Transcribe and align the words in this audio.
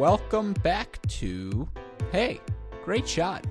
welcome 0.00 0.54
back 0.62 0.98
to 1.08 1.68
Hey, 2.10 2.40
great 2.86 3.06
shot. 3.06 3.44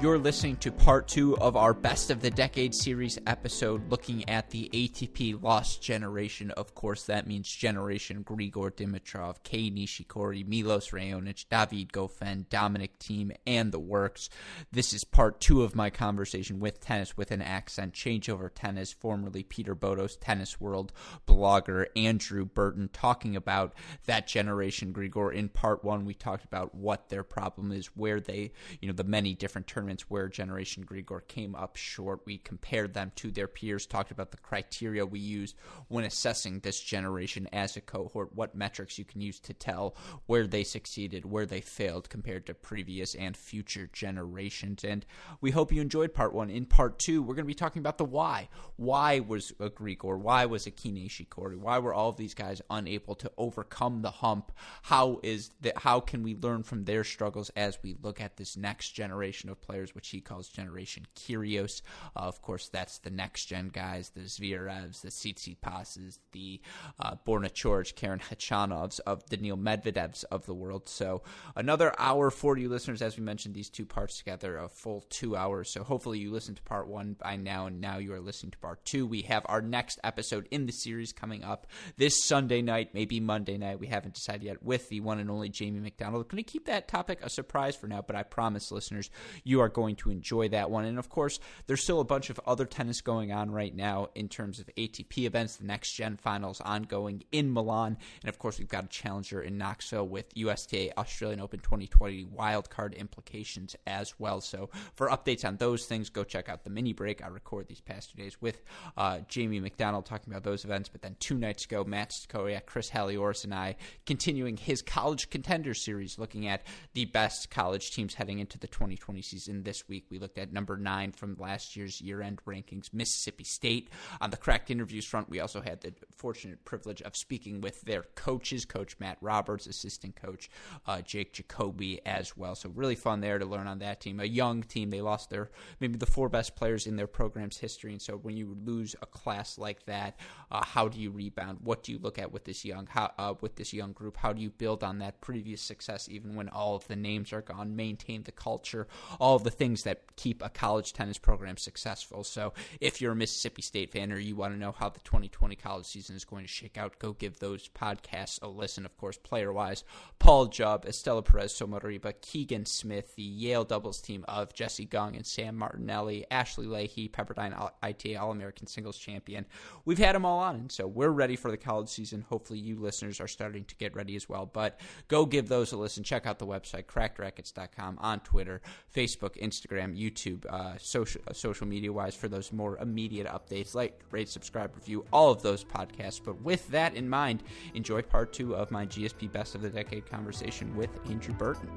You're 0.00 0.16
listening 0.16 0.56
to 0.56 0.72
part 0.72 1.08
two 1.08 1.36
of 1.36 1.56
our 1.58 1.74
Best 1.74 2.10
of 2.10 2.22
the 2.22 2.30
Decade 2.30 2.74
series 2.74 3.18
episode 3.26 3.90
looking 3.90 4.26
at 4.30 4.48
the 4.48 4.70
ATP 4.72 5.42
Lost 5.42 5.82
Generation. 5.82 6.50
Of 6.52 6.74
course, 6.74 7.04
that 7.04 7.26
means 7.26 7.54
Generation 7.54 8.24
Grigor 8.24 8.72
Dimitrov, 8.72 9.42
Kei 9.42 9.70
Nishikori, 9.70 10.48
Milos 10.48 10.92
Raonic, 10.92 11.44
David 11.50 11.92
Goffin, 11.92 12.48
Dominic 12.48 12.98
Thiem, 12.98 13.36
and 13.46 13.72
the 13.72 13.78
works. 13.78 14.30
This 14.72 14.94
is 14.94 15.04
part 15.04 15.38
two 15.38 15.62
of 15.62 15.76
my 15.76 15.90
conversation 15.90 16.60
with 16.60 16.80
Tennis 16.80 17.18
with 17.18 17.30
an 17.30 17.42
Accent, 17.42 17.92
Changeover 17.92 18.48
Tennis, 18.54 18.94
formerly 18.94 19.42
Peter 19.42 19.74
Bodo's 19.74 20.16
Tennis 20.16 20.58
World 20.58 20.94
blogger 21.28 21.88
Andrew 21.94 22.46
Burton, 22.46 22.88
talking 22.94 23.36
about 23.36 23.74
that 24.06 24.26
Generation 24.26 24.94
Grigor. 24.94 25.30
In 25.34 25.50
part 25.50 25.84
one, 25.84 26.06
we 26.06 26.14
talked 26.14 26.46
about 26.46 26.74
what 26.74 27.10
their 27.10 27.22
problem 27.22 27.70
is, 27.70 27.88
where 27.88 28.18
they, 28.18 28.52
you 28.80 28.88
know, 28.88 28.94
the 28.94 29.04
many 29.04 29.34
different 29.34 29.66
tournaments 29.66 29.89
where 30.02 30.28
Generation 30.28 30.84
Grigor 30.84 31.26
came 31.26 31.54
up 31.54 31.76
short. 31.76 32.20
We 32.24 32.38
compared 32.38 32.94
them 32.94 33.12
to 33.16 33.30
their 33.30 33.48
peers, 33.48 33.86
talked 33.86 34.10
about 34.10 34.30
the 34.30 34.36
criteria 34.36 35.04
we 35.04 35.18
used 35.18 35.56
when 35.88 36.04
assessing 36.04 36.60
this 36.60 36.80
generation 36.80 37.48
as 37.52 37.76
a 37.76 37.80
cohort, 37.80 38.34
what 38.34 38.54
metrics 38.54 38.98
you 38.98 39.04
can 39.04 39.20
use 39.20 39.40
to 39.40 39.54
tell 39.54 39.96
where 40.26 40.46
they 40.46 40.64
succeeded, 40.64 41.24
where 41.24 41.46
they 41.46 41.60
failed 41.60 42.08
compared 42.10 42.46
to 42.46 42.54
previous 42.54 43.14
and 43.14 43.36
future 43.36 43.88
generations. 43.92 44.84
And 44.84 45.04
we 45.40 45.50
hope 45.50 45.72
you 45.72 45.80
enjoyed 45.80 46.14
part 46.14 46.32
one. 46.32 46.50
In 46.50 46.66
part 46.66 46.98
two, 46.98 47.22
we're 47.22 47.34
going 47.34 47.44
to 47.44 47.44
be 47.44 47.54
talking 47.54 47.80
about 47.80 47.98
the 47.98 48.04
why. 48.04 48.48
Why 48.76 49.20
was 49.20 49.52
a 49.58 49.70
Grigor? 49.70 50.18
Why 50.18 50.46
was 50.46 50.66
a 50.66 50.70
Kei 50.70 50.90
Nishikori? 50.90 51.56
Why 51.56 51.78
were 51.78 51.94
all 51.94 52.10
of 52.10 52.16
these 52.16 52.34
guys 52.34 52.62
unable 52.70 53.14
to 53.16 53.32
overcome 53.36 54.02
the 54.02 54.10
hump? 54.10 54.52
How 54.82 55.20
is 55.22 55.50
that? 55.62 55.78
How 55.78 56.00
can 56.00 56.22
we 56.22 56.34
learn 56.34 56.62
from 56.62 56.84
their 56.84 57.04
struggles 57.04 57.50
as 57.56 57.78
we 57.82 57.96
look 58.02 58.20
at 58.20 58.36
this 58.36 58.56
next 58.56 58.90
generation 58.90 59.50
of 59.50 59.60
players? 59.60 59.79
Players, 59.80 59.94
which 59.94 60.10
he 60.10 60.20
calls 60.20 60.48
Generation 60.48 61.06
Kyrgios. 61.16 61.80
Uh, 62.14 62.20
of 62.20 62.42
course, 62.42 62.68
that's 62.68 62.98
the 62.98 63.10
next 63.10 63.46
gen 63.46 63.68
guys, 63.68 64.10
the 64.10 64.20
Zverevs, 64.20 65.00
the 65.00 65.08
Tsitsipas's, 65.08 66.18
the 66.32 66.60
uh, 66.98 67.14
Borna 67.26 67.50
Karen 67.96 68.18
Khachanovs, 68.18 69.00
of 69.06 69.24
the 69.30 69.38
Neil 69.38 69.56
Medvedevs 69.56 70.24
of 70.30 70.44
the 70.44 70.52
world. 70.52 70.86
So 70.88 71.22
another 71.56 71.94
hour 71.98 72.30
for 72.30 72.58
you 72.58 72.68
listeners, 72.68 73.00
as 73.00 73.16
we 73.16 73.22
mentioned, 73.22 73.54
these 73.54 73.70
two 73.70 73.86
parts 73.86 74.18
together, 74.18 74.58
a 74.58 74.68
full 74.68 75.06
two 75.08 75.34
hours. 75.34 75.72
So 75.72 75.82
hopefully 75.82 76.18
you 76.18 76.30
listened 76.30 76.58
to 76.58 76.62
part 76.62 76.86
one 76.86 77.16
by 77.18 77.36
now, 77.36 77.66
and 77.66 77.80
now 77.80 77.96
you 77.96 78.12
are 78.12 78.20
listening 78.20 78.50
to 78.52 78.58
part 78.58 78.84
two. 78.84 79.06
We 79.06 79.22
have 79.22 79.46
our 79.46 79.62
next 79.62 79.98
episode 80.04 80.46
in 80.50 80.66
the 80.66 80.72
series 80.72 81.12
coming 81.12 81.42
up 81.42 81.66
this 81.96 82.22
Sunday 82.24 82.60
night, 82.60 82.90
maybe 82.92 83.18
Monday 83.18 83.56
night. 83.56 83.80
We 83.80 83.86
haven't 83.86 84.14
decided 84.14 84.42
yet 84.42 84.62
with 84.62 84.90
the 84.90 85.00
one 85.00 85.20
and 85.20 85.30
only 85.30 85.48
Jamie 85.48 85.80
McDonald. 85.80 86.28
Going 86.28 86.44
to 86.44 86.50
keep 86.50 86.66
that 86.66 86.86
topic 86.86 87.20
a 87.22 87.30
surprise 87.30 87.76
for 87.76 87.86
now, 87.86 88.02
but 88.06 88.16
I 88.16 88.24
promise 88.24 88.70
listeners, 88.70 89.10
you 89.42 89.60
are 89.60 89.69
going 89.70 89.96
to 89.96 90.10
enjoy 90.10 90.48
that 90.48 90.70
one. 90.70 90.84
And 90.84 90.98
of 90.98 91.08
course, 91.08 91.40
there's 91.66 91.82
still 91.82 92.00
a 92.00 92.04
bunch 92.04 92.30
of 92.30 92.40
other 92.46 92.64
tennis 92.64 93.00
going 93.00 93.32
on 93.32 93.50
right 93.50 93.74
now 93.74 94.08
in 94.14 94.28
terms 94.28 94.58
of 94.58 94.68
ATP 94.76 95.18
events, 95.24 95.56
the 95.56 95.66
next 95.66 95.92
gen 95.92 96.16
finals 96.16 96.60
ongoing 96.60 97.22
in 97.32 97.52
Milan. 97.52 97.96
And 98.22 98.28
of 98.28 98.38
course, 98.38 98.58
we've 98.58 98.68
got 98.68 98.84
a 98.84 98.88
challenger 98.88 99.40
in 99.40 99.58
Knoxville 99.58 100.08
with 100.08 100.26
USTA 100.34 100.98
Australian 100.98 101.40
Open 101.40 101.60
2020 101.60 102.26
wildcard 102.26 102.96
implications 102.96 103.76
as 103.86 104.14
well. 104.18 104.40
So 104.40 104.70
for 104.94 105.08
updates 105.08 105.44
on 105.44 105.56
those 105.56 105.86
things, 105.86 106.10
go 106.10 106.24
check 106.24 106.48
out 106.48 106.64
the 106.64 106.70
mini 106.70 106.92
break 106.92 107.22
I 107.22 107.28
record 107.28 107.68
these 107.68 107.80
past 107.80 108.10
two 108.10 108.22
days 108.22 108.40
with 108.40 108.62
uh, 108.96 109.20
Jamie 109.28 109.60
McDonald 109.60 110.06
talking 110.06 110.32
about 110.32 110.44
those 110.44 110.64
events. 110.64 110.88
But 110.88 111.02
then 111.02 111.16
two 111.20 111.36
nights 111.36 111.64
ago, 111.64 111.84
Matt 111.84 112.10
Stakoyak, 112.10 112.66
Chris 112.66 112.90
Halioris, 112.90 113.44
and 113.44 113.54
I 113.54 113.76
continuing 114.06 114.56
his 114.56 114.82
college 114.82 115.30
contender 115.30 115.74
series, 115.74 116.18
looking 116.18 116.46
at 116.46 116.62
the 116.94 117.04
best 117.06 117.50
college 117.50 117.90
teams 117.92 118.14
heading 118.14 118.38
into 118.38 118.58
the 118.58 118.66
2020 118.66 119.22
season 119.22 119.59
this 119.62 119.88
week. 119.88 120.06
We 120.10 120.18
looked 120.18 120.38
at 120.38 120.52
number 120.52 120.76
nine 120.76 121.12
from 121.12 121.36
last 121.38 121.76
year's 121.76 122.00
year 122.00 122.22
end 122.22 122.40
rankings, 122.46 122.92
Mississippi 122.92 123.44
State. 123.44 123.90
On 124.20 124.30
the 124.30 124.36
cracked 124.36 124.70
interviews 124.70 125.04
front, 125.04 125.28
we 125.28 125.40
also 125.40 125.60
had 125.60 125.80
the 125.80 125.92
fortunate 126.16 126.64
privilege 126.64 127.02
of 127.02 127.16
speaking 127.16 127.60
with 127.60 127.80
their 127.82 128.02
coaches, 128.14 128.64
Coach 128.64 128.96
Matt 128.98 129.18
Roberts, 129.20 129.66
assistant 129.66 130.16
coach 130.16 130.50
uh, 130.86 131.00
Jake 131.00 131.32
Jacoby 131.32 132.00
as 132.06 132.36
well. 132.36 132.54
So, 132.54 132.70
really 132.70 132.94
fun 132.94 133.20
there 133.20 133.38
to 133.38 133.46
learn 133.46 133.66
on 133.66 133.78
that 133.80 134.00
team. 134.00 134.20
A 134.20 134.24
young 134.24 134.62
team. 134.62 134.90
They 134.90 135.00
lost 135.00 135.30
their 135.30 135.50
maybe 135.80 135.98
the 135.98 136.06
four 136.06 136.28
best 136.28 136.56
players 136.56 136.86
in 136.86 136.96
their 136.96 137.06
program's 137.06 137.58
history. 137.58 137.92
And 137.92 138.02
so, 138.02 138.16
when 138.16 138.36
you 138.36 138.56
lose 138.64 138.94
a 139.02 139.06
class 139.06 139.58
like 139.58 139.84
that, 139.86 140.18
uh, 140.50 140.64
how 140.64 140.88
do 140.88 141.00
you 141.00 141.10
rebound? 141.10 141.58
What 141.62 141.82
do 141.82 141.92
you 141.92 141.98
look 141.98 142.18
at 142.18 142.32
with 142.32 142.44
this 142.44 142.64
young 142.64 142.86
how, 142.86 143.12
uh, 143.18 143.34
with 143.40 143.56
this 143.56 143.72
young 143.72 143.92
group? 143.92 144.16
How 144.16 144.32
do 144.32 144.42
you 144.42 144.50
build 144.50 144.82
on 144.82 144.98
that 144.98 145.20
previous 145.20 145.62
success, 145.62 146.08
even 146.08 146.34
when 146.34 146.48
all 146.48 146.74
of 146.76 146.86
the 146.88 146.96
names 146.96 147.32
are 147.32 147.42
gone? 147.42 147.76
Maintain 147.76 148.22
the 148.22 148.32
culture, 148.32 148.86
all 149.18 149.38
the 149.40 149.50
things 149.50 149.82
that 149.84 150.16
keep 150.16 150.42
a 150.42 150.48
college 150.48 150.92
tennis 150.92 151.18
program 151.18 151.56
successful. 151.56 152.24
So 152.24 152.52
if 152.80 153.00
you're 153.00 153.12
a 153.12 153.16
Mississippi 153.16 153.62
State 153.62 153.90
fan 153.90 154.12
or 154.12 154.18
you 154.18 154.36
want 154.36 154.54
to 154.54 154.58
know 154.58 154.72
how 154.72 154.88
the 154.88 155.00
2020 155.00 155.56
college 155.56 155.86
season 155.86 156.16
is 156.16 156.24
going 156.24 156.44
to 156.44 156.48
shake 156.48 156.78
out, 156.78 156.98
go 156.98 157.12
give 157.12 157.38
those 157.38 157.68
podcasts 157.68 158.40
a 158.42 158.48
listen. 158.48 158.84
Of 158.86 158.96
course, 158.96 159.16
player 159.16 159.52
wise, 159.52 159.84
Paul 160.18 160.46
Jubb, 160.46 160.84
Estela 160.86 161.24
Perez-Somarriba, 161.24 162.14
Keegan 162.20 162.66
Smith, 162.66 163.16
the 163.16 163.22
Yale 163.22 163.64
doubles 163.64 164.00
team 164.00 164.24
of 164.28 164.54
Jesse 164.54 164.86
Gung 164.86 165.16
and 165.16 165.26
Sam 165.26 165.56
Martinelli, 165.56 166.26
Ashley 166.30 166.66
Lahey, 166.66 167.10
Pepperdine 167.10 167.70
ITA 167.82 168.16
All 168.16 168.30
American 168.30 168.66
singles 168.66 168.98
champion. 168.98 169.46
We've 169.84 169.98
had 169.98 170.14
them 170.14 170.24
all 170.24 170.38
on, 170.38 170.56
and 170.56 170.72
so 170.72 170.86
we're 170.86 171.10
ready 171.10 171.36
for 171.36 171.50
the 171.50 171.56
college 171.56 171.88
season. 171.88 172.24
Hopefully, 172.28 172.58
you 172.58 172.78
listeners 172.78 173.20
are 173.20 173.28
starting 173.28 173.64
to 173.64 173.74
get 173.76 173.94
ready 173.94 174.16
as 174.16 174.28
well. 174.28 174.46
But 174.46 174.80
go 175.08 175.26
give 175.26 175.48
those 175.48 175.72
a 175.72 175.76
listen. 175.76 176.04
Check 176.04 176.26
out 176.26 176.38
the 176.38 176.46
website, 176.46 176.84
crackedracquets.com, 176.84 177.98
on 178.00 178.20
Twitter, 178.20 178.60
Facebook, 178.94 179.29
Instagram, 179.34 179.98
YouTube, 179.98 180.46
uh, 180.46 180.76
social 180.78 181.20
uh, 181.28 181.32
social 181.32 181.66
media 181.66 181.92
wise 181.92 182.14
for 182.14 182.28
those 182.28 182.52
more 182.52 182.76
immediate 182.78 183.26
updates. 183.26 183.74
Like, 183.74 184.00
rate, 184.10 184.28
subscribe, 184.28 184.74
review 184.74 185.04
all 185.12 185.30
of 185.30 185.42
those 185.42 185.64
podcasts. 185.64 186.20
But 186.22 186.40
with 186.42 186.68
that 186.68 186.94
in 186.94 187.08
mind, 187.08 187.42
enjoy 187.74 188.02
part 188.02 188.32
two 188.32 188.54
of 188.54 188.70
my 188.70 188.86
GSP 188.86 189.30
Best 189.32 189.54
of 189.54 189.62
the 189.62 189.70
Decade 189.70 190.06
conversation 190.06 190.74
with 190.76 190.90
Andrew 191.08 191.34
Burton. 191.34 191.70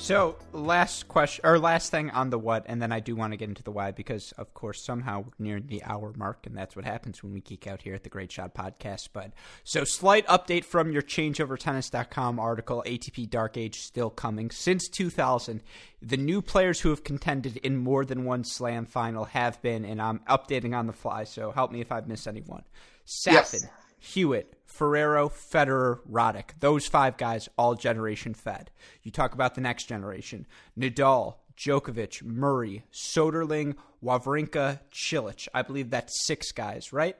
So, 0.00 0.36
last 0.52 1.08
question 1.08 1.44
or 1.44 1.58
last 1.58 1.90
thing 1.90 2.10
on 2.10 2.30
the 2.30 2.38
what, 2.38 2.64
and 2.66 2.80
then 2.80 2.92
I 2.92 3.00
do 3.00 3.16
want 3.16 3.32
to 3.32 3.36
get 3.36 3.48
into 3.48 3.64
the 3.64 3.72
why 3.72 3.90
because, 3.90 4.30
of 4.38 4.54
course, 4.54 4.80
somehow 4.80 5.22
we're 5.22 5.44
nearing 5.44 5.66
the 5.66 5.82
hour 5.82 6.14
mark, 6.16 6.46
and 6.46 6.56
that's 6.56 6.76
what 6.76 6.84
happens 6.84 7.22
when 7.22 7.32
we 7.32 7.40
geek 7.40 7.66
out 7.66 7.82
here 7.82 7.94
at 7.94 8.04
the 8.04 8.08
Great 8.08 8.30
Shot 8.30 8.54
Podcast. 8.54 9.08
But 9.12 9.32
so, 9.64 9.82
slight 9.82 10.24
update 10.28 10.64
from 10.64 10.92
your 10.92 11.02
ChangeOverTennis.com 11.02 12.38
article: 12.38 12.84
ATP 12.86 13.28
Dark 13.28 13.56
Age 13.56 13.80
still 13.80 14.08
coming. 14.08 14.50
Since 14.52 14.88
2000, 14.88 15.62
the 16.00 16.16
new 16.16 16.42
players 16.42 16.80
who 16.80 16.90
have 16.90 17.02
contended 17.02 17.56
in 17.58 17.76
more 17.76 18.04
than 18.04 18.24
one 18.24 18.44
Slam 18.44 18.86
final 18.86 19.24
have 19.24 19.60
been, 19.62 19.84
and 19.84 20.00
I'm 20.00 20.20
updating 20.20 20.78
on 20.78 20.86
the 20.86 20.92
fly. 20.92 21.24
So, 21.24 21.50
help 21.50 21.72
me 21.72 21.80
if 21.80 21.90
I've 21.90 22.06
missed 22.08 22.28
anyone. 22.28 22.62
Safin, 23.04 23.62
yes. 23.62 23.66
Hewitt, 23.98 24.57
Ferrero, 24.68 25.28
Federer, 25.28 26.00
Roddick. 26.08 26.50
Those 26.60 26.86
five 26.86 27.16
guys, 27.16 27.48
all 27.56 27.74
generation 27.74 28.34
fed. 28.34 28.70
You 29.02 29.10
talk 29.10 29.32
about 29.32 29.54
the 29.54 29.60
next 29.60 29.84
generation. 29.84 30.46
Nadal, 30.78 31.36
Djokovic, 31.56 32.22
Murray, 32.22 32.84
Soderling, 32.92 33.74
Wawrinka, 34.04 34.80
Cilic. 34.92 35.48
I 35.52 35.62
believe 35.62 35.90
that's 35.90 36.26
six 36.26 36.52
guys, 36.52 36.92
right? 36.92 37.16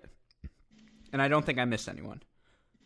And 1.13 1.21
I 1.21 1.29
don't 1.29 1.45
think 1.45 1.59
I 1.59 1.65
missed 1.65 1.89
anyone. 1.89 2.23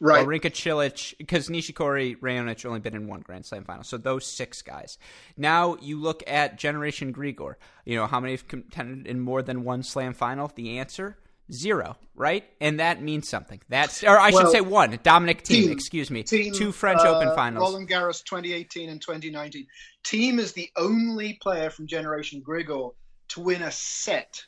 Right. 0.00 0.26
Wawrinka, 0.26 0.52
Cilic, 0.52 1.14
because 1.18 1.48
Nishikori, 1.48 2.16
Raonic 2.18 2.64
only 2.64 2.80
been 2.80 2.94
in 2.94 3.08
one 3.08 3.20
Grand 3.20 3.44
Slam 3.44 3.64
final. 3.64 3.84
So 3.84 3.98
those 3.98 4.26
six 4.26 4.62
guys. 4.62 4.96
Now 5.36 5.76
you 5.80 6.00
look 6.00 6.22
at 6.26 6.56
Generation 6.56 7.12
Grigor. 7.12 7.56
You 7.84 7.96
know, 7.96 8.06
how 8.06 8.20
many 8.20 8.32
have 8.32 8.48
contended 8.48 9.06
in 9.06 9.20
more 9.20 9.42
than 9.42 9.64
one 9.64 9.82
Slam 9.82 10.14
final? 10.14 10.50
The 10.54 10.78
answer 10.78 11.18
Zero, 11.52 11.96
right? 12.14 12.44
And 12.60 12.80
that 12.80 13.02
means 13.02 13.28
something. 13.28 13.60
That's, 13.68 14.02
or 14.02 14.18
I 14.18 14.30
well, 14.30 14.42
should 14.42 14.52
say 14.52 14.60
one. 14.60 14.98
Dominic 15.02 15.44
Thiem, 15.44 15.66
Thiem 15.66 15.72
excuse 15.72 16.10
me. 16.10 16.22
Thiem, 16.22 16.54
Two 16.54 16.72
French 16.72 17.00
uh, 17.00 17.14
Open 17.14 17.34
finals. 17.34 17.60
Roland 17.60 17.88
Garros 17.88 18.24
2018 18.24 18.88
and 18.88 19.00
2019. 19.00 19.66
Thiem 20.04 20.38
is 20.38 20.52
the 20.52 20.70
only 20.76 21.34
player 21.34 21.70
from 21.70 21.86
Generation 21.86 22.42
Grigor 22.46 22.94
to 23.28 23.40
win 23.40 23.62
a 23.62 23.70
set 23.70 24.44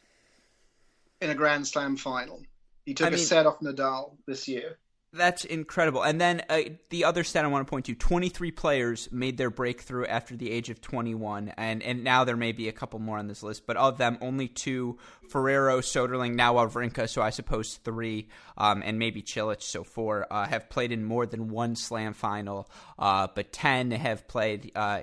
in 1.21 1.31
a 1.31 1.35
Grand 1.35 1.67
Slam 1.67 1.97
final. 1.97 2.43
He 2.85 2.95
took 2.95 3.07
I 3.07 3.11
mean, 3.11 3.19
a 3.19 3.23
set 3.23 3.47
off 3.47 3.61
Nadal 3.61 4.17
this 4.27 4.47
year. 4.49 4.79
That's 5.15 5.45
incredible. 5.45 6.03
And 6.03 6.21
then 6.21 6.43
uh, 6.49 6.61
the 6.91 7.05
other 7.05 7.23
stat 7.23 7.45
I 7.45 7.49
want 7.49 7.65
to 7.65 7.71
point 7.71 7.85
to 7.87 7.95
23 7.95 8.51
players 8.51 9.09
made 9.13 9.37
their 9.37 9.51
breakthrough 9.51 10.07
after 10.07 10.37
the 10.37 10.51
age 10.51 10.71
of 10.71 10.81
21. 10.81 11.55
And, 11.57 11.85
and 11.85 12.03
now 12.03 12.25
there 12.25 12.37
may 12.37 12.51
be 12.51 12.69
a 12.69 12.73
couple 12.73 12.99
more 12.99 13.19
on 13.19 13.29
this 13.29 13.45
list, 13.45 13.65
but 13.65 13.77
of 13.77 13.97
them, 13.97 14.19
only 14.21 14.49
two 14.49 14.99
Ferrero, 15.29 15.81
Soderling, 15.81 16.35
now 16.35 16.55
Wawrinka, 16.55 17.09
so 17.09 17.23
I 17.23 17.31
suppose 17.31 17.77
three, 17.85 18.29
um, 18.59 18.83
and 18.85 18.99
maybe 18.99 19.23
Cilic, 19.23 19.63
so 19.63 19.85
four, 19.85 20.27
uh, 20.33 20.47
have 20.47 20.69
played 20.69 20.91
in 20.91 21.05
more 21.05 21.27
than 21.27 21.49
one 21.49 21.77
slam 21.77 22.13
final, 22.13 22.69
uh, 22.99 23.29
but 23.33 23.53
10 23.53 23.93
have 23.93 24.27
played. 24.27 24.73
Uh, 24.75 25.03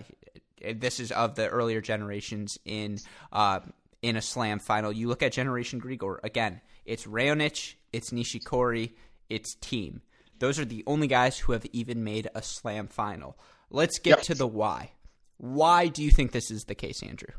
this 0.75 0.99
is 0.99 1.11
of 1.13 1.35
the 1.35 1.47
earlier 1.47 1.79
generations 1.79 2.59
in 2.65 2.99
uh, 3.31 3.61
in 4.01 4.15
a 4.15 4.21
slam 4.21 4.59
final. 4.59 4.91
You 4.91 5.07
look 5.07 5.23
at 5.23 5.31
Generation 5.31 5.79
Grigor, 5.79 6.17
again, 6.23 6.61
it's 6.85 7.05
Raonic, 7.05 7.75
it's 7.93 8.11
Nishikori, 8.11 8.91
its 9.31 9.55
Thiem. 9.55 10.01
Those 10.39 10.59
are 10.59 10.65
the 10.65 10.83
only 10.87 11.07
guys 11.07 11.37
who 11.37 11.53
have 11.53 11.65
even 11.71 12.03
made 12.03 12.29
a 12.35 12.41
slam 12.41 12.87
final. 12.87 13.37
Let's 13.69 13.99
get 13.99 14.17
yep. 14.17 14.21
to 14.23 14.35
the 14.35 14.47
why. 14.47 14.91
Why 15.37 15.87
do 15.87 16.03
you 16.03 16.11
think 16.11 16.31
this 16.31 16.51
is 16.51 16.65
the 16.65 16.75
case, 16.75 17.01
Andrew? 17.01 17.33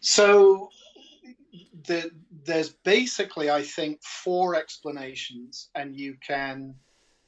So 0.00 0.70
the, 1.86 2.10
there's 2.44 2.70
basically, 2.70 3.50
I 3.50 3.62
think, 3.62 4.02
four 4.02 4.54
explanations, 4.54 5.70
and 5.74 5.96
you 5.96 6.16
can 6.26 6.74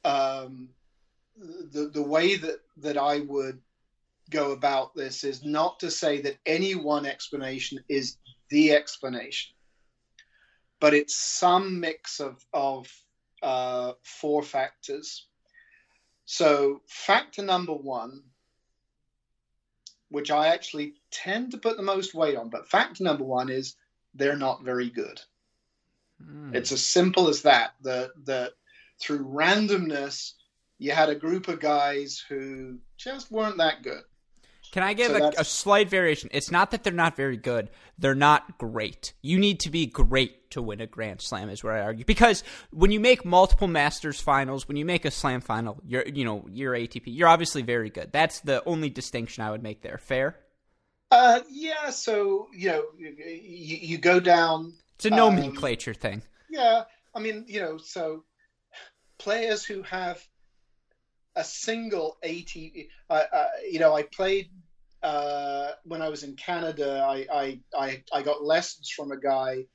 um, 0.05 0.69
the 1.37 1.91
the 1.93 2.03
way 2.03 2.37
that 2.37 2.61
that 2.79 2.97
I 2.97 3.21
would 3.21 3.61
go 4.31 4.53
about 4.53 4.95
this 4.95 5.25
is 5.25 5.45
not 5.45 5.81
to 5.81 5.91
say 5.91 6.21
that 6.23 6.39
any 6.47 6.75
one 6.75 7.07
explanation 7.07 7.81
is 7.89 8.17
the 8.51 8.73
explanation, 8.73 9.55
but 10.81 10.95
it's 10.95 11.17
some 11.17 11.81
mix 11.81 12.21
of 12.21 12.45
of 12.53 12.87
uh, 13.43 13.93
four 14.03 14.43
factors. 14.43 15.27
So, 16.25 16.83
factor 16.87 17.43
number 17.43 17.73
one, 17.73 18.23
which 20.11 20.31
I 20.31 20.49
actually 20.49 20.95
tend 21.11 21.53
to 21.53 21.59
put 21.59 21.77
the 21.77 21.83
most 21.83 22.15
weight 22.15 22.37
on, 22.37 22.51
but 22.51 22.69
factor 22.69 23.05
number 23.05 23.25
one 23.25 23.49
is 23.49 23.77
they're 24.15 24.37
not 24.37 24.63
very 24.63 24.91
good. 24.91 25.21
Mm. 26.23 26.55
It's 26.55 26.73
as 26.73 26.85
simple 26.85 27.29
as 27.29 27.43
that. 27.43 27.75
That 27.83 28.11
the 28.25 28.53
through 29.01 29.25
randomness, 29.27 30.33
you 30.79 30.93
had 30.93 31.09
a 31.09 31.15
group 31.15 31.49
of 31.49 31.61
guys 31.61 32.23
who 32.29 32.79
just 32.97 33.31
weren't 33.31 33.59
that 33.59 33.83
good. 33.83 34.03
Can 34.73 34.83
I 34.83 34.93
give 34.93 35.11
so 35.11 35.25
a, 35.25 35.33
a, 35.39 35.45
slight 35.45 35.89
variation? 35.89 36.31
It's 36.33 36.51
not 36.51 36.71
that 36.71 36.85
they're 36.85 36.93
not 36.93 37.17
very 37.17 37.37
good; 37.37 37.71
they're 37.99 38.15
not 38.15 38.59
great. 38.59 39.15
You 39.21 39.39
need 39.39 39.61
to 39.61 39.71
be 39.71 39.87
great 39.87 40.51
to 40.53 40.63
win 40.63 40.81
a 40.81 40.87
Grand 40.87 41.21
Slam, 41.21 41.49
is 41.51 41.65
where 41.65 41.75
I 41.75 41.81
argue. 41.81 42.05
Because 42.05 42.45
when 42.71 42.91
you 42.91 43.01
make 43.01 43.25
multiple 43.25 43.67
Masters 43.67 44.21
finals, 44.21 44.69
when 44.69 44.77
you 44.77 44.85
make 44.85 45.05
a 45.05 45.11
Slam 45.11 45.41
final, 45.41 45.81
you're 45.85 46.07
you 46.07 46.25
know 46.25 46.47
you're 46.51 46.75
ATP. 46.75 47.03
You're 47.07 47.29
obviously 47.29 47.63
very 47.63 47.91
good. 47.91 48.13
That's 48.13 48.41
the 48.41 48.63
only 48.65 48.91
distinction 48.91 49.43
I 49.43 49.51
would 49.51 49.63
make 49.63 49.83
there. 49.83 49.99
Fair? 49.99 50.37
Uh, 51.11 51.41
yeah. 51.51 51.91
So 51.91 52.49
you 52.55 52.69
know, 52.69 52.85
you, 52.97 53.77
you 53.81 53.99
go 53.99 54.21
down. 54.21 54.75
It's 54.97 55.07
a 55.07 55.11
nomenclature 55.11 55.93
um, 55.93 56.01
thing. 56.01 56.23
Yeah, 56.51 56.85
I 57.15 57.21
mean, 57.21 57.45
you 57.49 57.61
know, 57.61 57.79
so 57.79 58.25
players 59.19 59.65
who 59.65 59.83
have 59.83 60.23
a 61.37 61.45
single 61.45 62.17
ATP. 62.25 62.89
Uh, 63.09 63.23
uh, 63.33 63.47
you 63.71 63.79
know, 63.79 63.95
I 63.95 64.03
played 64.03 64.51
uh, 65.03 65.73
when 65.85 66.03
I 66.03 66.09
was 66.09 66.23
in 66.23 66.37
Canada. 66.37 67.05
I, 67.07 67.27
I, 67.33 67.61
I 67.75 68.03
I 68.13 68.23
got 68.23 68.43
lessons 68.43 68.91
from 68.91 69.13
a 69.13 69.21
guy 69.21 69.67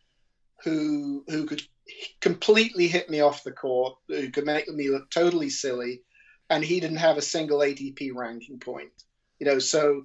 who 0.63 1.23
who 1.27 1.45
could 1.45 1.63
completely 2.21 2.87
hit 2.87 3.09
me 3.09 3.21
off 3.21 3.43
the 3.43 3.51
court, 3.51 3.95
who 4.07 4.29
could 4.29 4.45
make 4.45 4.67
me 4.67 4.89
look 4.89 5.09
totally 5.09 5.49
silly, 5.49 6.03
and 6.49 6.63
he 6.63 6.79
didn't 6.79 6.97
have 6.97 7.17
a 7.17 7.21
single 7.21 7.59
ATP 7.59 8.13
ranking 8.13 8.59
point. 8.59 8.91
You 9.39 9.47
know, 9.47 9.59
so 9.59 10.03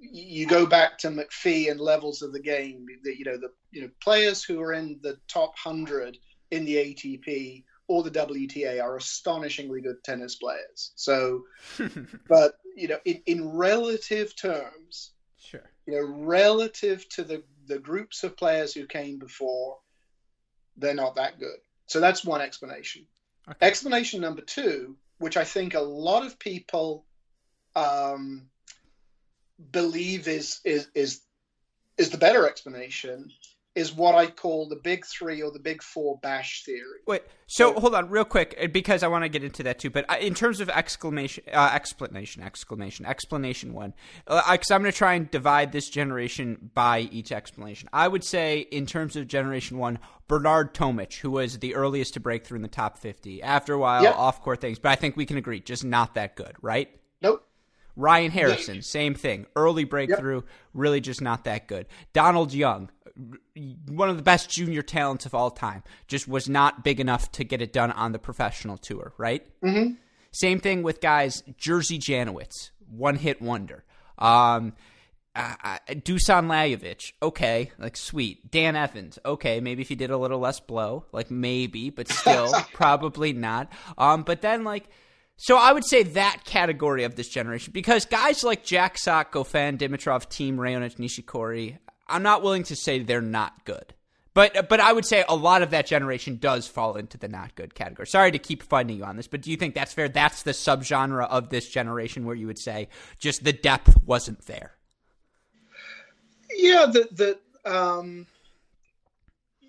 you 0.00 0.46
go 0.46 0.64
back 0.66 0.98
to 0.98 1.08
McPhee 1.08 1.70
and 1.70 1.78
levels 1.80 2.22
of 2.22 2.32
the 2.32 2.40
game. 2.40 2.86
That 3.04 3.18
you 3.18 3.24
know, 3.24 3.36
the 3.36 3.50
you 3.70 3.82
know 3.82 3.90
players 4.02 4.42
who 4.42 4.60
are 4.60 4.72
in 4.72 4.98
the 5.02 5.18
top 5.28 5.56
hundred 5.56 6.18
in 6.50 6.64
the 6.64 6.76
ATP 6.76 7.64
or 7.90 8.04
the 8.04 8.10
WTA 8.12 8.80
are 8.80 8.96
astonishingly 8.96 9.80
good 9.80 10.04
tennis 10.04 10.36
players. 10.36 10.92
So, 10.94 11.42
but 12.28 12.52
you 12.76 12.86
know, 12.86 12.98
in, 13.04 13.20
in 13.26 13.48
relative 13.48 14.36
terms, 14.36 15.10
sure, 15.40 15.68
you 15.86 15.94
know, 15.94 16.24
relative 16.24 17.08
to 17.10 17.24
the 17.24 17.42
the 17.66 17.80
groups 17.80 18.22
of 18.22 18.36
players 18.36 18.72
who 18.72 18.86
came 18.86 19.18
before, 19.18 19.78
they're 20.76 20.94
not 20.94 21.16
that 21.16 21.40
good. 21.40 21.58
So 21.86 21.98
that's 21.98 22.24
one 22.24 22.40
explanation. 22.40 23.06
Okay. 23.48 23.66
Explanation 23.66 24.20
number 24.20 24.42
two, 24.42 24.96
which 25.18 25.36
I 25.36 25.42
think 25.42 25.74
a 25.74 25.80
lot 25.80 26.24
of 26.24 26.38
people 26.38 27.04
um, 27.74 28.46
believe 29.72 30.28
is 30.28 30.60
is 30.64 30.86
is 30.94 31.22
is 31.98 32.10
the 32.10 32.18
better 32.18 32.46
explanation, 32.46 33.32
is 33.76 33.92
what 33.92 34.16
I 34.16 34.26
call 34.26 34.68
the 34.68 34.76
big 34.76 35.06
three 35.06 35.42
or 35.42 35.52
the 35.52 35.60
big 35.60 35.82
four 35.82 36.18
bash 36.18 36.64
theory. 36.64 37.00
Wait, 37.06 37.22
so, 37.46 37.72
so 37.72 37.80
hold 37.80 37.94
on, 37.94 38.10
real 38.10 38.24
quick, 38.24 38.58
uh, 38.60 38.66
because 38.66 39.02
I 39.02 39.08
want 39.08 39.24
to 39.24 39.28
get 39.28 39.44
into 39.44 39.62
that 39.62 39.78
too. 39.78 39.90
But 39.90 40.10
uh, 40.10 40.16
in 40.20 40.34
terms 40.34 40.60
of 40.60 40.68
exclamation, 40.68 41.44
uh, 41.52 41.70
explanation, 41.72 42.42
exclamation, 42.42 43.06
explanation 43.06 43.72
one, 43.72 43.94
because 44.26 44.70
uh, 44.70 44.74
I'm 44.74 44.82
going 44.82 44.92
to 44.92 44.98
try 44.98 45.14
and 45.14 45.30
divide 45.30 45.70
this 45.70 45.88
generation 45.88 46.70
by 46.74 47.00
each 47.12 47.30
explanation. 47.30 47.88
I 47.92 48.08
would 48.08 48.24
say, 48.24 48.60
in 48.60 48.86
terms 48.86 49.14
of 49.14 49.28
generation 49.28 49.78
one, 49.78 50.00
Bernard 50.26 50.74
Tomic, 50.74 51.14
who 51.14 51.30
was 51.30 51.58
the 51.58 51.74
earliest 51.76 52.14
to 52.14 52.20
break 52.20 52.44
through 52.44 52.56
in 52.56 52.62
the 52.62 52.68
top 52.68 52.98
50. 52.98 53.42
After 53.42 53.74
a 53.74 53.78
while, 53.78 54.02
yep. 54.02 54.16
off 54.16 54.42
court 54.42 54.60
things, 54.60 54.78
but 54.78 54.90
I 54.90 54.96
think 54.96 55.16
we 55.16 55.26
can 55.26 55.36
agree, 55.36 55.60
just 55.60 55.84
not 55.84 56.14
that 56.14 56.34
good, 56.34 56.54
right? 56.60 56.88
Nope. 57.22 57.46
Ryan 57.96 58.30
Harrison, 58.30 58.82
same 58.82 59.14
thing. 59.14 59.46
Early 59.54 59.84
breakthrough, 59.84 60.36
yep. 60.36 60.44
really 60.72 61.00
just 61.00 61.20
not 61.20 61.44
that 61.44 61.68
good. 61.68 61.86
Donald 62.12 62.52
Young, 62.52 62.90
one 63.88 64.08
of 64.08 64.16
the 64.16 64.22
best 64.22 64.50
junior 64.50 64.82
talents 64.82 65.26
of 65.26 65.34
all 65.34 65.50
time, 65.50 65.82
just 66.08 66.28
was 66.28 66.48
not 66.48 66.84
big 66.84 67.00
enough 67.00 67.30
to 67.32 67.44
get 67.44 67.62
it 67.62 67.72
done 67.72 67.92
on 67.92 68.12
the 68.12 68.18
professional 68.18 68.76
tour, 68.78 69.12
right? 69.18 69.46
Mm-hmm. 69.62 69.94
Same 70.32 70.60
thing 70.60 70.82
with 70.82 71.00
guys, 71.00 71.42
Jerzy 71.58 71.98
Janowicz, 71.98 72.70
one 72.88 73.16
hit 73.16 73.42
wonder. 73.42 73.84
Um, 74.18 74.74
uh, 75.34 75.54
uh, 75.62 75.78
Dusan 75.90 76.46
Lajovic, 76.46 77.12
okay, 77.22 77.70
like 77.78 77.96
sweet. 77.96 78.50
Dan 78.50 78.76
Evans, 78.76 79.18
okay, 79.24 79.60
maybe 79.60 79.82
if 79.82 79.88
he 79.88 79.94
did 79.94 80.10
a 80.10 80.16
little 80.18 80.38
less 80.38 80.60
blow, 80.60 81.06
like 81.12 81.30
maybe, 81.30 81.90
but 81.90 82.08
still 82.12 82.52
probably 82.72 83.32
not. 83.32 83.72
Um, 83.96 84.22
but 84.22 84.42
then 84.42 84.64
like, 84.64 84.88
so 85.36 85.56
I 85.56 85.72
would 85.72 85.84
say 85.84 86.02
that 86.02 86.42
category 86.44 87.04
of 87.04 87.14
this 87.16 87.28
generation 87.28 87.72
because 87.72 88.04
guys 88.04 88.44
like 88.44 88.64
Jack 88.64 88.98
Sock, 88.98 89.32
Goffin, 89.32 89.78
Dimitrov, 89.78 90.28
Thiem 90.28 90.56
Raonic, 90.56 90.96
Nishikori, 90.96 91.78
I'm 92.10 92.22
not 92.22 92.42
willing 92.42 92.64
to 92.64 92.76
say 92.76 92.98
they're 92.98 93.20
not 93.22 93.64
good. 93.64 93.94
But 94.32 94.68
but 94.68 94.78
I 94.78 94.92
would 94.92 95.04
say 95.04 95.24
a 95.28 95.34
lot 95.34 95.62
of 95.62 95.70
that 95.70 95.86
generation 95.86 96.36
does 96.36 96.66
fall 96.68 96.96
into 96.96 97.18
the 97.18 97.26
not 97.26 97.56
good 97.56 97.74
category. 97.74 98.06
Sorry 98.06 98.30
to 98.30 98.38
keep 98.38 98.62
finding 98.62 98.96
you 98.96 99.04
on 99.04 99.16
this, 99.16 99.26
but 99.26 99.42
do 99.42 99.50
you 99.50 99.56
think 99.56 99.74
that's 99.74 99.92
fair? 99.92 100.08
That's 100.08 100.44
the 100.44 100.52
subgenre 100.52 101.28
of 101.28 101.48
this 101.48 101.68
generation 101.68 102.24
where 102.24 102.36
you 102.36 102.46
would 102.46 102.58
say 102.58 102.88
just 103.18 103.42
the 103.42 103.52
depth 103.52 103.96
wasn't 104.06 104.46
there. 104.46 104.72
Yeah, 106.54 106.86
the 106.86 107.38
the 107.64 107.70
um, 107.70 108.26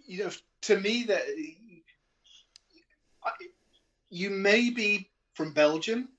you 0.05 0.25
know, 0.25 0.31
to 0.61 0.79
me 0.79 1.03
that 1.03 1.23
you 4.09 4.29
may 4.29 4.69
be 4.69 5.09
from 5.33 5.53
Belgium. 5.53 6.09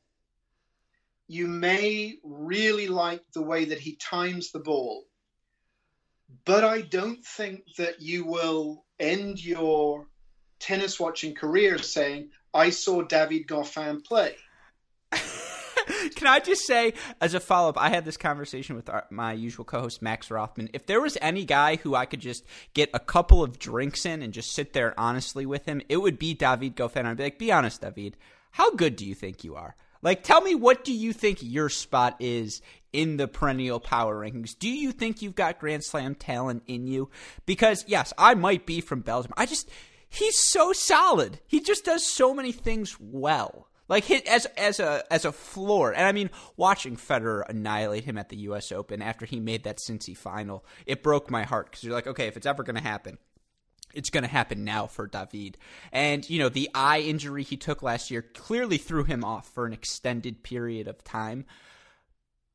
You 1.29 1.47
may 1.47 2.19
really 2.25 2.89
like 2.89 3.23
the 3.33 3.43
way 3.43 3.67
that 3.67 3.79
he 3.79 3.97
times 3.97 4.51
the 4.51 4.59
ball 4.59 5.07
but 6.45 6.65
I 6.65 6.83
don't 6.83 7.25
think 7.25 7.63
that 7.79 8.01
you 8.01 8.25
will 8.25 8.85
end 8.99 9.45
your 9.45 10.07
tennis 10.59 10.99
watching 10.99 11.35
career 11.35 11.79
saying, 11.79 12.31
I 12.55 12.71
saw 12.71 13.03
David 13.03 13.47
Goffin 13.47 14.05
play. 14.05 14.37
Can 16.15 16.27
I 16.27 16.39
just 16.39 16.67
say, 16.67 16.95
as 17.21 17.35
a 17.35 17.41
follow 17.41 17.71
up, 17.71 17.79
I 17.81 17.89
had 17.89 18.05
this 18.05 18.17
conversation 18.17 18.77
with 18.77 18.89
our, 18.89 19.05
my 19.11 19.33
usual 19.33 19.65
co 19.65 19.81
host, 19.81 20.03
Max 20.03 20.31
Rothman. 20.31 20.71
If 20.73 20.87
there 20.87 21.01
was 21.01 21.19
any 21.21 21.45
guy 21.45 21.77
who 21.77 21.95
I 21.95 22.07
could 22.07 22.21
just 22.21 22.45
get 22.75 22.91
a 22.95 23.01
couple 23.01 23.43
of 23.43 23.59
drinks 23.59 24.07
in 24.07 24.23
and 24.23 24.33
just 24.33 24.53
sit 24.53 24.73
there 24.73 24.99
honestly 24.99 25.45
with 25.47 25.67
him, 25.67 25.83
it 25.89 25.97
would 25.97 26.19
be 26.19 26.35
David 26.35 26.77
Goffin. 26.77 27.05
I'd 27.05 27.17
be 27.17 27.25
like, 27.25 27.39
be 27.39 27.53
honest, 27.53 27.81
David, 27.81 28.17
how 28.53 28.75
good 28.75 28.97
do 28.97 29.07
you 29.07 29.15
think 29.15 29.43
you 29.45 29.57
are? 29.57 29.75
Like, 30.03 30.25
tell 30.25 30.41
me, 30.41 30.55
what 30.55 30.85
do 30.85 30.93
you 30.93 31.13
think 31.13 31.39
your 31.41 31.69
spot 31.69 32.17
is 32.19 32.61
in 32.93 33.17
the 33.17 33.29
perennial 33.29 33.81
power 33.81 34.21
rankings? 34.21 34.59
Do 34.59 34.69
you 34.69 34.93
think 34.93 35.23
you've 35.23 35.37
got 35.37 35.61
Grand 35.61 35.85
Slam 35.85 36.15
talent 36.15 36.65
in 36.67 36.87
you? 36.87 37.09
Because, 37.47 37.85
yes, 37.87 38.13
I 38.19 38.35
might 38.35 38.67
be 38.67 38.81
from 38.81 39.01
Belgium. 39.01 39.33
I 39.37 39.47
just, 39.47 39.71
he's 40.09 40.39
so 40.39 40.73
solid. 40.73 41.41
He 41.47 41.61
just 41.61 41.85
does 41.85 42.05
so 42.05 42.35
many 42.35 42.53
things 42.53 42.97
well. 43.01 43.69
Like 43.89 44.05
hit 44.05 44.27
as 44.27 44.47
as 44.57 44.81
a 44.81 45.05
as 45.13 45.27
a 45.27 45.33
floor, 45.33 45.93
and 45.93 46.07
I 46.07 46.13
mean, 46.13 46.31
watching 46.57 46.97
Federer 46.97 47.43
annihilate 47.47 48.05
him 48.05 48.17
at 48.17 48.31
the 48.31 48.37
U.S. 48.39 48.73
Open 48.73 49.03
after 49.03 49.27
he 49.27 49.39
made 49.39 49.65
that 49.65 49.81
Cincy 49.81 50.17
final, 50.17 50.65
it 50.87 51.03
broke 51.03 51.31
my 51.31 51.43
heart 51.43 51.67
because 51.71 51.85
you're 51.85 51.93
like, 51.93 52.07
okay, 52.07 52.27
if 52.27 52.39
it's 52.39 52.47
ever 52.47 52.63
going 52.63 52.77
to 52.77 52.83
happen, 52.83 53.19
it's 53.95 54.11
going 54.11 54.23
to 54.23 54.31
happen 54.31 54.65
now 54.65 54.87
for 54.87 55.07
David. 55.07 55.59
And, 55.93 56.29
you 56.29 56.39
know, 56.39 56.49
the 56.49 56.71
eye 56.75 57.01
injury 57.01 57.43
he 57.43 57.57
took 57.57 57.83
last 57.83 58.11
year 58.11 58.23
clearly 58.23 58.79
threw 58.79 59.05
him 59.05 59.25
off 59.25 59.49
for 59.49 59.67
an 59.67 59.73
extended 59.73 60.43
period 60.43 60.89
of 60.89 61.05
time. 61.05 61.45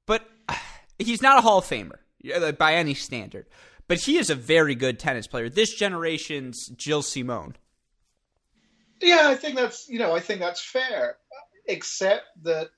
But 0.05 0.27
he's 0.99 1.21
not 1.21 1.37
a 1.37 1.41
Hall 1.41 1.59
of 1.59 1.65
Famer 1.65 1.99
by 2.57 2.75
any 2.75 2.93
standard. 2.93 3.47
But 3.87 3.99
he 3.99 4.17
is 4.17 4.29
a 4.29 4.35
very 4.35 4.75
good 4.75 4.99
tennis 4.99 5.27
player. 5.27 5.49
This 5.49 5.73
generation's 5.73 6.71
Gilles 6.77 7.07
Simon. 7.07 7.55
Yeah, 9.01 9.29
I 9.29 9.35
think 9.35 9.55
that's 9.55 9.87
you 9.87 9.99
know 9.99 10.15
I 10.15 10.19
think 10.19 10.39
that's 10.39 10.61
fair, 10.61 11.17
except 11.67 12.25
that 12.43 12.69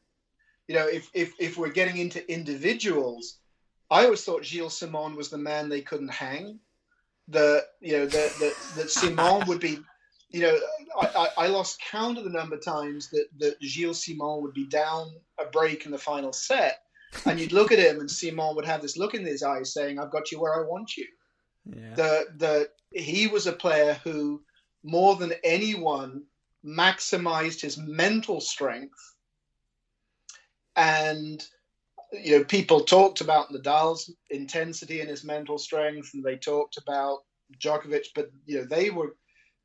you 0.68 0.76
know 0.76 0.86
if 0.88 1.10
if 1.14 1.34
if 1.40 1.58
we're 1.58 1.72
getting 1.72 1.98
into 1.98 2.32
individuals, 2.32 3.40
I 3.90 4.04
always 4.04 4.24
thought 4.24 4.46
Gilles 4.46 4.78
Simon 4.78 5.16
was 5.16 5.30
the 5.30 5.38
man 5.38 5.70
they 5.70 5.82
couldn't 5.82 6.10
hang. 6.10 6.60
The 7.30 7.66
you 7.80 7.94
know 7.94 8.06
that 8.06 8.34
that 8.40 8.54
that 8.76 8.90
Simon 8.90 9.46
would 9.48 9.60
be, 9.60 9.80
you 10.30 10.42
know, 10.42 10.58
I, 11.00 11.30
I, 11.38 11.48
lost 11.48 11.82
count 11.92 12.18
of 12.18 12.24
the 12.24 12.30
number 12.30 12.56
of 12.56 12.66
times 12.66 13.10
that 13.12 13.28
that 13.38 13.62
Gilles 13.62 14.04
Simon 14.04 14.42
would 14.42 14.54
be 14.54 14.66
down 14.66 15.12
a 15.40 15.46
break 15.46 15.86
in 15.86 15.92
the 15.92 15.98
final 15.98 16.34
set, 16.34 16.82
and 17.26 17.40
you'd 17.40 17.52
look 17.52 17.72
at 17.72 17.80
him 17.80 18.00
and 18.00 18.10
Simon 18.10 18.56
would 18.56 18.66
have 18.66 18.82
this 18.82 18.98
look 18.98 19.14
in 19.14 19.26
his 19.26 19.44
eyes 19.44 19.74
saying, 19.74 20.00
"I've 20.00 20.12
got 20.12 20.32
you 20.32 20.40
where 20.40 20.56
I 20.56 20.68
want 20.68 20.98
you." 20.98 21.06
Yeah. 21.66 21.94
The 21.96 22.26
the 22.38 22.70
he 23.00 23.28
was 23.28 23.46
a 23.48 23.54
player 23.54 24.00
who 24.04 24.42
more 24.84 25.16
than 25.16 25.34
anyone 25.44 26.24
maximized 26.66 27.62
his 27.62 27.78
mental 27.78 28.42
strength 28.42 29.16
and 30.76 31.46
you 32.12 32.38
know 32.38 32.44
people 32.44 32.82
talked 32.82 33.22
about 33.22 33.52
Nadal's 33.52 34.14
intensity 34.30 35.02
and 35.02 35.10
his 35.10 35.24
mental 35.24 35.58
strength 35.58 36.12
and 36.14 36.24
they 36.24 36.38
talked 36.38 36.78
about 36.78 37.20
Djokovic 37.62 38.08
but 38.16 38.30
you 38.46 38.60
know 38.60 38.66
they 38.66 38.90
were 38.90 39.16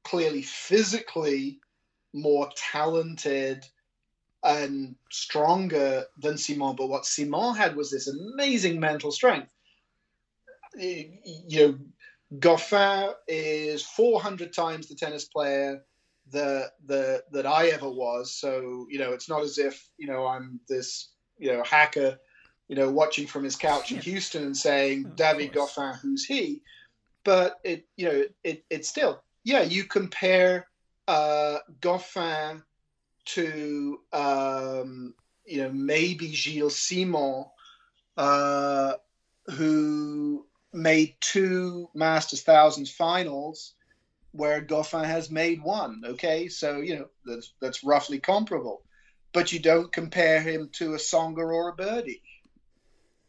clearly 0.04 0.42
physically 0.42 1.58
more 2.12 2.50
talented 2.56 3.64
and 4.42 4.94
stronger 5.10 6.04
than 6.18 6.36
Simon 6.36 6.76
but 6.76 6.88
what 6.88 7.06
Simon 7.06 7.54
had 7.54 7.76
was 7.76 7.90
this 7.90 8.08
amazing 8.08 8.78
mental 8.78 9.10
strength 9.10 9.52
you 10.76 11.68
know 11.68 11.78
Goffin 12.38 13.14
is 13.28 13.82
400 13.82 14.52
times 14.52 14.88
the 14.88 14.94
tennis 14.94 15.24
player 15.24 15.84
that 16.32 16.72
that 17.30 17.46
I 17.46 17.68
ever 17.68 17.88
was. 17.88 18.34
So 18.34 18.86
you 18.90 18.98
know, 18.98 19.12
it's 19.12 19.28
not 19.28 19.42
as 19.42 19.58
if 19.58 19.88
you 19.98 20.06
know 20.06 20.26
I'm 20.26 20.60
this 20.68 21.10
you 21.38 21.52
know 21.52 21.62
hacker, 21.62 22.18
you 22.68 22.76
know, 22.76 22.90
watching 22.90 23.26
from 23.26 23.44
his 23.44 23.56
couch 23.56 23.92
in 23.92 23.98
Houston 23.98 24.44
and 24.44 24.56
saying 24.56 25.12
David 25.16 25.52
Goffin, 25.52 25.98
who's 25.98 26.24
he? 26.24 26.62
But 27.24 27.58
it 27.64 27.86
you 27.96 28.06
know 28.06 28.24
it 28.42 28.64
it's 28.70 28.88
still 28.88 29.22
yeah. 29.44 29.62
You 29.62 29.84
compare 29.84 30.66
uh, 31.08 31.58
Goffin 31.80 32.62
to 33.26 34.00
um, 34.12 35.14
you 35.46 35.62
know 35.62 35.70
maybe 35.72 36.32
Gilles 36.32 36.76
Simon, 36.76 37.44
uh, 38.16 38.94
who 39.46 40.46
made 40.72 41.16
two 41.20 41.88
Masters 41.94 42.42
Thousands 42.42 42.90
finals 42.90 43.74
where 44.32 44.60
Goffin 44.60 45.04
has 45.04 45.30
made 45.30 45.62
one. 45.62 46.02
Okay, 46.04 46.48
so 46.48 46.78
you 46.78 46.96
know 46.96 47.06
that's 47.24 47.52
that's 47.60 47.84
roughly 47.84 48.18
comparable, 48.18 48.82
but 49.32 49.52
you 49.52 49.60
don't 49.60 49.92
compare 49.92 50.40
him 50.40 50.70
to 50.72 50.94
a 50.94 50.98
Tsonga 50.98 51.38
or 51.38 51.68
a 51.68 51.76
Berdych. 51.76 52.20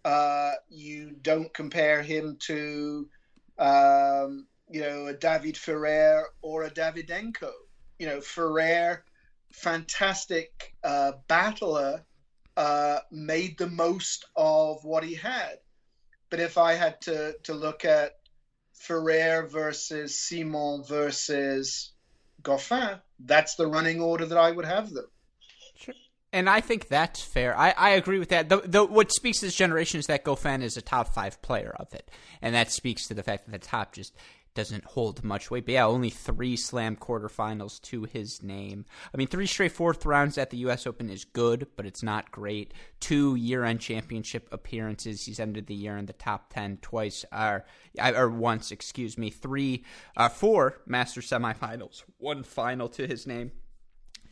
Uh, 0.06 0.52
you 0.70 1.16
don't 1.24 1.52
compare 1.52 2.04
him 2.04 2.38
to 2.40 3.10
um, 3.58 4.46
you 4.70 4.80
know 4.80 5.08
a 5.08 5.14
David 5.14 5.58
Ferrer 5.58 6.26
or 6.44 6.64
a 6.64 6.70
Davydenko. 6.70 7.52
You 7.98 8.06
know 8.06 8.22
Ferrer, 8.22 9.04
fantastic 9.52 10.76
uh, 10.84 11.14
battler, 11.28 12.06
uh, 12.56 13.00
made 13.12 13.58
the 13.58 13.68
most 13.68 14.26
of 14.36 14.86
what 14.86 15.04
he 15.04 15.16
had. 15.16 15.58
But 16.30 16.40
if 16.40 16.60
I 16.60 16.74
had 16.74 17.02
to 17.02 17.36
to 17.46 17.56
look 17.56 17.84
at 17.84 18.12
Ferrer 18.74 19.48
versus 19.48 20.20
Simon 20.20 20.84
versus 20.84 21.94
Goffin, 22.44 23.02
that's 23.20 23.56
the 23.56 23.66
running 23.66 24.02
order 24.02 24.28
that 24.28 24.38
I 24.38 24.52
would 24.52 24.66
have 24.66 24.92
them. 24.92 25.08
And 26.36 26.50
I 26.50 26.60
think 26.60 26.89
that's 26.89 27.22
fair. 27.22 27.58
I, 27.58 27.74
I 27.77 27.89
agree 27.92 28.20
with 28.20 28.27
that. 28.27 28.50
The, 28.50 28.58
the, 28.58 28.84
what 28.84 29.13
speaks 29.13 29.39
to 29.39 29.46
this 29.46 29.56
generation 29.56 30.01
is 30.01 30.08
that 30.08 30.25
Goffin 30.25 30.62
is 30.62 30.75
a 30.75 30.82
top 30.82 31.13
five 31.13 31.42
player 31.42 31.74
of 31.80 31.94
it. 31.94 32.12
And 32.42 32.54
that 32.54 32.72
speaks 32.72 33.08
to 33.08 33.13
the 33.13 33.24
fact 33.24 33.46
that 33.46 33.54
the 33.54 33.65
top 33.65 33.94
just 33.94 34.13
doesn't 34.54 34.84
hold 34.84 35.24
much 35.24 35.50
weight. 35.50 35.65
But 35.65 35.72
yeah, 35.72 35.86
only 35.86 36.10
three 36.10 36.58
slam 36.58 36.98
quarterfinals 36.98 37.82
to 37.84 38.04
his 38.04 38.44
name. 38.44 38.84
I 39.13 39.18
mean, 39.18 39.27
three 39.27 39.46
straight 39.46 39.72
fourth 39.72 40.06
rounds 40.06 40.38
at 40.38 40.50
the 40.50 40.58
U.S. 40.58 40.86
Open 40.86 41.10
is 41.10 41.24
good, 41.24 41.68
but 41.77 41.86
it's 41.86 42.04
not 42.04 42.32
great. 42.32 42.74
Two 43.00 43.36
year-end 43.36 43.80
championship 43.80 44.50
appearances. 44.51 45.25
He's 45.25 45.39
ended 45.39 45.68
the 45.68 45.74
year 45.74 45.96
in 45.98 46.06
the 46.06 46.13
top 46.13 46.51
ten 46.54 46.80
twice, 46.82 47.24
or 47.32 47.63
or 47.98 48.30
once, 48.30 48.72
excuse 48.72 49.18
me. 49.18 49.30
Three, 49.30 49.86
uh, 50.18 50.27
four 50.27 50.82
Master 50.86 51.22
semifinals, 51.22 52.04
one 52.18 52.44
final 52.44 52.89
to 52.89 53.08
his 53.08 53.25
name. 53.25 53.54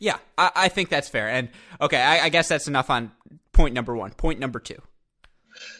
Yeah, 0.04 0.18
I, 0.36 0.50
I 0.54 0.68
think 0.68 0.90
that's 0.90 1.08
fair. 1.08 1.30
And 1.30 1.48
okay, 1.80 1.96
I, 1.96 2.26
I 2.26 2.28
guess 2.28 2.46
that's 2.46 2.68
enough 2.68 2.90
on 2.90 3.10
point 3.52 3.72
number 3.72 3.96
one. 3.96 4.10
Point 4.10 4.38
number 4.38 4.60
two. 4.60 4.76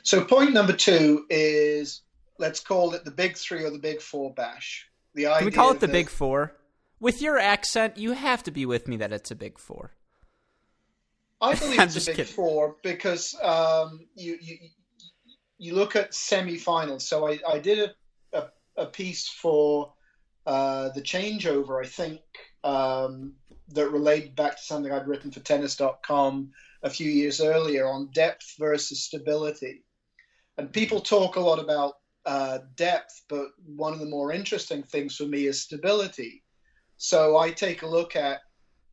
So 0.03 0.25
point 0.25 0.55
number 0.55 0.73
two 0.73 1.27
is 1.29 2.01
let's 2.39 2.61
call 2.61 2.95
it 2.95 3.05
the 3.05 3.11
big 3.11 3.37
three 3.37 3.65
or 3.65 3.71
the 3.71 3.79
big 3.79 4.01
four 4.01 4.33
bash. 4.33 4.89
The 5.13 5.25
Can 5.25 5.45
we 5.45 5.51
call 5.51 5.73
it 5.73 5.81
the, 5.81 5.89
the 5.89 5.93
big 5.93 6.09
four? 6.09 6.57
With 7.01 7.21
your 7.21 7.39
accent, 7.39 7.99
you 7.99 8.13
have 8.13 8.43
to 8.45 8.51
be 8.51 8.65
with 8.65 8.89
me 8.89 8.97
that 8.97 9.13
it's 9.13 9.31
a 9.31 9.35
big 9.35 9.59
four. 9.59 9.93
I 11.39 11.55
believe 11.55 11.81
it's 11.83 11.97
a 11.97 12.07
big 12.07 12.17
kidding. 12.17 12.33
four 12.33 12.77
because 12.83 13.37
um, 13.43 14.07
you, 14.15 14.39
you 14.41 14.57
you 15.59 15.75
look 15.75 15.97
at 15.97 16.15
semi-finals. 16.15 17.07
So 17.07 17.29
I, 17.29 17.41
I 17.47 17.59
did 17.59 17.91
a, 18.33 18.39
a, 18.39 18.49
a 18.85 18.87
piece 18.87 19.29
for 19.29 19.93
uh, 20.47 20.89
the 20.95 21.03
changeover, 21.03 21.85
I 21.85 21.89
think, 21.89 22.21
um, 22.65 23.35
that 23.69 23.91
related 23.91 24.37
back 24.37 24.57
to 24.57 24.63
something 24.63 24.93
I'd 24.93 25.09
written 25.09 25.31
for 25.31 25.41
tennis.com 25.41 26.51
a 26.83 26.91
few 26.91 27.11
years 27.11 27.41
earlier 27.41 27.89
on 27.89 28.11
depth 28.13 28.55
versus 28.59 29.03
stability. 29.03 29.85
And 30.59 30.73
people 30.73 31.01
talk 31.01 31.37
a 31.37 31.41
lot 31.41 31.59
about 31.59 31.95
uh, 32.27 32.59
depth, 32.77 33.23
but 33.29 33.49
one 33.65 33.93
of 33.93 34.01
the 34.01 34.07
more 34.07 34.33
interesting 34.33 34.83
things 34.83 35.17
for 35.17 35.25
me 35.25 35.47
is 35.47 35.63
stability. 35.63 36.43
So 36.97 37.37
I 37.37 37.51
take 37.51 37.83
a 37.83 37.89
look 37.89 38.17
at 38.17 38.41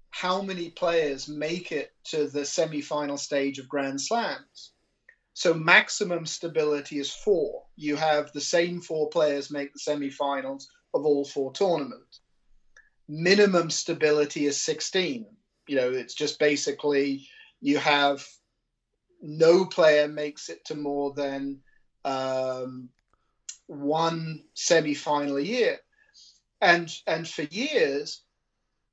how 0.09 0.41
many 0.41 0.69
players 0.69 1.27
make 1.27 1.71
it 1.71 1.91
to 2.05 2.27
the 2.27 2.45
semi-final 2.45 3.17
stage 3.17 3.59
of 3.59 3.69
Grand 3.69 4.01
Slams. 4.01 4.73
So 5.33 5.53
maximum 5.53 6.25
stability 6.25 6.99
is 6.99 7.13
four. 7.13 7.63
You 7.75 7.95
have 7.95 8.31
the 8.31 8.41
same 8.41 8.81
four 8.81 9.09
players 9.09 9.51
make 9.51 9.71
the 9.73 9.79
semi-finals 9.79 10.67
of 10.93 11.05
all 11.05 11.25
four 11.25 11.53
tournaments. 11.53 12.20
Minimum 13.13 13.69
stability 13.69 14.45
is 14.45 14.61
16. 14.61 15.25
You 15.67 15.75
know, 15.75 15.91
it's 15.91 16.13
just 16.13 16.39
basically 16.39 17.27
you 17.59 17.77
have 17.77 18.25
no 19.21 19.65
player 19.65 20.07
makes 20.07 20.47
it 20.47 20.63
to 20.65 20.75
more 20.75 21.13
than 21.13 21.59
um, 22.05 22.87
one 23.67 24.45
semi-final 24.53 25.35
a 25.35 25.41
year, 25.41 25.79
and 26.61 26.89
and 27.05 27.27
for 27.27 27.41
years, 27.43 28.21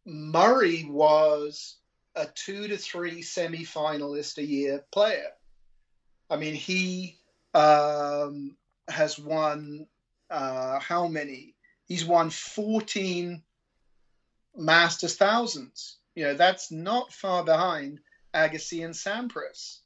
Murray 0.04 0.84
was 0.84 1.76
a 2.16 2.26
two 2.26 2.66
to 2.66 2.76
three 2.76 3.22
semi-finalist 3.22 4.38
a 4.38 4.44
year 4.44 4.84
player. 4.90 5.30
I 6.28 6.38
mean, 6.38 6.54
he 6.54 7.18
um, 7.54 8.56
has 8.88 9.16
won 9.16 9.86
uh, 10.28 10.80
how 10.80 11.06
many? 11.06 11.54
He's 11.86 12.04
won 12.04 12.30
fourteen 12.30 13.44
Masters 14.58 15.16
thousands. 15.16 15.98
You 16.14 16.24
know, 16.24 16.34
that's 16.34 16.70
not 16.70 17.12
far 17.12 17.44
behind 17.44 18.00
Agassi 18.34 18.84
and 18.84 18.92
Sampras. 18.92 19.78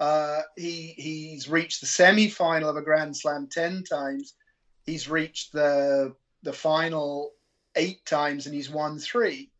Uh, 0.00 0.40
he 0.56 0.94
he's 0.96 1.48
reached 1.48 1.80
the 1.80 1.86
semi-final 1.86 2.68
of 2.68 2.76
a 2.76 2.82
Grand 2.82 3.16
Slam 3.16 3.48
ten 3.50 3.84
times. 3.84 4.34
He's 4.84 5.08
reached 5.08 5.52
the 5.52 6.14
the 6.42 6.52
final 6.52 7.32
eight 7.76 8.04
times, 8.04 8.46
and 8.46 8.54
he's 8.54 8.70
won 8.70 8.98
three. 8.98 9.50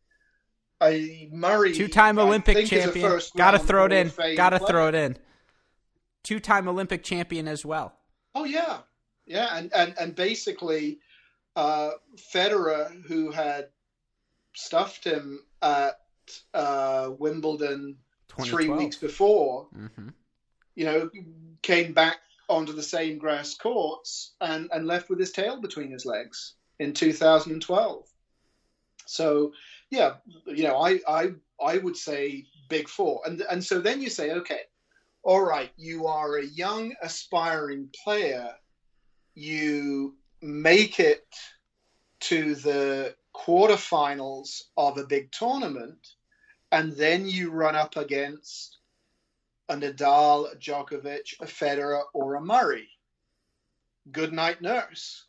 I 0.79 1.29
Murray, 1.31 1.73
two-time 1.73 2.19
Olympic 2.19 2.67
champion. 2.67 3.19
Got 3.35 3.51
to 3.51 3.59
throw 3.59 3.85
it 3.85 3.91
in. 3.91 4.11
Got 4.35 4.51
to 4.51 4.59
throw 4.59 4.87
it 4.87 4.95
in. 4.95 5.17
Two-time 6.23 6.67
Olympic 6.67 7.03
champion 7.03 7.47
as 7.47 7.65
well. 7.65 7.93
Oh 8.35 8.43
yeah, 8.43 8.79
yeah, 9.25 9.57
and 9.57 9.73
and 9.73 9.95
and 9.99 10.15
basically, 10.15 10.99
uh, 11.55 11.91
Federer, 12.33 13.03
who 13.05 13.31
had 13.31 13.69
stuffed 14.57 15.03
him 15.03 15.39
at 15.61 15.99
uh, 16.53 17.11
Wimbledon 17.19 17.97
three 18.41 18.69
weeks 18.69 18.97
before, 18.97 19.67
mm-hmm. 19.75 20.09
you 20.75 20.85
know, 20.85 21.09
came 21.61 21.93
back 21.93 22.17
onto 22.49 22.73
the 22.73 22.83
same 22.83 23.17
grass 23.17 23.53
courts 23.55 24.33
and, 24.41 24.69
and 24.73 24.87
left 24.87 25.09
with 25.09 25.19
his 25.19 25.31
tail 25.31 25.61
between 25.61 25.91
his 25.91 26.05
legs 26.05 26.53
in 26.79 26.93
2012. 26.93 28.07
So, 29.05 29.53
yeah, 29.89 30.15
you 30.47 30.63
know, 30.63 30.77
I, 30.77 30.99
I, 31.07 31.31
I 31.63 31.77
would 31.77 31.95
say 31.95 32.45
big 32.67 32.89
four. 32.89 33.21
And, 33.25 33.41
and 33.49 33.63
so 33.63 33.79
then 33.79 34.01
you 34.01 34.09
say, 34.09 34.31
okay, 34.31 34.61
all 35.23 35.41
right, 35.41 35.71
you 35.77 36.07
are 36.07 36.37
a 36.37 36.45
young, 36.45 36.93
aspiring 37.01 37.89
player. 38.03 38.49
You 39.35 40.15
make 40.41 40.99
it 40.99 41.27
to 42.21 42.55
the 42.55 43.15
quarterfinals 43.37 44.63
of 44.75 44.97
a 44.97 45.05
big 45.05 45.31
tournament, 45.31 46.07
and 46.71 46.93
then 46.93 47.27
you 47.27 47.51
run 47.51 47.75
up 47.75 47.95
against 47.95 48.77
a 49.69 49.75
Nadal, 49.75 50.51
a 50.51 50.55
Djokovic, 50.55 51.39
a 51.39 51.45
Federer, 51.45 52.03
or 52.13 52.35
a 52.35 52.41
Murray. 52.41 52.89
Good 54.11 54.33
night, 54.33 54.61
nurse. 54.61 55.25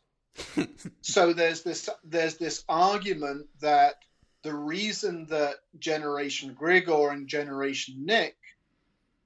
so 1.01 1.33
there's 1.33 1.63
this 1.63 1.89
there's 2.03 2.37
this 2.37 2.63
argument 2.69 3.47
that 3.59 3.95
the 4.43 4.53
reason 4.53 5.25
that 5.25 5.55
Generation 5.77 6.55
Grigor 6.59 7.11
and 7.11 7.27
Generation 7.27 8.05
Nick 8.05 8.37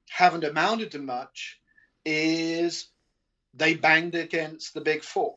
haven't 0.10 0.44
amounted 0.44 0.92
to 0.92 1.00
much 1.00 1.60
is 2.04 2.88
they 3.54 3.76
banged 3.76 4.16
against 4.16 4.74
the 4.74 4.82
big 4.82 5.04
four. 5.04 5.36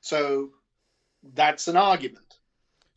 So 0.00 0.50
that's 1.34 1.68
an 1.68 1.76
argument. 1.76 2.25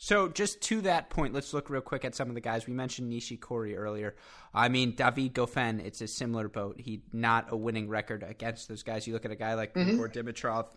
So, 0.02 0.30
just 0.30 0.62
to 0.62 0.80
that 0.82 1.10
point, 1.10 1.34
let's 1.34 1.54
look 1.54 1.70
real 1.70 1.82
quick 1.82 2.06
at 2.06 2.16
some 2.16 2.30
of 2.30 2.34
the 2.34 2.40
guys. 2.40 2.66
We 2.66 2.72
mentioned 2.72 3.12
Nishikori 3.12 3.78
earlier. 3.78 4.16
I 4.54 4.70
mean, 4.70 4.96
David 4.96 5.34
Goffin, 5.34 5.86
it's 5.86 6.00
a 6.00 6.08
similar 6.08 6.48
boat. 6.48 6.80
He 6.80 7.02
not 7.12 7.48
a 7.50 7.58
winning 7.58 7.90
record 7.90 8.24
against 8.24 8.70
those 8.70 8.82
guys. 8.82 9.06
You 9.06 9.14
look 9.14 9.26
at 9.26 9.32
a 9.32 9.36
guy 9.36 9.56
like 9.56 9.74
mm-hmm. 9.74 10.00
Dimitrov, 10.00 10.68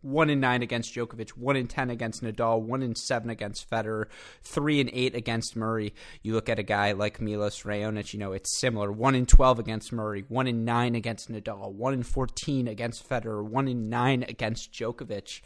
one 0.00 0.30
in 0.30 0.38
nine 0.38 0.62
against 0.62 0.94
Djokovic, 0.94 1.30
one 1.30 1.56
in 1.56 1.66
ten 1.66 1.90
against 1.90 2.22
Nadal, 2.22 2.62
one 2.62 2.82
in 2.82 2.94
seven 2.94 3.30
against 3.30 3.68
Federer, 3.68 4.06
three 4.44 4.80
and 4.80 4.90
eight 4.92 5.16
against 5.16 5.56
Murray. 5.56 5.92
You 6.22 6.34
look 6.34 6.48
at 6.48 6.60
a 6.60 6.62
guy 6.62 6.92
like 6.92 7.20
Milos 7.20 7.64
Raonic, 7.64 8.12
you 8.12 8.20
know 8.20 8.30
it's 8.30 8.60
similar. 8.60 8.92
One 8.92 9.16
in 9.16 9.26
twelve 9.26 9.58
against 9.58 9.92
Murray, 9.92 10.24
one 10.28 10.46
in 10.46 10.64
nine 10.64 10.94
against 10.94 11.32
Nadal, 11.32 11.72
one 11.72 11.94
in 11.94 12.04
fourteen 12.04 12.68
against 12.68 13.08
Federer, 13.08 13.44
one 13.44 13.66
in 13.66 13.88
nine 13.88 14.24
against 14.28 14.72
Djokovic. 14.72 15.40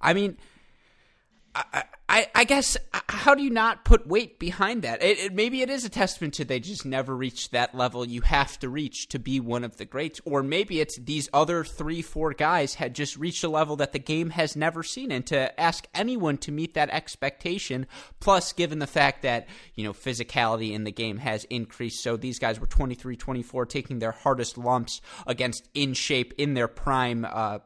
I 0.00 0.14
mean, 0.14 0.36
I, 1.54 1.84
I, 2.08 2.26
I 2.34 2.44
guess 2.44 2.76
how 3.08 3.34
do 3.34 3.42
you 3.42 3.50
not 3.50 3.84
put 3.84 4.06
weight 4.06 4.38
behind 4.38 4.82
that? 4.82 5.02
It, 5.02 5.18
it, 5.18 5.34
maybe 5.34 5.62
it 5.62 5.70
is 5.70 5.84
a 5.84 5.88
testament 5.88 6.34
to 6.34 6.44
they 6.44 6.58
just 6.58 6.84
never 6.84 7.16
reached 7.16 7.52
that 7.52 7.74
level 7.74 8.04
you 8.04 8.20
have 8.22 8.58
to 8.60 8.68
reach 8.68 9.08
to 9.10 9.18
be 9.18 9.38
one 9.38 9.62
of 9.62 9.76
the 9.76 9.84
greats, 9.84 10.20
or 10.24 10.42
maybe 10.42 10.80
it's 10.80 10.98
these 10.98 11.28
other 11.32 11.64
three, 11.64 12.02
four 12.02 12.32
guys 12.32 12.74
had 12.74 12.94
just 12.94 13.16
reached 13.16 13.44
a 13.44 13.48
level 13.48 13.76
that 13.76 13.92
the 13.92 13.98
game 13.98 14.30
has 14.30 14.56
never 14.56 14.82
seen, 14.82 15.12
and 15.12 15.26
to 15.26 15.60
ask 15.60 15.86
anyone 15.94 16.36
to 16.38 16.52
meet 16.52 16.74
that 16.74 16.90
expectation. 16.90 17.86
Plus, 18.18 18.52
given 18.52 18.80
the 18.80 18.86
fact 18.86 19.22
that 19.22 19.48
you 19.74 19.84
know 19.84 19.92
physicality 19.92 20.72
in 20.72 20.84
the 20.84 20.92
game 20.92 21.18
has 21.18 21.44
increased, 21.44 22.02
so 22.02 22.16
these 22.16 22.38
guys 22.38 22.60
were 22.60 22.66
23, 22.66 23.16
24, 23.16 23.66
taking 23.66 23.98
their 23.98 24.12
hardest 24.12 24.58
lumps 24.58 25.00
against 25.26 25.68
in 25.74 25.94
shape 25.94 26.34
in 26.38 26.54
their 26.54 26.68
prime. 26.68 27.24
Uh, 27.28 27.58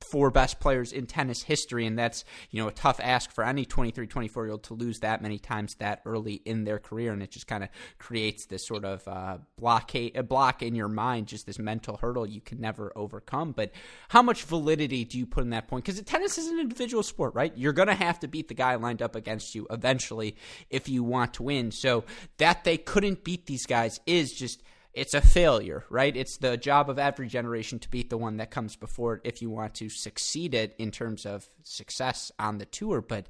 four 0.00 0.30
best 0.30 0.60
players 0.60 0.92
in 0.92 1.06
tennis 1.06 1.42
history 1.42 1.86
and 1.86 1.98
that's 1.98 2.24
you 2.50 2.62
know 2.62 2.68
a 2.68 2.72
tough 2.72 3.00
ask 3.02 3.32
for 3.32 3.42
any 3.42 3.64
23 3.64 4.06
24 4.06 4.44
year 4.44 4.52
old 4.52 4.62
to 4.62 4.74
lose 4.74 5.00
that 5.00 5.22
many 5.22 5.38
times 5.38 5.74
that 5.76 6.00
early 6.04 6.34
in 6.44 6.64
their 6.64 6.78
career 6.78 7.12
and 7.12 7.22
it 7.22 7.30
just 7.30 7.46
kind 7.46 7.64
of 7.64 7.70
creates 7.98 8.46
this 8.46 8.66
sort 8.66 8.84
of 8.84 9.06
uh, 9.08 9.38
blockade 9.58 10.16
a 10.16 10.22
block 10.22 10.62
in 10.62 10.74
your 10.74 10.88
mind 10.88 11.26
just 11.26 11.46
this 11.46 11.58
mental 11.58 11.96
hurdle 11.96 12.26
you 12.26 12.40
can 12.40 12.60
never 12.60 12.92
overcome. 12.96 13.52
But 13.52 13.72
how 14.08 14.22
much 14.22 14.44
validity 14.44 15.04
do 15.04 15.18
you 15.18 15.26
put 15.26 15.44
in 15.44 15.50
that 15.50 15.68
point? 15.68 15.84
Because 15.84 16.00
tennis 16.02 16.38
is 16.38 16.48
an 16.48 16.58
individual 16.58 17.02
sport 17.02 17.34
right? 17.34 17.52
You're 17.56 17.72
going 17.72 17.88
to 17.88 17.94
have 17.94 18.20
to 18.20 18.28
beat 18.28 18.48
the 18.48 18.54
guy 18.54 18.74
lined 18.76 19.02
up 19.02 19.16
against 19.16 19.54
you 19.54 19.66
eventually 19.70 20.36
if 20.70 20.88
you 20.88 21.02
want 21.02 21.34
to 21.34 21.42
win. 21.42 21.70
So 21.70 22.04
that 22.38 22.64
they 22.64 22.76
couldn't 22.76 23.24
beat 23.24 23.46
these 23.46 23.66
guys 23.66 24.00
is 24.06 24.32
just 24.32 24.62
it's 24.96 25.12
a 25.12 25.20
failure, 25.20 25.84
right? 25.90 26.16
It's 26.16 26.38
the 26.38 26.56
job 26.56 26.88
of 26.88 26.98
every 26.98 27.28
generation 27.28 27.78
to 27.80 27.90
beat 27.90 28.08
the 28.08 28.16
one 28.16 28.38
that 28.38 28.50
comes 28.50 28.76
before 28.76 29.16
it 29.16 29.20
if 29.24 29.42
you 29.42 29.50
want 29.50 29.74
to 29.74 29.90
succeed 29.90 30.54
it 30.54 30.74
in 30.78 30.90
terms 30.90 31.26
of 31.26 31.46
success 31.62 32.32
on 32.38 32.56
the 32.56 32.64
tour. 32.64 33.02
But 33.02 33.26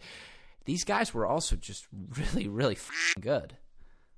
these 0.65 0.85
guys 0.85 1.13
were 1.13 1.27
also 1.27 1.57
just 1.57 1.89
really, 2.17 2.47
really 2.47 2.79
good. 3.21 3.57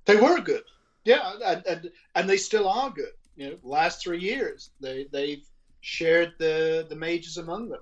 They 0.05 0.15
were 0.15 0.39
good, 0.39 0.63
yeah, 1.03 1.33
and, 1.43 1.65
and 1.65 1.91
and 2.15 2.29
they 2.29 2.37
still 2.37 2.69
are 2.69 2.91
good. 2.91 3.13
You 3.35 3.49
know, 3.49 3.57
last 3.63 4.03
three 4.03 4.19
years 4.19 4.69
they 4.79 5.07
they've 5.11 5.45
shared 5.81 6.33
the 6.37 6.85
the 6.87 6.95
majors 6.95 7.37
among 7.37 7.69
them. 7.69 7.81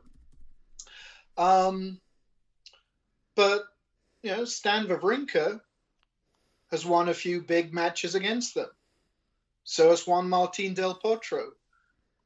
Um, 1.37 2.01
but 3.35 3.63
you 4.23 4.31
know, 4.31 4.45
Stan 4.45 4.87
Wawrinka 4.87 5.59
has 6.71 6.85
won 6.85 7.09
a 7.09 7.13
few 7.13 7.41
big 7.41 7.73
matches 7.73 8.15
against 8.15 8.55
them. 8.55 8.67
So 9.69 9.89
has 9.89 10.07
Juan 10.07 10.29
Martin 10.29 10.73
Del 10.73 10.97
Potro. 10.97 11.49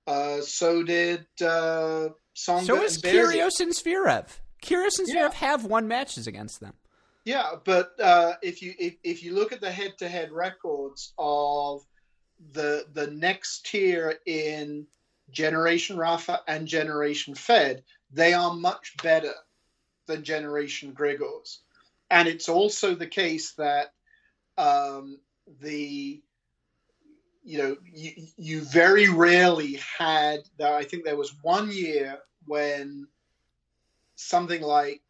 Uh, 0.06 0.42
so 0.42 0.84
did 0.84 1.26
uh, 1.42 2.10
Tsonga 2.36 2.66
So 2.66 2.84
is 2.84 3.02
Kyrgios 3.02 3.60
and 3.60 3.74
Zverev. 3.74 4.28
Kyrgios 4.64 5.00
and 5.00 5.08
Zverev 5.10 5.32
yeah. 5.32 5.34
have 5.34 5.66
won 5.66 5.88
matches 5.88 6.28
against 6.28 6.60
them. 6.60 6.76
Yeah, 7.26 7.54
but 7.64 8.00
uh, 8.00 8.34
if 8.44 8.62
you 8.62 8.76
if, 8.78 8.96
if 9.04 9.24
you 9.24 9.34
look 9.34 9.52
at 9.52 9.60
the 9.60 9.72
head 9.72 9.98
to 9.98 10.08
head 10.08 10.32
records 10.32 11.14
of 11.18 11.82
the 12.52 12.86
the 12.94 13.08
next 13.08 13.66
tier 13.66 14.20
in 14.28 14.86
Generation 15.32 15.98
Rafa 15.98 16.42
and 16.48 16.68
Generation 16.68 17.34
Fed, 17.34 17.84
they 18.12 18.34
are 18.34 18.54
much 18.54 18.96
better 19.02 19.34
than 20.06 20.24
Generation 20.24 20.94
Grigors. 20.94 21.58
And 22.12 22.28
it's 22.28 22.50
also 22.50 22.94
the 22.94 23.08
case 23.08 23.54
that 23.54 23.94
um, 24.60 25.20
the 25.60 26.22
you 27.44 27.58
know, 27.58 27.78
you, 27.92 28.12
you 28.38 28.62
very 28.62 29.10
rarely 29.10 29.80
had. 29.98 30.42
I 30.64 30.84
think 30.84 31.06
there 31.06 31.18
was 31.18 31.36
one 31.42 31.72
year 31.72 32.20
when 32.46 33.08
something 34.16 34.62
like 34.62 35.02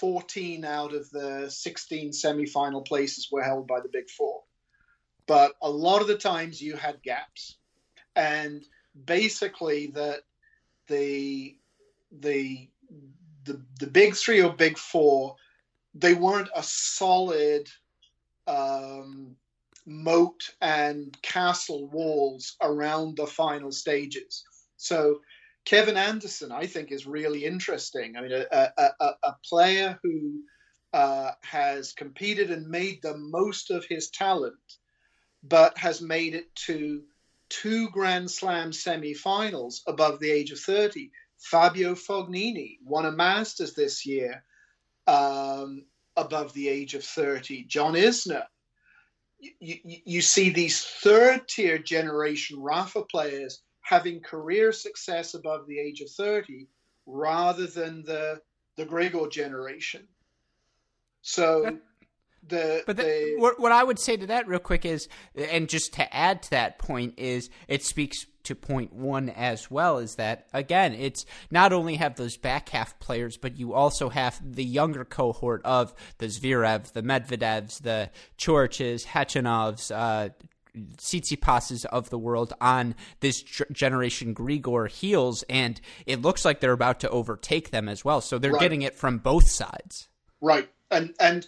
14 0.00 0.64
out 0.64 0.94
of 0.94 1.08
the 1.10 1.48
16 1.48 2.10
semifinal 2.10 2.84
places 2.86 3.28
were 3.30 3.42
held 3.42 3.66
by 3.66 3.80
the 3.80 3.88
Big 3.88 4.10
Four. 4.10 4.42
But 5.26 5.54
a 5.62 5.70
lot 5.70 6.02
of 6.02 6.08
the 6.08 6.18
times 6.18 6.60
you 6.60 6.76
had 6.76 7.02
gaps, 7.02 7.56
and 8.14 8.64
basically 9.04 9.88
that 9.88 10.20
the 10.86 11.56
the 12.12 12.68
the 13.44 13.60
the 13.80 13.86
big 13.86 14.14
three 14.14 14.40
or 14.40 14.52
big 14.52 14.78
four, 14.78 15.34
they 15.94 16.14
weren't 16.14 16.48
a 16.54 16.62
solid 16.62 17.68
um, 18.46 19.36
moat 19.86 20.50
and 20.60 21.16
castle 21.22 21.88
walls 21.88 22.56
around 22.60 23.16
the 23.16 23.26
final 23.26 23.70
stages. 23.70 24.44
So 24.76 25.20
Kevin 25.64 25.96
Anderson, 25.96 26.52
I 26.52 26.66
think, 26.66 26.92
is 26.92 27.06
really 27.06 27.44
interesting. 27.44 28.16
I 28.16 28.20
mean, 28.20 28.32
a, 28.32 28.70
a, 28.76 29.10
a 29.22 29.34
player 29.48 29.98
who 30.02 30.40
uh, 30.92 31.32
has 31.42 31.92
competed 31.92 32.50
and 32.50 32.68
made 32.68 33.00
the 33.02 33.16
most 33.16 33.70
of 33.70 33.84
his 33.84 34.10
talent, 34.10 34.54
but 35.42 35.76
has 35.78 36.00
made 36.00 36.34
it 36.34 36.54
to 36.66 37.02
two 37.48 37.88
Grand 37.90 38.30
Slam 38.30 38.72
semi-finals 38.72 39.82
above 39.86 40.20
the 40.20 40.30
age 40.30 40.50
of 40.50 40.58
30. 40.58 41.10
Fabio 41.38 41.94
Fognini 41.94 42.78
won 42.84 43.06
a 43.06 43.12
Masters 43.12 43.74
this 43.74 44.06
year 44.06 44.42
um, 45.06 45.84
above 46.16 46.52
the 46.54 46.68
age 46.68 46.94
of 46.94 47.04
30. 47.04 47.64
John 47.64 47.94
Isner 47.94 48.44
you, 49.38 49.76
you 49.82 50.20
see 50.22 50.50
these 50.50 50.84
third 50.84 51.48
tier 51.48 51.78
generation 51.78 52.60
Rafa 52.60 53.02
players 53.02 53.62
having 53.82 54.20
career 54.20 54.72
success 54.72 55.34
above 55.34 55.66
the 55.66 55.78
age 55.78 56.00
of 56.00 56.10
30 56.10 56.66
rather 57.06 57.66
than 57.66 58.02
the 58.04 58.40
the 58.76 58.84
Grigor 58.84 59.30
generation. 59.30 60.06
So 61.22 61.78
the 62.46 62.82
but 62.86 62.96
the, 62.96 63.34
what, 63.38 63.58
what 63.58 63.72
I 63.72 63.82
would 63.82 63.98
say 63.98 64.16
to 64.16 64.26
that 64.26 64.46
real 64.46 64.60
quick 64.60 64.84
is, 64.84 65.08
and 65.34 65.68
just 65.68 65.94
to 65.94 66.14
add 66.14 66.42
to 66.44 66.50
that 66.50 66.78
point 66.78 67.14
is, 67.16 67.50
it 67.68 67.84
speaks 67.84 68.26
to 68.46 68.54
point 68.54 68.92
one 68.92 69.28
as 69.30 69.70
well 69.70 69.98
is 69.98 70.14
that 70.14 70.46
again 70.52 70.94
it's 70.94 71.26
not 71.50 71.72
only 71.72 71.96
have 71.96 72.14
those 72.16 72.36
back 72.36 72.68
half 72.68 72.98
players 73.00 73.36
but 73.36 73.58
you 73.58 73.74
also 73.74 74.08
have 74.08 74.40
the 74.42 74.64
younger 74.64 75.04
cohort 75.04 75.60
of 75.64 75.92
the 76.18 76.26
Zverev, 76.26 76.92
the 76.92 77.02
Medvedevs, 77.02 77.82
the 77.82 78.10
Corics, 78.38 79.06
Khachanovs, 79.06 79.94
uh, 79.94 80.30
Tsitsipas's 80.98 81.84
of 81.86 82.10
the 82.10 82.18
world 82.18 82.52
on 82.60 82.94
this 83.20 83.42
generation 83.42 84.34
Grigor 84.34 84.90
heels, 84.90 85.42
and 85.48 85.80
it 86.04 86.20
looks 86.20 86.44
like 86.44 86.60
they're 86.60 86.72
about 86.72 87.00
to 87.00 87.08
overtake 87.08 87.70
them 87.70 87.88
as 87.88 88.04
well. 88.04 88.20
So 88.20 88.38
they're 88.38 88.52
right. 88.52 88.60
getting 88.60 88.82
it 88.82 88.94
from 88.94 89.18
both 89.18 89.48
sides. 89.48 90.08
Right, 90.40 90.68
and 90.90 91.14
and 91.18 91.46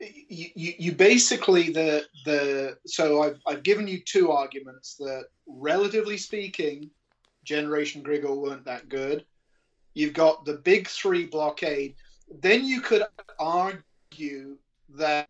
you, 0.00 0.74
you 0.78 0.92
basically 0.92 1.70
the 1.70 2.04
the 2.24 2.76
so 2.86 3.22
I've 3.22 3.38
I've 3.46 3.62
given 3.62 3.86
you 3.86 4.00
two 4.00 4.30
arguments 4.30 4.96
that 4.96 5.24
relatively 5.46 6.16
speaking, 6.16 6.90
Generation 7.44 8.02
Grigor 8.02 8.36
weren't 8.36 8.64
that 8.64 8.88
good. 8.88 9.24
You've 9.94 10.14
got 10.14 10.44
the 10.44 10.54
big 10.54 10.88
three 10.88 11.26
blockade. 11.26 11.94
Then 12.40 12.64
you 12.64 12.80
could 12.80 13.02
argue 13.38 14.56
that 14.96 15.28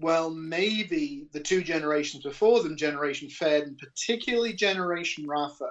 well, 0.00 0.30
maybe 0.30 1.26
the 1.32 1.40
two 1.40 1.62
generations 1.62 2.22
before 2.22 2.62
them, 2.62 2.76
Generation 2.76 3.28
Fed 3.28 3.64
and 3.64 3.78
particularly 3.78 4.54
Generation 4.54 5.26
Rafa, 5.26 5.68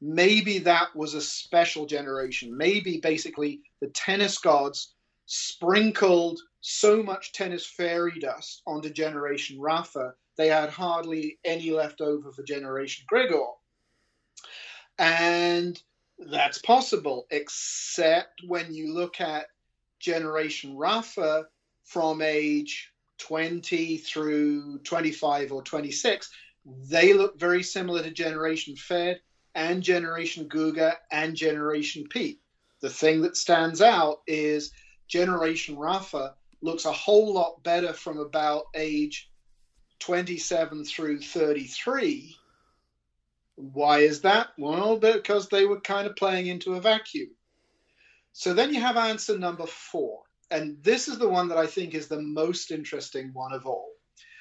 maybe 0.00 0.58
that 0.60 0.94
was 0.94 1.14
a 1.14 1.20
special 1.20 1.84
generation. 1.84 2.56
Maybe 2.56 2.98
basically 2.98 3.62
the 3.80 3.88
tennis 3.88 4.38
gods 4.38 4.93
sprinkled 5.26 6.40
so 6.60 7.02
much 7.02 7.32
tennis 7.32 7.66
fairy 7.66 8.18
dust 8.18 8.62
onto 8.66 8.90
Generation 8.90 9.60
Rafa, 9.60 10.14
they 10.36 10.48
had 10.48 10.70
hardly 10.70 11.38
any 11.44 11.70
left 11.70 12.00
over 12.00 12.32
for 12.32 12.42
Generation 12.42 13.06
Grigor. 13.10 13.52
And 14.98 15.80
that's 16.18 16.58
possible, 16.58 17.26
except 17.30 18.40
when 18.46 18.72
you 18.72 18.94
look 18.94 19.20
at 19.20 19.46
Generation 20.00 20.76
Rafa 20.76 21.46
from 21.84 22.22
age 22.22 22.92
20 23.18 23.98
through 23.98 24.78
25 24.80 25.52
or 25.52 25.62
26, 25.62 26.30
they 26.88 27.12
look 27.12 27.38
very 27.38 27.62
similar 27.62 28.02
to 28.02 28.10
Generation 28.10 28.76
Fed 28.76 29.20
and 29.54 29.82
Generation 29.82 30.48
Guga 30.48 30.94
and 31.10 31.36
Generation 31.36 32.06
Pete. 32.08 32.40
The 32.80 32.90
thing 32.90 33.22
that 33.22 33.36
stands 33.36 33.80
out 33.80 34.18
is 34.26 34.72
Generation 35.08 35.76
Rafa 35.76 36.34
looks 36.62 36.84
a 36.84 36.92
whole 36.92 37.34
lot 37.34 37.62
better 37.62 37.92
from 37.92 38.18
about 38.18 38.64
age 38.74 39.30
27 40.00 40.84
through 40.84 41.20
33. 41.20 42.36
Why 43.56 43.98
is 44.00 44.22
that? 44.22 44.48
Well, 44.58 44.98
because 44.98 45.48
they 45.48 45.64
were 45.64 45.80
kind 45.80 46.06
of 46.06 46.16
playing 46.16 46.46
into 46.46 46.74
a 46.74 46.80
vacuum. 46.80 47.30
So 48.32 48.52
then 48.52 48.74
you 48.74 48.80
have 48.80 48.96
answer 48.96 49.38
number 49.38 49.66
four 49.66 50.24
and 50.50 50.82
this 50.82 51.08
is 51.08 51.18
the 51.18 51.28
one 51.28 51.48
that 51.48 51.58
I 51.58 51.66
think 51.66 51.94
is 51.94 52.08
the 52.08 52.20
most 52.20 52.70
interesting 52.70 53.30
one 53.32 53.52
of 53.52 53.66
all. 53.66 53.90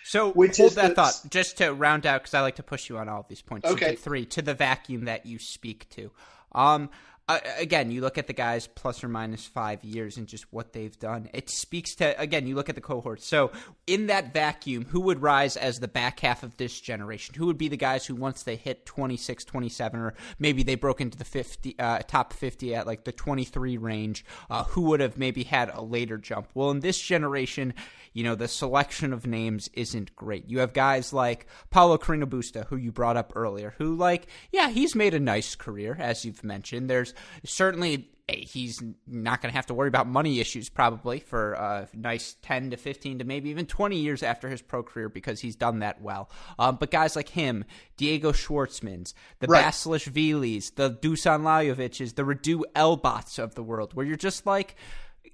So 0.05 0.31
which 0.31 0.57
hold 0.57 0.73
that, 0.73 0.95
that 0.95 0.95
thought 0.95 1.31
just 1.31 1.57
to 1.57 1.73
round 1.73 2.05
out 2.05 2.21
because 2.21 2.33
I 2.33 2.41
like 2.41 2.57
to 2.57 2.63
push 2.63 2.89
you 2.89 2.97
on 2.97 3.07
all 3.07 3.21
of 3.21 3.27
these 3.29 3.41
points. 3.41 3.69
Okay, 3.69 3.95
to 3.95 4.01
three 4.01 4.25
to 4.27 4.41
the 4.41 4.53
vacuum 4.53 5.05
that 5.05 5.25
you 5.25 5.39
speak 5.39 5.89
to. 5.91 6.11
Um, 6.51 6.89
again, 7.29 7.89
you 7.89 8.01
look 8.01 8.17
at 8.17 8.27
the 8.27 8.33
guys 8.33 8.67
plus 8.67 9.03
or 9.03 9.07
minus 9.07 9.45
five 9.45 9.83
years 9.83 10.17
and 10.17 10.27
just 10.27 10.51
what 10.51 10.73
they've 10.73 10.97
done. 10.99 11.29
It 11.33 11.49
speaks 11.49 11.95
to, 11.95 12.19
again, 12.19 12.47
you 12.47 12.55
look 12.55 12.67
at 12.67 12.75
the 12.75 12.81
cohort. 12.81 13.21
So, 13.21 13.51
in 13.87 14.07
that 14.07 14.33
vacuum, 14.33 14.85
who 14.85 14.99
would 15.01 15.21
rise 15.21 15.55
as 15.55 15.79
the 15.79 15.87
back 15.87 16.19
half 16.19 16.43
of 16.43 16.57
this 16.57 16.79
generation? 16.79 17.35
Who 17.35 17.45
would 17.45 17.57
be 17.57 17.69
the 17.69 17.77
guys 17.77 18.05
who, 18.05 18.15
once 18.15 18.43
they 18.43 18.57
hit 18.57 18.85
26, 18.85 19.45
27, 19.45 19.99
or 19.99 20.13
maybe 20.37 20.63
they 20.63 20.75
broke 20.75 20.99
into 20.99 21.17
the 21.17 21.23
50, 21.23 21.79
uh, 21.79 21.99
top 21.99 22.33
50 22.33 22.75
at 22.75 22.85
like 22.85 23.05
the 23.05 23.13
23 23.13 23.77
range, 23.77 24.25
uh, 24.49 24.65
who 24.65 24.81
would 24.81 24.99
have 24.99 25.17
maybe 25.17 25.43
had 25.43 25.69
a 25.69 25.81
later 25.81 26.17
jump? 26.17 26.49
Well, 26.53 26.71
in 26.71 26.81
this 26.81 26.99
generation, 26.99 27.73
you 28.11 28.23
know, 28.23 28.35
the 28.35 28.47
selection 28.47 29.13
of 29.13 29.25
names 29.25 29.69
isn't 29.73 30.15
great. 30.15 30.49
You 30.49 30.59
have 30.59 30.73
guys 30.73 31.13
like 31.13 31.47
Pablo 31.71 31.97
Carreño 31.97 32.25
Busta, 32.25 32.67
who 32.67 32.75
you 32.75 32.91
brought 32.91 33.17
up 33.17 33.33
earlier, 33.35 33.73
who, 33.77 33.95
like, 33.95 34.27
yeah, 34.51 34.69
he's 34.69 34.95
made 34.95 35.13
a 35.13 35.19
nice 35.19 35.55
career, 35.55 35.95
as 35.99 36.25
you've 36.25 36.43
mentioned. 36.43 36.89
There's 36.89 37.12
certainly 37.45 38.09
he's 38.29 38.81
not 39.05 39.41
going 39.41 39.51
to 39.51 39.55
have 39.55 39.65
to 39.65 39.73
worry 39.73 39.87
about 39.87 40.07
money 40.07 40.39
issues 40.39 40.69
probably 40.69 41.19
for 41.19 41.53
a 41.53 41.89
nice 41.93 42.35
10 42.41 42.71
to 42.71 42.77
15 42.77 43.19
to 43.19 43.25
maybe 43.25 43.49
even 43.49 43.65
20 43.65 43.97
years 43.97 44.23
after 44.23 44.49
his 44.49 44.61
pro 44.61 44.81
career 44.81 45.09
because 45.09 45.41
he's 45.41 45.55
done 45.55 45.79
that 45.79 46.01
well. 46.01 46.29
Um, 46.57 46.77
but 46.77 46.89
guys 46.89 47.15
like 47.15 47.29
him, 47.29 47.65
Diego 47.97 48.31
Schwartzmans, 48.31 49.13
the 49.39 49.47
right. 49.47 49.65
Basilashvilis, 49.65 50.75
the 50.75 50.91
Dusan 50.91 51.41
Lajovics, 51.41 52.15
the 52.15 52.23
Radu 52.23 52.61
Albots 52.75 53.39
of 53.39 53.55
the 53.55 53.63
world, 53.63 53.93
where 53.93 54.05
you're 54.05 54.15
just 54.15 54.45
like, 54.45 54.75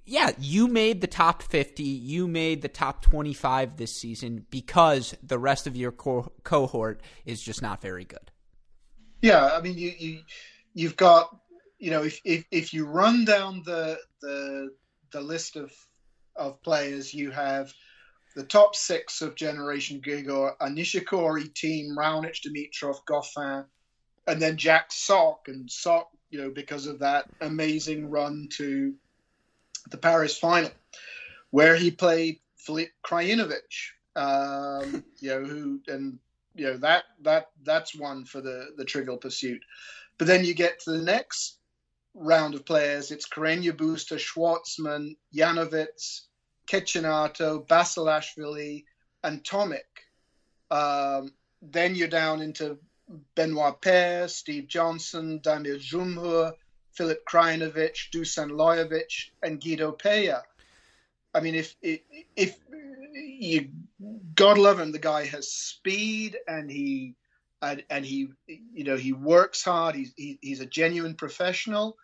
yeah, 0.04 0.32
you 0.38 0.66
made 0.66 1.00
the 1.00 1.06
top 1.06 1.42
50, 1.42 1.82
you 1.84 2.26
made 2.26 2.62
the 2.62 2.68
top 2.68 3.02
25 3.02 3.76
this 3.76 3.94
season 3.94 4.46
because 4.50 5.14
the 5.22 5.38
rest 5.38 5.68
of 5.68 5.76
your 5.76 5.92
co- 5.92 6.32
cohort 6.42 7.02
is 7.24 7.40
just 7.40 7.62
not 7.62 7.80
very 7.80 8.04
good. 8.04 8.32
Yeah, 9.22 9.50
I 9.52 9.60
mean, 9.60 9.76
you, 9.76 9.92
you 9.98 10.20
you've 10.72 10.96
got 10.96 11.36
you 11.80 11.90
know, 11.90 12.04
if, 12.04 12.20
if, 12.24 12.44
if 12.50 12.74
you 12.74 12.86
run 12.86 13.24
down 13.24 13.62
the 13.64 13.98
the 14.20 14.70
the 15.12 15.20
list 15.20 15.56
of 15.56 15.72
of 16.36 16.62
players, 16.62 17.12
you 17.12 17.30
have 17.30 17.72
the 18.36 18.44
top 18.44 18.76
six 18.76 19.22
of 19.22 19.34
Generation 19.34 20.00
Grigor 20.00 20.52
are 20.60 20.68
Nishikori, 20.68 21.52
Thiem, 21.52 21.96
Raonic, 21.96 22.36
Dimitrov, 22.46 22.98
Goffin, 23.08 23.64
and 24.26 24.40
then 24.40 24.56
Jack 24.56 24.92
Sock. 24.92 25.48
And 25.48 25.68
Sock, 25.68 26.10
you 26.30 26.40
know, 26.40 26.50
because 26.50 26.86
of 26.86 27.00
that 27.00 27.24
amazing 27.40 28.08
run 28.08 28.48
to 28.52 28.94
the 29.90 29.96
Paris 29.96 30.38
final, 30.38 30.70
where 31.50 31.76
he 31.76 31.90
played 31.90 32.38
Filip 32.56 32.90
Krajinovic, 33.04 33.56
um, 34.16 35.02
you 35.18 35.30
know, 35.30 35.44
who 35.44 35.80
and 35.88 36.18
you 36.54 36.66
know 36.66 36.76
that 36.76 37.04
that 37.22 37.46
that's 37.64 37.94
one 37.94 38.26
for 38.26 38.42
the 38.42 38.74
the 38.76 38.84
Trivial 38.84 39.16
Pursuit. 39.16 39.62
But 40.18 40.26
then 40.26 40.44
you 40.44 40.52
get 40.52 40.78
to 40.80 40.90
the 40.90 41.02
next 41.02 41.59
round 42.14 42.54
of 42.54 42.64
players. 42.64 43.10
It's 43.10 43.28
Carreño 43.28 43.72
Busta, 43.72 44.18
Schwartzman, 44.18 45.16
Janowicz, 45.34 46.22
Cecchinato, 46.66 47.66
Basilashvili, 47.66 48.84
and 49.22 49.42
Tomic. 49.44 50.08
Um, 50.70 51.32
then 51.62 51.94
you're 51.94 52.08
down 52.08 52.40
into 52.40 52.78
Benoit 53.34 53.80
Paire, 53.80 54.28
Steve 54.28 54.68
Johnson, 54.68 55.40
Damir 55.40 55.78
Dzumhur, 55.78 56.52
Filip 56.92 57.24
Krajinovic, 57.24 58.10
Dusan 58.12 58.50
Lajovic, 58.50 59.30
and 59.42 59.60
Guido 59.60 59.92
Pella. 59.92 60.42
I 61.34 61.40
mean, 61.40 61.54
if, 61.54 61.76
if 61.82 62.00
if 62.36 62.58
you 63.14 63.68
God 64.34 64.58
love 64.58 64.80
him, 64.80 64.92
the 64.92 64.98
guy 64.98 65.26
has 65.26 65.52
speed 65.52 66.36
and 66.48 66.70
he 66.70 67.14
and, 67.62 67.84
and 67.90 68.04
he 68.04 68.28
you 68.46 68.84
know 68.84 68.96
he 68.96 69.12
works 69.12 69.64
hard 69.64 69.94
he's 69.94 70.12
he, 70.16 70.38
he's 70.40 70.60
a 70.60 70.66
genuine 70.66 71.14
professional 71.14 71.96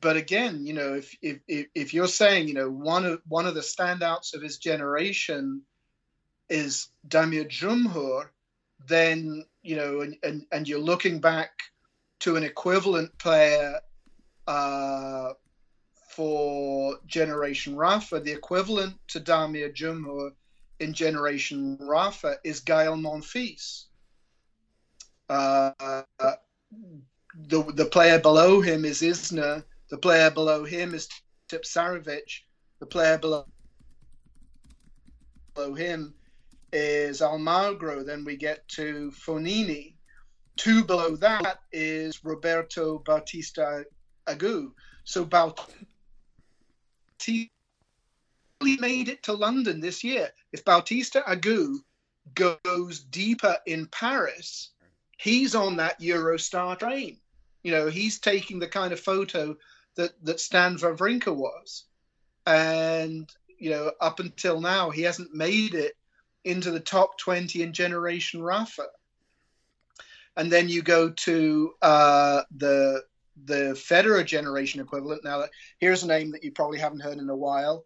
but 0.00 0.16
again 0.16 0.66
you 0.66 0.72
know 0.72 0.94
if, 0.94 1.16
if 1.20 1.40
if 1.74 1.94
you're 1.94 2.06
saying 2.06 2.48
you 2.48 2.54
know 2.54 2.70
one 2.70 3.04
of 3.04 3.20
one 3.26 3.46
of 3.46 3.54
the 3.54 3.60
standouts 3.60 4.34
of 4.34 4.42
his 4.42 4.58
generation 4.58 5.62
is 6.48 6.88
Damir 7.06 7.48
Dzumhur 7.48 8.28
then 8.86 9.44
you 9.62 9.76
know 9.76 10.00
and, 10.00 10.16
and 10.22 10.46
and 10.52 10.68
you're 10.68 10.78
looking 10.78 11.20
back 11.20 11.50
to 12.20 12.36
an 12.36 12.44
equivalent 12.44 13.16
player 13.18 13.80
uh, 14.46 15.32
for 16.10 16.98
Generation 17.06 17.76
Rafa, 17.76 18.20
the 18.20 18.32
equivalent 18.32 18.96
to 19.08 19.20
Damir 19.20 19.74
Dzumhur 19.74 20.32
in 20.80 20.92
Generation 20.92 21.78
Rafa 21.80 22.36
is 22.44 22.60
Gael 22.60 22.96
Monfils. 22.96 23.84
Uh, 25.30 26.02
the 27.48 27.62
the 27.74 27.86
player 27.86 28.18
below 28.18 28.60
him 28.60 28.84
is 28.84 29.00
Isner. 29.00 29.62
The 29.88 29.96
player 29.96 30.28
below 30.28 30.64
him 30.64 30.92
is 30.92 31.08
Tipsarevic. 31.48 32.40
The 32.80 32.86
player 32.86 33.16
below 33.16 33.46
below 35.54 35.74
him 35.74 36.14
is 36.72 37.20
Almagro. 37.20 38.04
Then 38.04 38.24
we 38.24 38.36
get 38.36 38.66
to 38.70 39.12
Fognini. 39.12 39.94
Two 40.56 40.84
below 40.84 41.14
that 41.16 41.60
is 41.70 42.24
Roberto 42.24 42.98
Bautista 42.98 43.84
Agut. 44.26 44.72
So 45.04 45.24
Bautista 45.24 45.70
made 48.60 49.08
it 49.08 49.22
to 49.22 49.32
London 49.32 49.80
this 49.80 50.02
year. 50.02 50.30
If 50.52 50.64
Bautista 50.64 51.22
Agut 51.22 51.76
goes 52.34 52.98
deeper 52.98 53.56
in 53.66 53.86
Paris, 53.86 54.70
he's 55.20 55.54
on 55.54 55.76
that 55.76 56.00
Eurostar 56.00 56.78
train. 56.78 57.18
You 57.62 57.72
know, 57.72 57.88
he's 57.88 58.18
taking 58.18 58.58
the 58.58 58.68
kind 58.68 58.92
of 58.92 59.00
photo 59.00 59.56
that 59.96 60.12
that 60.24 60.40
Stan 60.40 60.76
Wawrinka 60.78 61.34
was, 61.34 61.84
and 62.46 63.30
you 63.58 63.70
know, 63.70 63.92
up 64.00 64.20
until 64.20 64.60
now, 64.60 64.90
he 64.90 65.02
hasn't 65.02 65.34
made 65.34 65.74
it 65.74 65.92
into 66.44 66.70
the 66.70 66.80
top 66.80 67.18
twenty 67.18 67.62
in 67.62 67.72
Generation 67.72 68.42
Rafa. 68.42 68.86
and 70.36 70.50
then 70.50 70.68
you 70.68 70.82
go 70.82 71.10
to 71.10 71.72
uh, 71.82 72.42
the 72.56 73.02
the 73.44 73.74
Federer 73.74 74.24
generation 74.24 74.80
equivalent. 74.80 75.24
Now, 75.24 75.44
here's 75.78 76.02
a 76.02 76.06
name 76.08 76.32
that 76.32 76.44
you 76.44 76.52
probably 76.52 76.78
haven't 76.78 77.00
heard 77.00 77.18
in 77.18 77.28
a 77.30 77.36
while. 77.36 77.84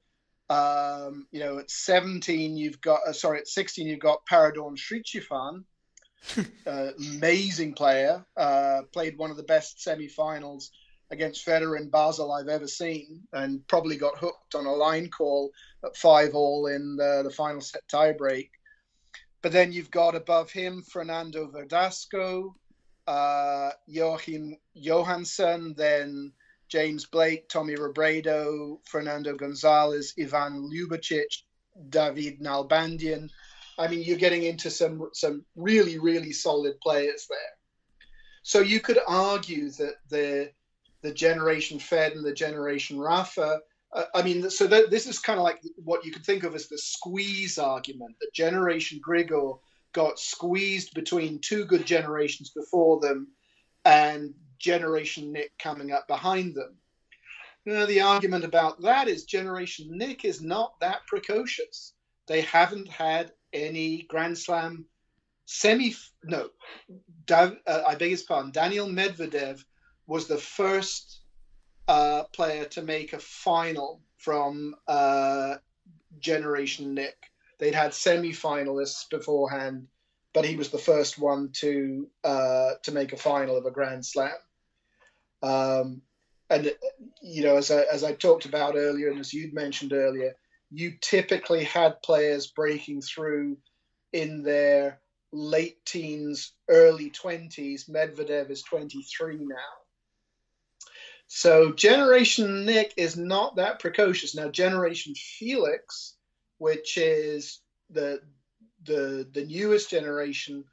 Um, 0.50 1.26
you 1.30 1.40
know, 1.40 1.58
at 1.58 1.70
17, 1.70 2.56
you've 2.56 2.80
got 2.80 3.00
uh, 3.08 3.12
sorry, 3.12 3.40
at 3.40 3.48
16, 3.48 3.86
you've 3.86 3.98
got 4.00 4.26
Paradorn 4.30 4.76
Srichaphan, 4.76 5.64
uh, 6.66 6.88
amazing 6.98 7.74
player. 7.74 8.24
Uh, 8.36 8.82
played 8.92 9.18
one 9.18 9.30
of 9.30 9.36
the 9.36 9.42
best 9.42 9.82
semi-finals 9.82 10.70
against 11.10 11.46
Federer 11.46 11.78
in 11.78 11.90
Basel 11.90 12.32
I've 12.32 12.48
ever 12.48 12.66
seen, 12.66 13.22
and 13.32 13.66
probably 13.68 13.96
got 13.96 14.18
hooked 14.18 14.54
on 14.54 14.66
a 14.66 14.72
line 14.72 15.08
call 15.08 15.50
at 15.84 15.96
five 15.96 16.34
all 16.34 16.66
in 16.66 16.96
the, 16.96 17.22
the 17.24 17.30
final 17.30 17.60
set 17.60 17.82
tiebreak. 17.92 18.50
But 19.42 19.52
then 19.52 19.72
you've 19.72 19.90
got 19.90 20.14
above 20.14 20.50
him 20.50 20.82
Fernando 20.82 21.50
Verdasco, 21.50 22.54
uh, 23.06 23.70
Joachim 23.86 24.56
Johansson, 24.74 25.74
then 25.76 26.32
James 26.68 27.06
Blake, 27.06 27.48
Tommy 27.48 27.74
Robredo, 27.74 28.78
Fernando 28.86 29.36
Gonzalez, 29.36 30.14
Ivan 30.18 30.70
Ljubicic, 30.72 31.42
David 31.90 32.40
Nalbandian. 32.40 33.28
I 33.78 33.88
mean, 33.88 34.02
you're 34.02 34.18
getting 34.18 34.44
into 34.44 34.70
some 34.70 35.10
some 35.12 35.44
really 35.56 35.98
really 35.98 36.32
solid 36.32 36.80
players 36.80 37.26
there. 37.28 37.38
So 38.42 38.60
you 38.60 38.80
could 38.80 38.98
argue 39.06 39.70
that 39.70 39.94
the 40.08 40.50
the 41.02 41.12
generation 41.12 41.78
Fed 41.78 42.12
and 42.12 42.24
the 42.24 42.34
generation 42.34 42.98
Rafa. 42.98 43.60
Uh, 43.92 44.04
I 44.14 44.22
mean, 44.22 44.50
so 44.50 44.66
that, 44.66 44.90
this 44.90 45.06
is 45.06 45.18
kind 45.18 45.38
of 45.38 45.44
like 45.44 45.60
what 45.76 46.04
you 46.04 46.10
could 46.10 46.24
think 46.24 46.42
of 46.42 46.54
as 46.54 46.66
the 46.68 46.78
squeeze 46.78 47.58
argument. 47.58 48.16
That 48.20 48.32
generation 48.34 49.00
Grigor 49.06 49.58
got 49.92 50.18
squeezed 50.18 50.94
between 50.94 51.38
two 51.40 51.64
good 51.64 51.86
generations 51.86 52.50
before 52.50 53.00
them, 53.00 53.28
and 53.84 54.34
generation 54.58 55.32
Nick 55.32 55.52
coming 55.58 55.92
up 55.92 56.08
behind 56.08 56.54
them. 56.54 56.76
Now, 57.66 57.86
the 57.86 58.02
argument 58.02 58.44
about 58.44 58.82
that 58.82 59.08
is 59.08 59.24
Generation 59.24 59.88
Nick 59.90 60.24
is 60.24 60.42
not 60.42 60.78
that 60.80 61.06
precocious. 61.06 61.94
They 62.26 62.42
haven't 62.42 62.88
had 62.88 63.32
any 63.54 64.02
Grand 64.02 64.36
Slam 64.36 64.84
semi. 65.46 65.94
No, 66.22 66.50
uh, 67.30 67.50
I 67.66 67.94
beg 67.94 68.10
his 68.10 68.22
pardon. 68.22 68.50
Daniel 68.50 68.88
Medvedev 68.88 69.64
was 70.06 70.26
the 70.26 70.38
first 70.38 71.20
uh, 71.88 72.24
player 72.32 72.64
to 72.66 72.82
make 72.82 73.12
a 73.12 73.18
final 73.18 74.00
from 74.18 74.74
uh, 74.88 75.56
Generation 76.18 76.94
Nick. 76.94 77.16
They'd 77.58 77.74
had 77.74 77.94
semi-finalists 77.94 79.08
beforehand, 79.10 79.86
but 80.32 80.44
he 80.44 80.56
was 80.56 80.70
the 80.70 80.78
first 80.78 81.18
one 81.18 81.50
to 81.54 82.08
uh, 82.24 82.72
to 82.82 82.92
make 82.92 83.12
a 83.12 83.16
final 83.16 83.56
of 83.56 83.66
a 83.66 83.70
Grand 83.70 84.04
Slam. 84.04 84.32
Um, 85.42 86.02
and 86.50 86.74
you 87.22 87.42
know, 87.42 87.56
as 87.56 87.70
I, 87.70 87.82
as 87.92 88.04
I 88.04 88.12
talked 88.12 88.44
about 88.44 88.76
earlier, 88.76 89.10
and 89.10 89.20
as 89.20 89.32
you'd 89.32 89.54
mentioned 89.54 89.92
earlier, 89.92 90.34
you 90.74 90.94
typically 91.00 91.62
had 91.62 92.02
players 92.02 92.48
breaking 92.48 93.00
through 93.00 93.56
in 94.12 94.42
their 94.42 95.00
late 95.32 95.84
teens, 95.86 96.52
early 96.68 97.10
20s. 97.10 97.88
Medvedev 97.88 98.50
is 98.50 98.62
23 98.62 99.36
now. 99.36 99.54
So 101.28 101.72
Generation 101.72 102.66
Nick 102.66 102.92
is 102.96 103.16
not 103.16 103.56
that 103.56 103.78
precocious. 103.78 104.34
Now 104.34 104.48
Generation 104.48 105.14
Felix, 105.14 106.16
which 106.58 106.96
is 106.96 107.60
the 107.90 108.20
the 108.84 109.26
the 109.32 109.44
newest 109.44 109.90
generation, 109.90 110.64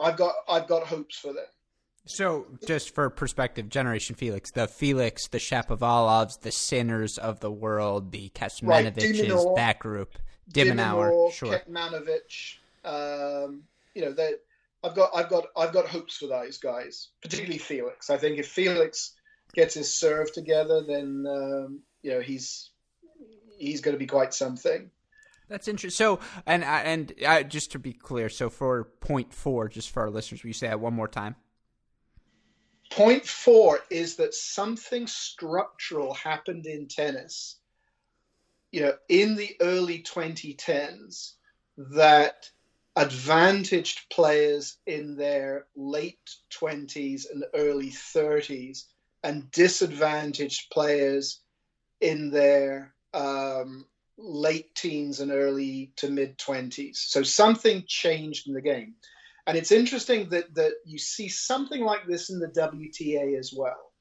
I've 0.00 0.16
got 0.16 0.34
I've 0.48 0.68
got 0.68 0.86
hopes 0.86 1.16
for 1.16 1.32
them. 1.32 1.46
So, 2.06 2.46
just 2.66 2.94
for 2.94 3.10
perspective, 3.10 3.68
Generation 3.68 4.14
Felix, 4.14 4.52
the 4.52 4.68
Felix, 4.68 5.26
the 5.26 5.38
Shapovalovs, 5.38 6.40
the 6.40 6.52
Sinners 6.52 7.18
of 7.18 7.40
the 7.40 7.50
world, 7.50 8.12
the 8.12 8.30
Kecmanoviches, 8.30 9.44
right. 9.44 9.56
that 9.56 9.80
group, 9.80 10.14
de 10.48 10.64
Minaur, 10.64 11.32
sure. 11.32 11.60
Um, 12.84 13.64
you 13.94 14.02
know, 14.02 14.12
that 14.12 14.40
I've 14.84 14.94
got, 14.94 15.10
I've 15.16 15.28
got, 15.28 15.46
I've 15.56 15.72
got 15.72 15.88
hopes 15.88 16.16
for 16.16 16.28
those 16.28 16.58
guys, 16.58 17.08
particularly 17.22 17.58
Felix. 17.58 18.08
I 18.08 18.18
think 18.18 18.38
if 18.38 18.46
Felix 18.46 19.14
gets 19.52 19.74
his 19.74 19.92
serve 19.92 20.32
together, 20.32 20.82
then 20.86 21.26
um, 21.28 21.80
you 22.02 22.12
know 22.12 22.20
he's 22.20 22.70
he's 23.58 23.80
going 23.80 23.94
to 23.94 23.98
be 23.98 24.06
quite 24.06 24.32
something. 24.32 24.90
That's 25.48 25.66
interesting. 25.66 25.96
So, 25.96 26.20
and 26.46 26.62
and 26.62 27.12
uh, 27.26 27.42
just 27.42 27.72
to 27.72 27.80
be 27.80 27.92
clear, 27.92 28.28
so 28.28 28.48
for 28.48 28.84
point 29.00 29.34
four, 29.34 29.68
just 29.68 29.90
for 29.90 30.02
our 30.02 30.10
listeners, 30.10 30.44
will 30.44 30.48
you 30.48 30.54
say 30.54 30.68
that 30.68 30.78
one 30.78 30.94
more 30.94 31.08
time? 31.08 31.34
Point 32.90 33.26
four 33.26 33.80
is 33.90 34.16
that 34.16 34.34
something 34.34 35.06
structural 35.06 36.14
happened 36.14 36.66
in 36.66 36.88
tennis, 36.88 37.56
you 38.70 38.82
know, 38.82 38.94
in 39.08 39.36
the 39.36 39.56
early 39.60 40.02
2010s 40.02 41.32
that 41.76 42.50
advantaged 42.96 44.08
players 44.10 44.78
in 44.86 45.16
their 45.16 45.66
late 45.76 46.18
20s 46.50 47.30
and 47.30 47.44
early 47.54 47.90
30s 47.90 48.84
and 49.22 49.50
disadvantaged 49.50 50.70
players 50.70 51.40
in 52.00 52.30
their 52.30 52.94
um, 53.12 53.84
late 54.16 54.74
teens 54.74 55.20
and 55.20 55.30
early 55.30 55.92
to 55.96 56.08
mid 56.08 56.38
20s. 56.38 56.96
So 56.96 57.22
something 57.22 57.84
changed 57.86 58.48
in 58.48 58.54
the 58.54 58.62
game. 58.62 58.94
And 59.46 59.56
it's 59.56 59.72
interesting 59.72 60.28
that, 60.30 60.54
that 60.54 60.74
you 60.84 60.98
see 60.98 61.28
something 61.28 61.82
like 61.82 62.06
this 62.06 62.30
in 62.30 62.40
the 62.40 62.48
WTA 62.48 63.38
as 63.38 63.52
well. 63.56 63.92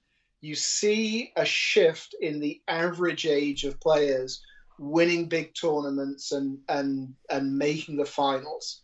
You 0.41 0.55
see 0.55 1.31
a 1.35 1.45
shift 1.45 2.15
in 2.19 2.39
the 2.39 2.61
average 2.67 3.25
age 3.25 3.63
of 3.63 3.79
players 3.79 4.41
winning 4.79 5.27
big 5.27 5.53
tournaments 5.53 6.31
and, 6.31 6.57
and, 6.67 7.13
and 7.29 7.57
making 7.57 7.97
the 7.97 8.05
finals. 8.05 8.81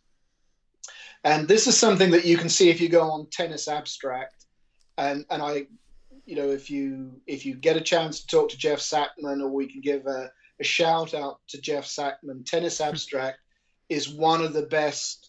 And 1.23 1.47
this 1.47 1.67
is 1.67 1.77
something 1.77 2.11
that 2.11 2.25
you 2.25 2.37
can 2.37 2.49
see 2.49 2.69
if 2.69 2.81
you 2.81 2.89
go 2.89 3.09
on 3.09 3.27
Tennis 3.31 3.67
Abstract. 3.67 4.45
And, 4.97 5.25
and 5.29 5.41
I, 5.41 5.67
you 6.25 6.35
know, 6.35 6.49
if 6.49 6.69
you 6.69 7.19
if 7.27 7.45
you 7.45 7.55
get 7.55 7.77
a 7.77 7.81
chance 7.81 8.21
to 8.21 8.27
talk 8.27 8.49
to 8.49 8.57
Jeff 8.57 8.79
Sackmann, 8.79 9.41
or 9.41 9.49
we 9.49 9.67
can 9.67 9.81
give 9.81 10.05
a, 10.07 10.31
a 10.59 10.63
shout 10.63 11.13
out 11.13 11.39
to 11.49 11.59
Jeff 11.61 11.85
Sackmann, 11.85 12.45
Tennis 12.45 12.81
Abstract 12.81 13.37
is 13.89 14.09
one 14.09 14.41
of 14.41 14.53
the 14.53 14.63
best 14.63 15.20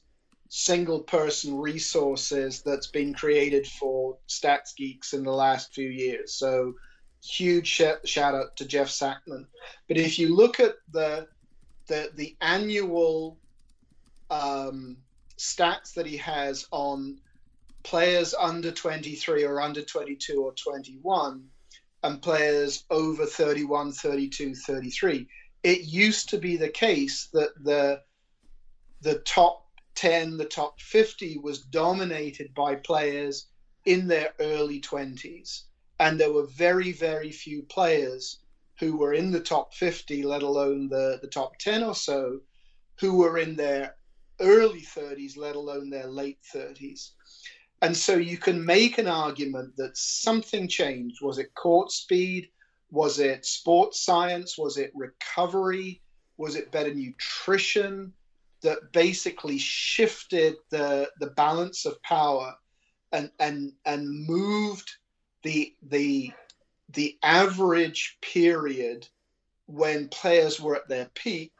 single 0.55 1.01
person 1.01 1.57
resources 1.57 2.61
that's 2.61 2.89
been 2.89 3.15
created 3.15 3.67
for 3.67 4.19
stats 4.29 4.77
geeks 4.77 5.15
in 5.15 5.25
the 5.25 5.33
last 5.33 5.73
few 5.73 5.89
years. 5.89 6.35
So 6.35 6.75
huge 7.25 7.67
sh- 7.67 8.05
shout 8.05 8.35
out 8.35 8.55
to 8.57 8.67
Jeff 8.67 8.89
Sackmann. 8.89 9.47
But 9.89 9.97
if 9.97 10.19
you 10.19 10.37
look 10.37 10.61
at 10.61 10.75
the 10.91 11.27
the 11.87 12.11
the 12.15 12.37
annual 12.43 13.39
um, 14.29 14.99
stats 15.39 15.95
that 15.95 16.05
he 16.05 16.19
has 16.19 16.67
on 16.71 17.17
players 17.83 18.35
under 18.39 18.73
23 18.73 19.45
or 19.45 19.59
under 19.59 19.81
22 19.81 20.39
or 20.39 20.53
21 20.53 21.49
and 22.03 22.21
players 22.21 22.85
over 22.91 23.25
31 23.25 23.91
32 23.91 24.55
33 24.55 25.27
it 25.65 25.81
used 25.81 26.29
to 26.29 26.39
be 26.39 26.57
the 26.57 26.69
case 26.69 27.29
that 27.33 27.51
the 27.65 28.01
the 29.01 29.19
top 29.21 29.62
10, 29.95 30.37
the 30.37 30.45
top 30.45 30.81
50 30.81 31.39
was 31.39 31.61
dominated 31.61 32.55
by 32.55 32.75
players 32.77 33.47
in 33.85 34.07
their 34.07 34.33
early 34.41 34.81
20s. 34.81 35.63
And 36.01 36.19
there 36.19 36.33
were 36.33 36.47
very, 36.47 36.93
very 36.93 37.31
few 37.31 37.63
players 37.63 38.41
who 38.79 38.97
were 38.97 39.13
in 39.13 39.31
the 39.31 39.41
top 39.41 39.75
50, 39.75 40.23
let 40.23 40.43
alone 40.43 40.89
the, 40.89 41.19
the 41.23 41.29
top 41.29 41.59
10 41.59 41.85
or 41.85 41.95
so, 41.95 42.41
who 42.99 43.17
were 43.17 43.39
in 43.39 43.55
their 43.57 43.97
early 44.41 44.83
30s, 44.83 45.37
let 45.37 45.57
alone 45.57 45.91
their 45.91 46.07
late 46.07 46.39
30s. 46.55 47.11
And 47.83 47.97
so 47.97 48.15
you 48.15 48.39
can 48.39 48.65
make 48.65 48.99
an 48.99 49.09
argument 49.09 49.77
that 49.77 49.97
something 49.97 50.69
changed. 50.69 51.21
Was 51.21 51.39
it 51.39 51.55
court 51.55 51.91
speed? 51.91 52.49
Was 52.91 53.19
it 53.19 53.45
sports 53.45 54.05
science? 54.05 54.57
Was 54.57 54.77
it 54.77 54.93
recovery? 54.95 56.01
Was 56.37 56.57
it 56.57 56.73
better 56.73 56.95
nutrition? 56.95 58.13
That 58.63 58.93
basically 58.93 59.59
shifted 59.59 60.57
the 60.71 61.11
the 61.19 61.29
balance 61.29 61.85
of 61.87 62.03
power 62.03 62.55
and 63.13 63.31
and 63.39 63.73
and 63.85 64.27
moved 64.27 64.91
the 65.43 65.75
the 65.83 66.33
the 66.91 67.17
average 67.23 68.19
period 68.21 69.07
when 69.67 70.09
players 70.09 70.61
were 70.61 70.77
at 70.77 70.89
their 70.89 71.11
peak 71.15 71.53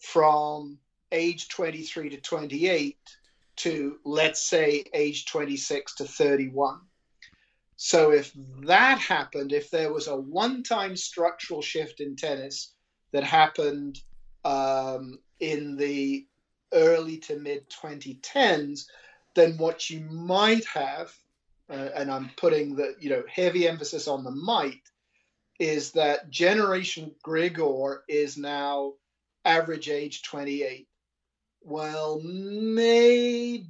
from 0.00 0.78
age 1.12 1.48
23 1.48 2.10
to 2.10 2.20
28 2.20 2.96
to 3.56 3.98
let's 4.04 4.42
say 4.48 4.84
age 4.94 5.26
26 5.26 5.94
to 5.96 6.04
31 6.04 6.80
so 7.76 8.12
if 8.12 8.32
that 8.64 8.98
happened 8.98 9.52
if 9.52 9.70
there 9.70 9.92
was 9.92 10.08
a 10.08 10.16
one-time 10.16 10.96
structural 10.96 11.62
shift 11.62 12.00
in 12.00 12.16
tennis 12.16 12.74
that 13.12 13.24
happened 13.24 14.00
um, 14.44 15.18
in 15.40 15.76
the 15.76 16.26
early 16.72 17.18
to 17.18 17.38
mid 17.38 17.68
2010s, 17.70 18.86
then 19.34 19.56
what 19.58 19.88
you 19.90 20.00
might 20.00 20.64
have, 20.66 21.12
uh, 21.70 21.88
and 21.94 22.10
I'm 22.10 22.30
putting 22.36 22.76
the 22.76 22.94
you 22.98 23.10
know 23.10 23.22
heavy 23.28 23.68
emphasis 23.68 24.08
on 24.08 24.24
the 24.24 24.30
might, 24.30 24.82
is 25.58 25.92
that 25.92 26.30
Generation 26.30 27.14
Grigor 27.24 28.00
is 28.08 28.36
now 28.36 28.94
average 29.44 29.88
age 29.88 30.22
28. 30.22 30.88
Well, 31.64 32.20
maybe 32.20 33.62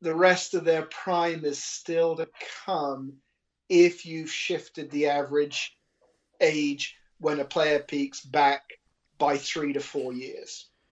the 0.00 0.14
rest 0.14 0.54
of 0.54 0.64
their 0.64 0.82
prime 0.82 1.44
is 1.44 1.62
still 1.62 2.16
to 2.16 2.28
come 2.64 3.18
if 3.68 4.06
you've 4.06 4.30
shifted 4.30 4.90
the 4.90 5.08
average 5.08 5.76
age 6.40 6.96
when 7.18 7.40
a 7.40 7.44
player 7.44 7.80
peaks 7.80 8.20
back 8.20 8.62
by 9.18 9.36
three 9.36 9.72
to 9.72 9.80
four 9.80 10.12
years. 10.12 10.68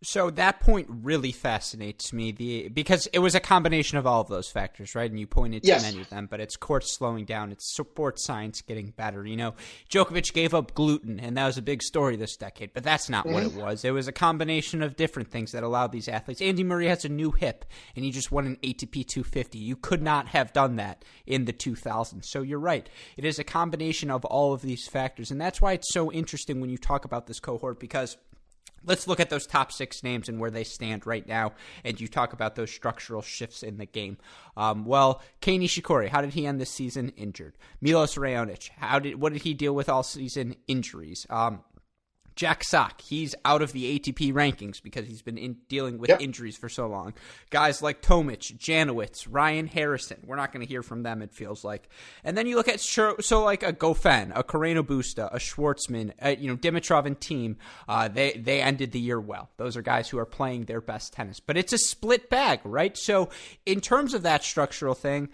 So 0.00 0.30
that 0.30 0.60
point 0.60 0.86
really 0.88 1.32
fascinates 1.32 2.12
me, 2.12 2.30
the 2.30 2.68
because 2.68 3.08
it 3.12 3.18
was 3.18 3.34
a 3.34 3.40
combination 3.40 3.98
of 3.98 4.06
all 4.06 4.20
of 4.20 4.28
those 4.28 4.48
factors, 4.48 4.94
right? 4.94 5.10
And 5.10 5.18
you 5.18 5.26
pointed 5.26 5.62
to 5.64 5.68
Yes. 5.68 5.82
many 5.82 6.00
of 6.00 6.08
them, 6.08 6.28
but 6.30 6.38
it's 6.40 6.56
courts 6.56 6.96
slowing 6.96 7.24
down, 7.24 7.50
it's 7.50 7.74
sports 7.74 8.24
science 8.24 8.62
getting 8.62 8.90
better. 8.90 9.26
You 9.26 9.36
know, 9.36 9.54
Djokovic 9.90 10.32
gave 10.32 10.54
up 10.54 10.74
gluten, 10.74 11.18
and 11.18 11.36
that 11.36 11.46
was 11.46 11.58
a 11.58 11.62
big 11.62 11.82
story 11.82 12.14
this 12.14 12.36
decade, 12.36 12.72
but 12.74 12.84
that's 12.84 13.08
not 13.08 13.26
what 13.26 13.42
it 13.42 13.50
mm-hmm. 13.50 13.60
was. 13.60 13.84
It 13.84 13.90
was 13.90 14.06
a 14.06 14.12
combination 14.12 14.84
of 14.84 14.94
different 14.94 15.32
things 15.32 15.50
that 15.50 15.64
allowed 15.64 15.90
these 15.90 16.06
athletes. 16.06 16.40
Andy 16.40 16.62
Murray 16.62 16.86
has 16.86 17.04
a 17.04 17.08
new 17.08 17.32
hip, 17.32 17.64
and 17.96 18.04
he 18.04 18.12
just 18.12 18.30
won 18.30 18.46
an 18.46 18.56
ATP 18.62 19.04
250. 19.04 19.58
You 19.58 19.74
could 19.74 20.02
not 20.02 20.28
have 20.28 20.52
done 20.52 20.76
that 20.76 21.04
in 21.26 21.44
the 21.44 21.52
2000s. 21.52 22.24
So 22.24 22.42
you're 22.42 22.60
right. 22.60 22.88
It 23.16 23.24
is 23.24 23.40
a 23.40 23.44
combination 23.44 24.12
of 24.12 24.24
all 24.24 24.52
of 24.52 24.62
these 24.62 24.86
factors, 24.86 25.32
and 25.32 25.40
that's 25.40 25.60
why 25.60 25.72
it's 25.72 25.92
so 25.92 26.12
interesting 26.12 26.60
when 26.60 26.70
you 26.70 26.78
talk 26.78 27.04
about 27.04 27.26
this 27.26 27.40
cohort 27.40 27.80
because. 27.80 28.16
Let's 28.84 29.06
look 29.06 29.20
at 29.20 29.30
those 29.30 29.46
top 29.46 29.72
six 29.72 30.02
names 30.02 30.28
and 30.28 30.40
where 30.40 30.50
they 30.50 30.64
stand 30.64 31.06
right 31.06 31.26
now. 31.26 31.52
And 31.84 32.00
you 32.00 32.08
talk 32.08 32.32
about 32.32 32.54
those 32.54 32.70
structural 32.70 33.22
shifts 33.22 33.62
in 33.62 33.78
the 33.78 33.86
game. 33.86 34.18
Um, 34.56 34.84
well, 34.84 35.22
Kei 35.40 35.58
Nishikori, 35.58 36.08
how 36.08 36.20
did 36.20 36.34
he 36.34 36.46
end 36.46 36.60
this 36.60 36.70
season? 36.70 37.10
Injured. 37.10 37.56
Milos 37.80 38.14
Raonic, 38.14 38.70
how 38.78 38.98
did 38.98 39.20
what 39.20 39.32
did 39.32 39.42
he 39.42 39.54
deal 39.54 39.74
with 39.74 39.88
all 39.88 40.02
season? 40.02 40.56
Injuries. 40.66 41.26
Um, 41.30 41.60
Jack 42.38 42.62
Sock, 42.62 43.00
he's 43.00 43.34
out 43.44 43.62
of 43.62 43.72
the 43.72 43.98
ATP 43.98 44.32
rankings 44.32 44.80
because 44.80 45.08
he's 45.08 45.22
been 45.22 45.36
in, 45.36 45.56
dealing 45.68 45.98
with 45.98 46.08
Yep. 46.08 46.20
injuries 46.20 46.56
for 46.56 46.68
so 46.68 46.86
long. 46.86 47.12
Guys 47.50 47.82
like 47.82 48.00
Tomic, 48.00 48.56
Janowicz, 48.56 49.26
Ryan 49.28 49.66
Harrison, 49.66 50.18
we're 50.24 50.36
not 50.36 50.52
going 50.52 50.64
to 50.64 50.68
hear 50.68 50.84
from 50.84 51.02
them, 51.02 51.20
it 51.20 51.32
feels 51.32 51.64
like. 51.64 51.88
And 52.22 52.38
then 52.38 52.46
you 52.46 52.54
look 52.54 52.68
at, 52.68 52.78
so, 52.78 53.16
so 53.18 53.42
like 53.42 53.64
a 53.64 53.72
Goffin, 53.72 54.30
a 54.36 54.44
Carreño 54.44 54.84
Busta, 54.84 55.28
a 55.34 55.38
Schwartzman, 55.40 56.12
uh, 56.24 56.28
you 56.38 56.46
know, 56.48 56.56
Dimitrov 56.56 57.06
and 57.06 57.18
Thiem, 57.18 57.56
uh, 57.88 58.06
they, 58.06 58.34
they 58.34 58.62
ended 58.62 58.92
the 58.92 59.00
year 59.00 59.18
well. 59.18 59.50
Those 59.56 59.76
are 59.76 59.82
guys 59.82 60.08
who 60.08 60.18
are 60.18 60.24
playing 60.24 60.66
their 60.66 60.80
best 60.80 61.12
tennis. 61.12 61.40
But 61.40 61.56
it's 61.56 61.72
a 61.72 61.78
split 61.78 62.30
bag, 62.30 62.60
right? 62.62 62.96
So 62.96 63.30
in 63.66 63.80
terms 63.80 64.14
of 64.14 64.22
that 64.22 64.44
structural 64.44 64.94
thing, 64.94 65.28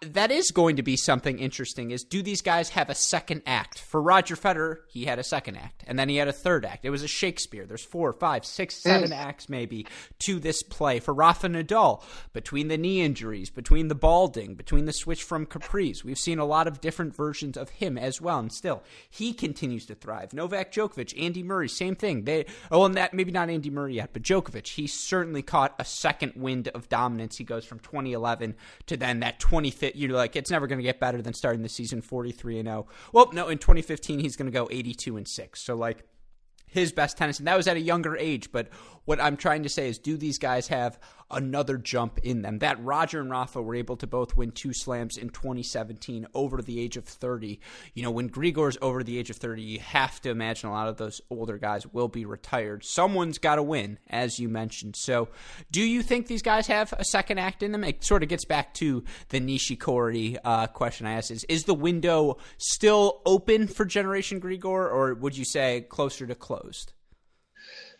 that 0.00 0.30
is 0.30 0.50
going 0.50 0.76
to 0.76 0.82
be 0.82 0.96
something 0.96 1.38
interesting 1.38 1.90
is 1.90 2.04
do 2.04 2.22
these 2.22 2.42
guys 2.42 2.70
have 2.70 2.90
a 2.90 2.94
second 2.94 3.42
act? 3.46 3.78
For 3.78 4.02
roger 4.02 4.36
federer 4.36 4.78
he 4.88 5.04
had 5.04 5.18
a 5.18 5.24
second 5.24 5.56
act 5.56 5.84
and 5.86 5.98
then 5.98 6.08
he 6.08 6.16
had 6.16 6.28
a 6.28 6.32
third 6.32 6.64
act. 6.64 6.84
It 6.84 6.90
was 6.90 7.02
a 7.02 7.08
shakespeare. 7.08 7.66
There's 7.66 7.84
four 7.84 8.12
five 8.12 8.44
six 8.44 8.74
mm. 8.76 8.82
seven 8.82 9.12
acts 9.12 9.48
maybe 9.48 9.86
to 10.20 10.38
this 10.38 10.62
play. 10.62 11.00
For 11.00 11.14
rafa 11.14 11.48
nadal 11.48 12.02
between 12.32 12.68
the 12.68 12.76
knee 12.76 13.00
injuries 13.00 13.50
between 13.50 13.88
the 13.88 13.94
balding 13.94 14.54
between 14.54 14.84
the 14.84 14.92
switch 14.92 15.22
from 15.22 15.46
capris 15.46 16.04
we've 16.04 16.18
seen 16.18 16.38
a 16.38 16.44
lot 16.44 16.66
of 16.66 16.80
different 16.80 17.14
versions 17.14 17.56
of 17.56 17.70
him 17.70 17.96
as 17.96 18.20
well. 18.20 18.38
And 18.38 18.52
still 18.52 18.82
he 19.08 19.32
continues 19.32 19.86
to 19.86 19.94
thrive. 19.94 20.32
Novak 20.32 20.72
djokovic 20.72 21.20
andy 21.20 21.42
murray 21.42 21.68
same 21.68 21.94
thing. 21.94 22.24
They 22.24 22.46
oh 22.70 22.84
and 22.84 22.96
that 22.96 23.14
maybe 23.14 23.30
not 23.30 23.50
andy 23.50 23.70
murray 23.70 23.94
yet 23.94 24.12
but 24.12 24.22
djokovic 24.22 24.66
he 24.66 24.86
certainly 24.86 25.42
caught 25.42 25.74
a 25.78 25.84
second 25.84 26.32
wind 26.36 26.68
of 26.68 26.88
dominance. 26.88 27.36
He 27.36 27.44
goes 27.44 27.64
from 27.64 27.78
2011 27.78 28.54
to 28.86 28.96
then 28.96 29.20
that 29.20 29.38
25th 29.72 29.92
you're 29.94 30.10
like 30.10 30.36
it's 30.36 30.50
never 30.50 30.66
going 30.66 30.78
to 30.78 30.82
get 30.82 31.00
better 31.00 31.20
than 31.22 31.34
starting 31.34 31.62
the 31.62 31.68
season 31.68 32.00
43 32.00 32.60
and 32.60 32.68
0 32.68 32.86
well 33.12 33.30
no 33.32 33.48
in 33.48 33.58
2015 33.58 34.18
he's 34.20 34.36
going 34.36 34.50
to 34.50 34.52
go 34.52 34.68
82 34.70 35.16
and 35.16 35.28
6 35.28 35.60
so 35.60 35.74
like 35.74 36.04
his 36.72 36.90
best 36.90 37.18
tennis, 37.18 37.38
and 37.38 37.46
that 37.46 37.56
was 37.56 37.68
at 37.68 37.76
a 37.76 37.80
younger 37.80 38.16
age. 38.16 38.50
But 38.50 38.68
what 39.04 39.20
I'm 39.20 39.36
trying 39.36 39.62
to 39.62 39.68
say 39.68 39.88
is, 39.88 39.98
do 39.98 40.16
these 40.16 40.38
guys 40.38 40.68
have 40.68 40.98
another 41.32 41.76
jump 41.76 42.18
in 42.18 42.42
them? 42.42 42.58
That 42.58 42.82
Roger 42.82 43.20
and 43.20 43.30
Rafa 43.30 43.60
were 43.60 43.74
able 43.74 43.96
to 43.96 44.06
both 44.06 44.36
win 44.36 44.52
two 44.52 44.72
slams 44.72 45.16
in 45.16 45.30
2017 45.30 46.26
over 46.34 46.62
the 46.62 46.80
age 46.80 46.96
of 46.96 47.04
30. 47.04 47.60
You 47.94 48.02
know, 48.02 48.10
when 48.10 48.28
Grigor's 48.28 48.78
over 48.80 49.02
the 49.02 49.18
age 49.18 49.30
of 49.30 49.36
30, 49.36 49.62
you 49.62 49.80
have 49.80 50.20
to 50.22 50.30
imagine 50.30 50.68
a 50.68 50.72
lot 50.72 50.88
of 50.88 50.96
those 50.96 51.20
older 51.30 51.58
guys 51.58 51.86
will 51.86 52.08
be 52.08 52.24
retired. 52.24 52.84
Someone's 52.84 53.38
got 53.38 53.56
to 53.56 53.62
win, 53.62 53.98
as 54.08 54.38
you 54.38 54.48
mentioned. 54.48 54.96
So, 54.96 55.28
do 55.70 55.82
you 55.82 56.02
think 56.02 56.26
these 56.26 56.42
guys 56.42 56.66
have 56.66 56.92
a 56.92 57.04
second 57.04 57.38
act 57.38 57.62
in 57.62 57.72
them? 57.72 57.84
It 57.84 58.04
sort 58.04 58.22
of 58.22 58.28
gets 58.28 58.44
back 58.44 58.74
to 58.74 59.04
the 59.30 59.40
Nishikori 59.40 60.38
uh, 60.44 60.66
question 60.68 61.06
I 61.06 61.12
asked: 61.12 61.30
Is 61.30 61.44
is 61.44 61.64
the 61.64 61.74
window 61.74 62.38
still 62.58 63.22
open 63.26 63.66
for 63.66 63.84
Generation 63.84 64.40
Grigor, 64.40 64.90
or 64.90 65.14
would 65.14 65.36
you 65.36 65.44
say 65.44 65.86
closer 65.88 66.26
to 66.26 66.34
closed? 66.34 66.92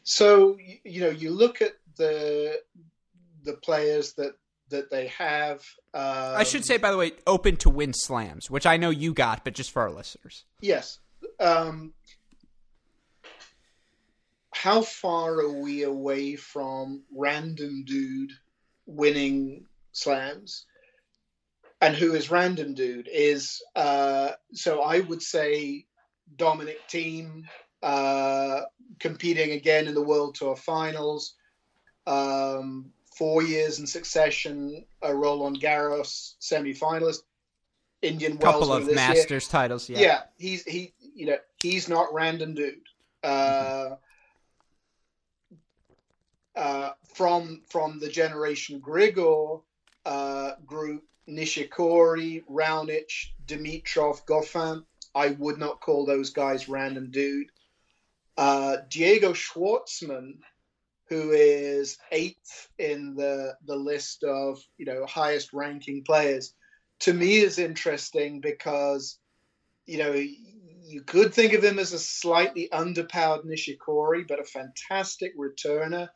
So 0.02 0.58
you 0.84 1.00
know, 1.00 1.10
you 1.10 1.30
look 1.30 1.62
at 1.62 1.72
the 1.96 2.60
the 3.44 3.54
players 3.54 4.14
that 4.14 4.32
that 4.70 4.90
they 4.90 5.08
have. 5.08 5.60
Um, 5.94 6.36
I 6.36 6.44
should 6.44 6.64
say, 6.64 6.78
by 6.78 6.90
the 6.90 6.96
way, 6.96 7.12
open 7.26 7.56
to 7.58 7.70
win 7.70 7.92
slams, 7.92 8.50
which 8.50 8.66
I 8.66 8.76
know 8.76 8.90
you 8.90 9.12
got, 9.12 9.44
but 9.44 9.54
just 9.54 9.70
for 9.70 9.82
our 9.82 9.90
listeners. 9.90 10.44
yes. 10.60 10.98
Um, 11.38 11.92
how 14.52 14.82
far 14.82 15.34
are 15.40 15.60
we 15.60 15.82
away 15.82 16.36
from 16.36 17.02
random 17.16 17.84
dude 17.86 18.32
winning 18.86 19.66
slams? 19.92 20.66
And 21.80 21.96
who 21.96 22.14
is 22.14 22.30
random 22.30 22.74
dude? 22.74 23.08
Is 23.12 23.62
uh, 23.74 24.32
so 24.52 24.82
I 24.82 25.00
would 25.00 25.22
say 25.22 25.86
Dominic 26.36 26.78
Thiem 26.88 27.42
uh, 27.82 28.62
competing 29.00 29.52
again 29.52 29.88
in 29.88 29.94
the 29.94 30.02
World 30.02 30.36
Tour 30.36 30.54
Finals. 30.54 31.34
Um, 32.06 32.92
four 33.16 33.42
years 33.42 33.78
in 33.78 33.86
succession, 33.86 34.84
a 35.02 35.14
Roland 35.14 35.60
Garros 35.60 36.34
semi-finalist, 36.38 37.22
Indian 38.02 38.38
Wells 38.38 38.54
Couple 38.54 38.72
of 38.72 38.86
this 38.86 38.96
year. 38.96 39.08
Masters 39.08 39.48
titles, 39.48 39.88
yeah. 39.88 40.00
Yeah. 40.00 40.20
he's 40.36 40.64
he. 40.64 40.92
You 41.14 41.26
know, 41.26 41.36
he's 41.62 41.88
not 41.88 42.12
random 42.12 42.54
dude. 42.54 42.80
Uh, 43.22 43.96
uh, 46.56 46.90
from 47.14 47.62
from 47.68 48.00
the 48.00 48.08
generation 48.08 48.80
Grigor 48.80 49.62
uh, 50.04 50.52
group, 50.66 51.04
Nishikori, 51.28 52.42
Raonic, 52.50 53.10
Dimitrov, 53.46 54.24
Goffin. 54.26 54.84
I 55.14 55.28
would 55.28 55.58
not 55.58 55.80
call 55.80 56.06
those 56.06 56.30
guys 56.30 56.68
random 56.68 57.10
dude. 57.10 57.48
Uh, 58.36 58.78
Diego 58.88 59.32
Schwartzman, 59.32 60.38
who 61.12 61.32
is 61.32 61.98
eighth 62.10 62.68
in 62.78 63.14
the 63.14 63.54
the 63.66 63.76
list 63.76 64.24
of 64.24 64.58
you 64.78 64.86
know 64.86 65.04
highest 65.04 65.52
ranking 65.52 66.04
players, 66.04 66.54
to 67.00 67.12
me 67.12 67.36
is 67.36 67.58
interesting 67.58 68.40
because 68.40 69.18
you 69.84 69.98
know 69.98 70.12
you 70.12 71.02
could 71.02 71.34
think 71.34 71.52
of 71.52 71.62
him 71.62 71.78
as 71.78 71.92
a 71.92 71.98
slightly 71.98 72.68
underpowered 72.72 73.44
Nishikori, 73.44 74.26
but 74.26 74.40
a 74.40 74.44
fantastic 74.44 75.38
returner, 75.38 76.08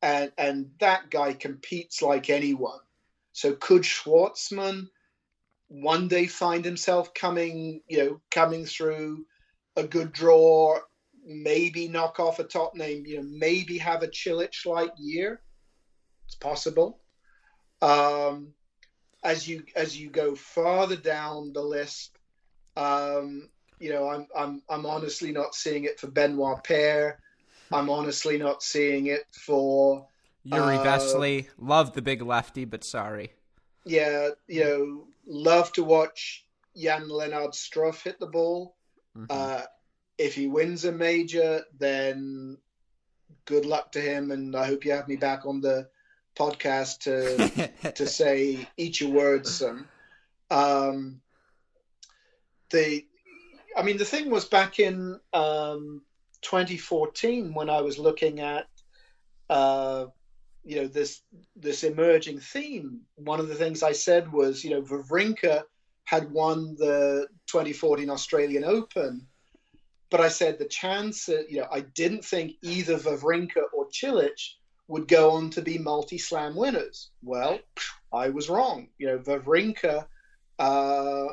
and 0.00 0.32
and 0.38 0.70
that 0.80 1.10
guy 1.10 1.34
competes 1.34 2.00
like 2.00 2.30
anyone. 2.30 2.80
So 3.32 3.52
could 3.52 3.82
Schwartzman 3.82 4.88
one 5.68 6.08
day 6.08 6.26
find 6.26 6.64
himself 6.64 7.12
coming, 7.12 7.82
you 7.86 7.98
know, 7.98 8.20
coming 8.30 8.64
through 8.64 9.26
a 9.76 9.84
good 9.86 10.12
draw, 10.12 10.78
maybe 11.28 11.88
knock 11.88 12.20
off 12.20 12.40
a 12.40 12.44
top 12.44 12.74
name, 12.74 13.06
you 13.06 13.18
know, 13.18 13.28
maybe 13.30 13.78
have 13.78 14.02
a 14.02 14.08
Cilic 14.08 14.66
like 14.66 14.92
year? 14.98 15.42
It's 16.26 16.36
possible. 16.36 17.00
Um, 17.82 18.54
as 19.24 19.48
you 19.48 19.64
as 19.76 19.98
you 19.98 20.10
go 20.10 20.34
farther 20.36 20.96
down 20.96 21.52
the 21.52 21.62
list, 21.62 22.18
um, 22.76 23.50
you 23.80 23.90
know, 23.92 24.08
I'm 24.08 24.26
I'm 24.36 24.62
I'm 24.70 24.86
honestly 24.86 25.32
not 25.32 25.54
seeing 25.54 25.84
it 25.84 26.00
for 26.00 26.08
Benoit 26.08 26.64
Paire. 26.64 27.20
I'm 27.72 27.90
honestly 27.90 28.38
not 28.38 28.62
seeing 28.62 29.06
it 29.06 29.24
for 29.32 30.08
Yuri 30.44 30.78
Uh, 30.78 30.82
Vesely, 30.84 31.48
love 31.58 31.92
the 31.94 32.02
big 32.02 32.22
lefty, 32.22 32.64
but 32.64 32.84
sorry. 32.84 33.32
yeah, 33.84 34.30
you 34.48 34.64
know, 34.64 35.08
love 35.26 35.72
to 35.72 35.84
watch 35.84 36.46
Jan 36.76 37.08
Lennard 37.08 37.52
Struff 37.52 38.02
hit 38.02 38.20
the 38.20 38.26
ball. 38.26 38.76
Mhm. 39.16 39.26
Uh, 39.30 39.62
if 40.18 40.34
he 40.34 40.48
wins 40.48 40.84
a 40.84 40.92
major, 40.92 41.62
then 41.78 42.58
good 43.44 43.64
luck 43.64 43.92
to 43.92 44.00
him, 44.00 44.30
and 44.30 44.54
I 44.54 44.66
hope 44.66 44.84
you 44.84 44.92
have 44.92 45.08
me 45.08 45.16
back 45.16 45.46
on 45.46 45.60
the 45.60 45.88
podcast 46.36 47.00
to 47.00 47.92
to 47.92 48.06
say 48.06 48.68
eat 48.76 49.00
your 49.00 49.10
words, 49.10 49.56
son. 49.56 49.86
Um, 50.50 51.20
the, 52.70 53.06
I 53.76 53.82
mean, 53.82 53.96
the 53.96 54.04
thing 54.04 54.30
was 54.30 54.44
back 54.44 54.78
in 54.78 55.18
um, 55.32 56.02
2014 56.42 57.54
when 57.54 57.70
I 57.70 57.80
was 57.80 57.98
looking 57.98 58.40
at, 58.40 58.66
uh, 59.48 60.06
you 60.64 60.76
know, 60.76 60.88
this 60.88 61.22
this 61.56 61.84
emerging 61.84 62.40
theme. 62.40 63.02
One 63.16 63.40
of 63.40 63.48
the 63.48 63.54
things 63.54 63.82
I 63.82 63.92
said 63.92 64.32
was, 64.32 64.64
you 64.64 64.70
know, 64.70 64.82
Wawrinka 64.82 65.62
had 66.04 66.30
won 66.30 66.74
the 66.78 67.26
2014 67.46 68.10
Australian 68.10 68.64
Open, 68.64 69.26
but 70.10 70.20
I 70.20 70.28
said 70.28 70.58
the 70.58 70.64
chance, 70.64 71.26
that, 71.26 71.50
you 71.50 71.60
know, 71.60 71.68
I 71.70 71.80
didn't 71.80 72.24
think 72.24 72.56
either 72.62 72.96
Wawrinka 72.96 73.62
or 73.74 73.88
Cilic 73.88 74.54
would 74.86 75.06
go 75.06 75.32
on 75.32 75.50
to 75.50 75.62
be 75.62 75.78
multi-slam 75.78 76.56
winners. 76.56 77.10
Well, 77.22 77.58
I 78.12 78.30
was 78.30 78.48
wrong. 78.48 78.88
You 78.96 79.08
know, 79.08 79.18
Wawrinka 79.18 80.06
uh, 80.58 81.26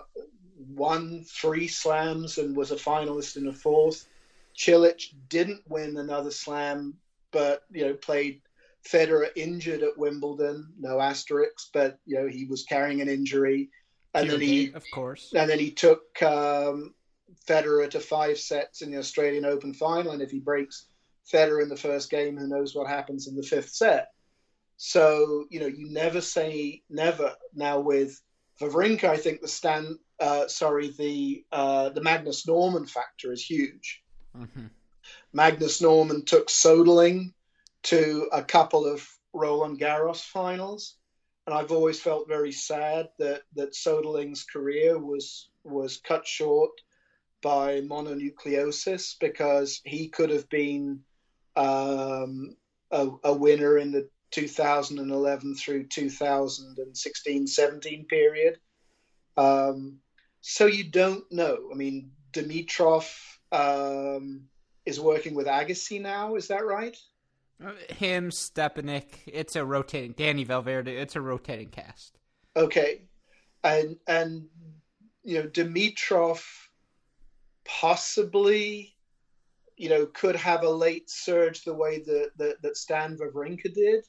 won 0.57 1.23
three 1.23 1.67
slams 1.67 2.37
and 2.37 2.55
was 2.55 2.71
a 2.71 2.75
finalist 2.75 3.37
in 3.37 3.45
the 3.45 3.53
fourth. 3.53 4.07
Cilic 4.57 5.13
didn't 5.29 5.61
win 5.67 5.97
another 5.97 6.31
slam, 6.31 6.95
but 7.31 7.63
you 7.71 7.85
know 7.85 7.93
played 7.93 8.41
Federer 8.87 9.29
injured 9.35 9.83
at 9.83 9.97
Wimbledon, 9.97 10.73
no 10.79 10.99
asterisks, 10.99 11.69
but 11.73 11.99
you 12.05 12.17
know 12.17 12.27
he 12.27 12.45
was 12.45 12.63
carrying 12.63 13.01
an 13.01 13.09
injury, 13.09 13.69
and 14.13 14.29
then 14.29 14.39
he 14.39 14.71
of 14.73 14.85
course. 14.93 15.33
and 15.35 15.49
then 15.49 15.59
he 15.59 15.71
took 15.71 16.21
um, 16.23 16.93
Federer 17.47 17.89
to 17.91 17.99
five 17.99 18.37
sets 18.37 18.81
in 18.81 18.91
the 18.91 18.97
Australian 18.97 19.45
Open 19.45 19.73
final. 19.73 20.11
And 20.11 20.21
if 20.21 20.31
he 20.31 20.39
breaks 20.39 20.87
Federer 21.31 21.61
in 21.61 21.69
the 21.69 21.75
first 21.75 22.09
game, 22.09 22.37
who 22.37 22.47
knows 22.47 22.75
what 22.75 22.87
happens 22.87 23.27
in 23.27 23.35
the 23.35 23.43
fifth 23.43 23.69
set? 23.69 24.09
So 24.77 25.45
you 25.49 25.59
know, 25.59 25.67
you 25.67 25.89
never 25.89 26.21
say 26.21 26.81
never. 26.89 27.35
Now 27.53 27.79
with 27.79 28.21
Wawrinka, 28.61 29.05
I 29.05 29.17
think 29.17 29.41
the 29.41 29.47
stand, 29.47 29.97
uh, 30.19 30.47
sorry, 30.47 30.89
the 30.89 31.45
uh, 31.51 31.89
the 31.89 32.01
Magnus 32.01 32.47
Norman 32.47 32.85
factor 32.85 33.31
is 33.31 33.43
huge. 33.43 34.03
Mhm. 34.35 34.69
Magnus 35.33 35.81
Norman 35.81 36.25
took 36.25 36.47
Soderling 36.47 37.33
to 37.83 38.29
a 38.31 38.43
couple 38.43 38.85
of 38.85 39.07
Roland 39.33 39.79
Garros 39.79 40.21
finals, 40.21 40.97
and 41.45 41.55
I've 41.55 41.71
always 41.71 42.01
felt 42.01 42.27
very 42.27 42.51
sad 42.51 43.09
that 43.19 43.43
that 43.53 43.73
Soderling's 43.73 44.43
career 44.43 44.97
was 44.99 45.49
was 45.63 45.97
cut 45.97 46.27
short 46.27 46.71
by 47.41 47.81
mononucleosis 47.81 49.15
because 49.19 49.81
he 49.83 50.09
could 50.09 50.29
have 50.29 50.49
been 50.49 51.01
um, 51.55 52.55
a, 52.91 53.09
a 53.23 53.33
winner 53.33 53.77
in 53.77 53.91
the 53.91 54.09
2011 54.31 55.55
through 55.55 55.87
2016 55.87 57.47
17 57.47 58.05
period. 58.05 58.57
Um, 59.37 59.99
so 60.41 60.65
you 60.65 60.83
don't 60.83 61.23
know. 61.31 61.69
I 61.71 61.75
mean, 61.75 62.11
Dimitrov 62.33 63.09
um, 63.51 64.43
is 64.85 64.99
working 64.99 65.35
with 65.35 65.47
Agassi 65.47 66.01
now. 66.01 66.35
Is 66.35 66.49
that 66.49 66.65
right? 66.65 66.95
Uh, 67.63 67.71
Him, 67.93 68.29
Stepanek, 68.29 69.05
it's 69.25 69.55
a 69.55 69.63
rotating. 69.63 70.13
Dani 70.13 70.45
Vallverdu, 70.45 70.87
it's 70.87 71.15
a 71.15 71.21
rotating 71.21 71.69
cast. 71.69 72.17
Okay, 72.55 73.03
and 73.63 73.97
and 74.07 74.47
you 75.23 75.41
know 75.41 75.47
Dimitrov 75.47 76.43
possibly 77.65 78.95
you 79.77 79.89
know 79.89 80.05
could 80.07 80.35
have 80.35 80.63
a 80.63 80.69
late 80.69 81.09
surge 81.09 81.63
the 81.63 81.73
way 81.73 81.99
that 81.99 82.31
that, 82.37 82.61
that 82.61 82.77
Stan 82.77 83.17
Wawrinka 83.17 83.73
did. 83.73 84.05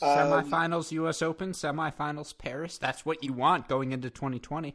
Um, 0.00 0.08
Semifinals 0.08 0.90
U.S. 0.92 1.20
Open, 1.22 1.52
semifinals 1.52 2.36
Paris. 2.36 2.78
That's 2.78 3.04
what 3.04 3.22
you 3.22 3.32
want 3.32 3.68
going 3.68 3.92
into 3.92 4.08
2020. 4.10 4.74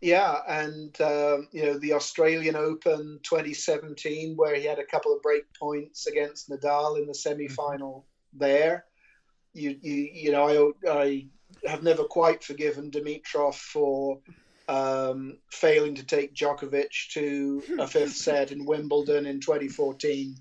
Yeah, 0.00 0.38
and 0.48 0.98
um, 1.00 1.48
you 1.52 1.66
know 1.66 1.78
the 1.78 1.92
Australian 1.92 2.56
Open 2.56 3.20
2017, 3.22 4.34
where 4.36 4.54
he 4.54 4.64
had 4.64 4.78
a 4.78 4.84
couple 4.84 5.14
of 5.14 5.22
break 5.22 5.44
points 5.58 6.06
against 6.06 6.50
Nadal 6.50 6.98
in 6.98 7.06
the 7.06 7.14
semi-final. 7.14 8.06
There, 8.32 8.86
you 9.52 9.76
you 9.80 10.08
you 10.12 10.32
know 10.32 10.72
I 10.86 10.90
I 10.90 11.26
have 11.66 11.82
never 11.82 12.04
quite 12.04 12.42
forgiven 12.42 12.90
Dimitrov 12.90 13.56
for 13.56 14.20
um, 14.70 15.38
failing 15.50 15.96
to 15.96 16.06
take 16.06 16.34
Djokovic 16.34 17.12
to 17.12 17.62
a 17.78 17.86
fifth 17.86 18.16
set 18.16 18.52
in 18.52 18.64
Wimbledon 18.64 19.26
in 19.26 19.40
2014, 19.40 20.36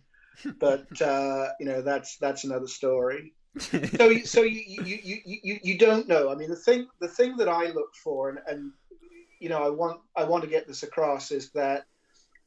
but 0.60 1.02
uh, 1.02 1.48
you 1.60 1.66
know 1.66 1.82
that's 1.82 2.18
that's 2.18 2.44
another 2.44 2.68
story 2.68 3.34
so 3.58 4.10
you, 4.10 4.26
so 4.26 4.44
you, 4.44 4.62
you, 4.68 5.00
you, 5.04 5.40
you, 5.44 5.60
you 5.64 5.78
don't 5.78 6.08
know. 6.08 6.30
I 6.30 6.36
mean, 6.36 6.50
the 6.50 6.56
thing 6.56 6.88
the 7.00 7.08
thing 7.08 7.38
that 7.38 7.50
I 7.50 7.66
look 7.66 7.96
for, 7.96 8.30
and, 8.30 8.40
and 8.48 8.72
you 9.40 9.50
know, 9.50 9.64
I 9.64 9.70
want 9.70 10.02
I 10.16 10.26
want 10.26 10.44
to 10.44 10.50
get 10.50 10.68
this 10.68 10.84
across 10.84 11.32
is 11.32 11.52
that 11.52 11.86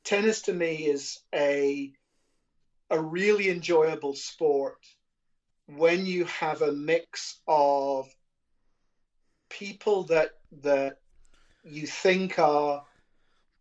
tennis 0.05 0.43
to 0.43 0.53
me 0.53 0.87
is 0.87 1.19
a 1.35 1.93
a 2.91 3.01
really 3.01 3.51
enjoyable 3.51 4.15
sport 4.15 4.79
when 5.67 6.07
you 6.07 6.25
have 6.27 6.63
a 6.63 6.73
mix 6.73 7.41
of 7.49 8.09
people 9.49 10.05
that 10.05 10.31
that 10.63 10.99
you 11.63 11.87
think 11.87 12.39
are 12.39 12.85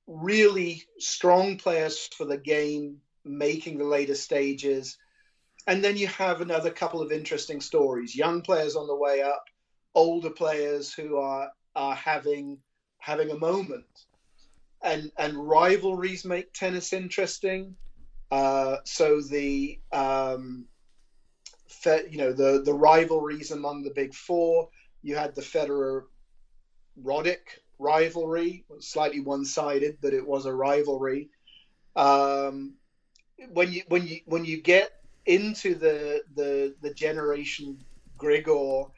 really 0.08 0.84
strong 1.00 1.58
players 1.58 2.08
for 2.08 2.26
the 2.26 2.38
game 2.38 2.98
making 3.24 3.78
the 3.78 3.86
later 3.86 4.16
stages. 4.16 4.98
And 5.68 5.84
then 5.84 5.96
you 5.96 6.08
have 6.08 6.42
another 6.42 6.72
couple 6.72 7.02
of 7.02 7.12
interesting 7.12 7.62
stories. 7.62 8.16
Young 8.16 8.42
players 8.42 8.76
on 8.76 8.88
the 8.88 8.96
way 8.96 9.22
up 9.22 9.46
older 9.94 10.30
players 10.30 10.94
who 10.94 11.18
are 11.18 11.52
are 11.76 11.96
having 11.96 12.58
having 12.98 13.30
a 13.30 13.38
moment. 13.38 13.86
And 14.84 15.12
and 15.18 15.38
rivalries 15.38 16.26
make 16.26 16.54
tennis 16.54 16.94
interesting. 16.94 17.76
Uh, 18.32 18.78
so 18.86 19.22
the 19.22 19.80
um, 19.92 20.66
you 21.86 22.18
know 22.18 22.34
the 22.34 22.62
the 22.64 22.74
rivalries 22.74 23.52
among 23.52 23.84
the 23.84 23.92
big 23.92 24.14
four 24.14 24.70
you 25.04 25.16
had 25.16 25.36
the 25.36 25.42
Federer 25.42 26.04
Roddick 27.02 27.61
rivalry 27.82 28.66
slightly 28.80 29.20
one-sided 29.20 29.98
but 30.02 30.14
it 30.14 30.26
was 30.26 30.46
a 30.46 30.54
rivalry 30.54 31.30
um, 31.96 32.76
when 33.50 33.72
you 33.72 33.84
when 33.88 34.08
you 34.08 34.20
when 34.26 34.46
you 34.46 34.62
get 34.62 34.92
into 35.26 35.76
the 35.76 36.24
the 36.36 36.76
the 36.82 36.94
generation 36.94 37.78
Grigor, 38.18 38.92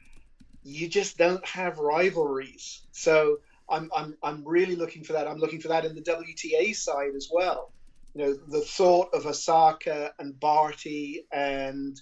you 0.62 0.88
just 0.88 1.18
don't 1.18 1.44
have 1.46 1.78
rivalries. 1.78 2.86
So 2.92 3.38
I'm 3.68 3.90
I'm 3.94 4.16
I'm 4.22 4.44
really 4.44 4.76
looking 4.76 5.04
for 5.04 5.14
that. 5.14 5.26
I'm 5.26 5.38
looking 5.38 5.60
for 5.60 5.68
that 5.68 5.84
in 5.84 5.94
the 5.94 6.02
WTA 6.02 6.74
side 6.74 7.14
as 7.16 7.28
well. 7.32 7.72
You 8.14 8.24
know, 8.24 8.34
the 8.48 8.60
thought 8.60 9.08
of 9.12 9.26
Osaka 9.26 10.12
and 10.18 10.38
Barty 10.38 11.26
and 11.32 12.00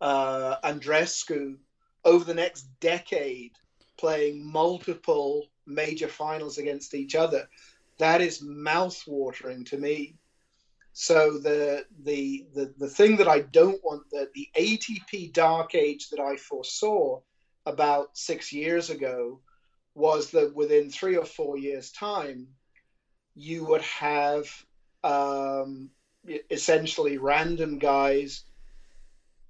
uh, 0.00 0.56
Andrescu 0.62 1.56
over 2.04 2.24
the 2.24 2.34
next 2.34 2.62
decade 2.80 3.52
playing 3.98 4.44
multiple 4.44 5.46
major 5.68 6.08
finals 6.08 6.58
against 6.58 6.94
each 6.94 7.14
other. 7.14 7.48
That 7.98 8.20
is 8.20 8.42
mouth-watering 8.42 9.64
to 9.66 9.78
me. 9.78 10.16
So 10.92 11.38
the 11.38 11.84
the 12.02 12.46
the 12.54 12.74
the 12.76 12.88
thing 12.88 13.16
that 13.18 13.28
I 13.28 13.40
don't 13.40 13.82
want 13.84 14.10
that 14.10 14.32
the 14.32 14.48
ATP 14.56 15.32
dark 15.32 15.74
age 15.74 16.08
that 16.10 16.20
I 16.20 16.36
foresaw 16.36 17.20
about 17.66 18.16
six 18.16 18.52
years 18.52 18.90
ago 18.90 19.40
was 19.94 20.30
that 20.30 20.54
within 20.54 20.90
three 20.90 21.16
or 21.16 21.24
four 21.24 21.58
years' 21.58 21.92
time, 21.92 22.48
you 23.34 23.64
would 23.66 23.82
have 23.82 24.48
um, 25.04 25.90
essentially 26.50 27.18
random 27.18 27.78
guys 27.78 28.44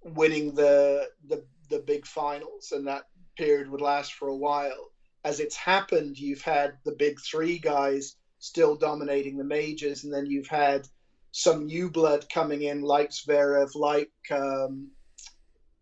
winning 0.02 0.54
the 0.54 1.08
the 1.26 1.44
the 1.70 1.78
big 1.78 2.06
finals, 2.06 2.72
and 2.72 2.86
that 2.86 3.04
period 3.36 3.70
would 3.70 3.80
last 3.80 4.12
for 4.14 4.28
a 4.28 4.36
while. 4.36 4.88
As 5.24 5.40
it's 5.40 5.56
happened, 5.56 6.18
you've 6.18 6.42
had 6.42 6.78
the 6.84 6.92
big 6.92 7.20
three 7.20 7.58
guys 7.58 8.16
still 8.38 8.76
dominating 8.76 9.36
the 9.36 9.44
majors, 9.44 10.04
and 10.04 10.12
then 10.12 10.26
you've 10.26 10.46
had 10.48 10.86
some 11.32 11.66
new 11.66 11.90
blood 11.90 12.28
coming 12.28 12.62
in, 12.62 12.82
like 12.82 13.10
Zverev, 13.10 13.74
like 13.74 14.12
um, 14.30 14.88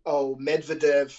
oh 0.05 0.37
Medvedev, 0.41 1.19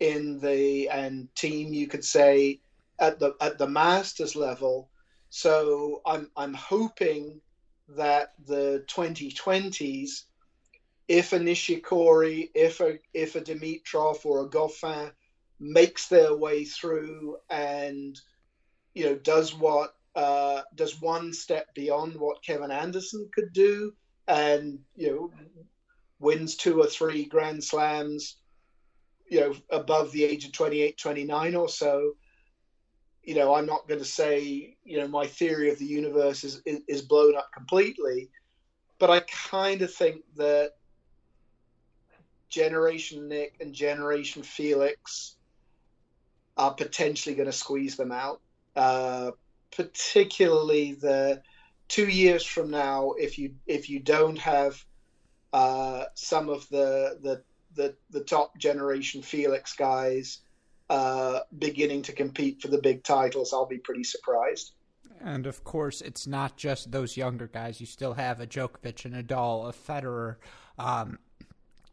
in 0.00 0.38
the 0.40 0.88
and 0.88 1.28
Thiem 1.34 1.72
you 1.72 1.86
could 1.86 2.04
say 2.04 2.60
at 2.98 3.18
the 3.18 3.34
at 3.40 3.58
the 3.58 3.68
masters 3.68 4.36
level. 4.36 4.90
So 5.30 6.02
I'm 6.06 6.30
I'm 6.36 6.54
hoping 6.54 7.40
that 7.88 8.32
the 8.46 8.84
2020s, 8.88 10.24
if 11.08 11.32
a 11.32 11.38
Nishikori, 11.38 12.50
if 12.54 12.80
a 12.80 12.98
if 13.12 13.36
a 13.36 13.40
Dimitrov 13.40 14.24
or 14.24 14.44
a 14.44 14.48
Goffin 14.48 15.12
makes 15.58 16.08
their 16.08 16.34
way 16.34 16.64
through 16.64 17.36
and 17.48 18.18
you 18.96 19.04
know, 19.04 19.14
does 19.14 19.54
what 19.54 19.94
uh, 20.14 20.62
does 20.74 21.02
one 21.02 21.34
step 21.34 21.66
beyond 21.74 22.16
what 22.16 22.42
Kevin 22.42 22.70
Anderson 22.70 23.28
could 23.30 23.52
do, 23.52 23.92
and 24.26 24.78
you 24.96 25.10
know, 25.10 25.30
wins 26.18 26.56
two 26.56 26.80
or 26.80 26.86
three 26.86 27.26
Grand 27.26 27.62
Slams, 27.62 28.36
you 29.28 29.40
know, 29.40 29.54
above 29.70 30.12
the 30.12 30.24
age 30.24 30.46
of 30.46 30.52
28, 30.52 30.96
29 30.96 31.54
or 31.54 31.68
so. 31.68 32.12
You 33.22 33.34
know, 33.34 33.54
I'm 33.54 33.66
not 33.66 33.86
going 33.86 34.00
to 34.00 34.06
say, 34.06 34.78
you 34.82 34.98
know, 34.98 35.08
my 35.08 35.26
theory 35.26 35.70
of 35.70 35.78
the 35.78 35.84
universe 35.84 36.42
is, 36.42 36.62
is, 36.64 37.02
blown 37.02 37.36
up 37.36 37.50
completely, 37.52 38.30
but 38.98 39.10
I 39.10 39.20
kind 39.20 39.82
of 39.82 39.92
think 39.92 40.22
that 40.36 40.70
Generation 42.48 43.28
Nick 43.28 43.56
and 43.60 43.74
Generation 43.74 44.42
Felix 44.42 45.35
are 46.56 46.74
potentially 46.74 47.34
going 47.34 47.46
to 47.46 47.52
squeeze 47.52 47.96
them 47.96 48.12
out. 48.12 48.40
Uh, 48.74 49.32
particularly 49.70 50.94
the 50.94 51.42
two 51.88 52.08
years 52.08 52.44
from 52.44 52.70
now, 52.70 53.12
if 53.18 53.38
you 53.38 53.54
if 53.66 53.88
you 53.90 54.00
don't 54.00 54.38
have 54.38 54.82
uh, 55.52 56.04
some 56.14 56.48
of 56.48 56.68
the, 56.68 57.18
the 57.22 57.42
the 57.74 57.94
the 58.10 58.24
top 58.24 58.56
generation 58.58 59.22
Felix 59.22 59.74
guys 59.74 60.38
uh, 60.88 61.40
beginning 61.58 62.02
to 62.02 62.12
compete 62.12 62.60
for 62.60 62.68
the 62.68 62.78
big 62.78 63.02
titles, 63.02 63.52
I'll 63.52 63.66
be 63.66 63.78
pretty 63.78 64.04
surprised. 64.04 64.72
And 65.22 65.46
of 65.46 65.64
course, 65.64 66.00
it's 66.00 66.26
not 66.26 66.56
just 66.56 66.92
those 66.92 67.16
younger 67.16 67.46
guys. 67.46 67.80
You 67.80 67.86
still 67.86 68.14
have 68.14 68.40
a 68.40 68.46
Djokovic, 68.46 69.04
and 69.04 69.14
a 69.14 69.22
Nadal, 69.22 69.68
a 69.68 69.72
Federer. 69.72 70.36
Um, 70.78 71.18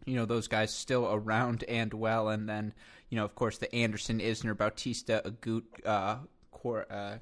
you 0.05 0.16
know 0.16 0.26
those 0.26 0.47
guys 0.47 0.74
still 0.74 1.07
around 1.11 1.64
and 1.68 1.93
well, 1.93 2.30
and 2.30 2.47
then 2.47 2.74
you 3.14 3.20
know, 3.20 3.26
of 3.26 3.36
course, 3.36 3.59
the 3.59 3.74
Anderson, 3.76 4.20
Isner, 4.20 4.57
Bautista, 4.57 5.22
Agut, 5.24 5.61
uh, 5.86 6.18
uh, 6.91 7.18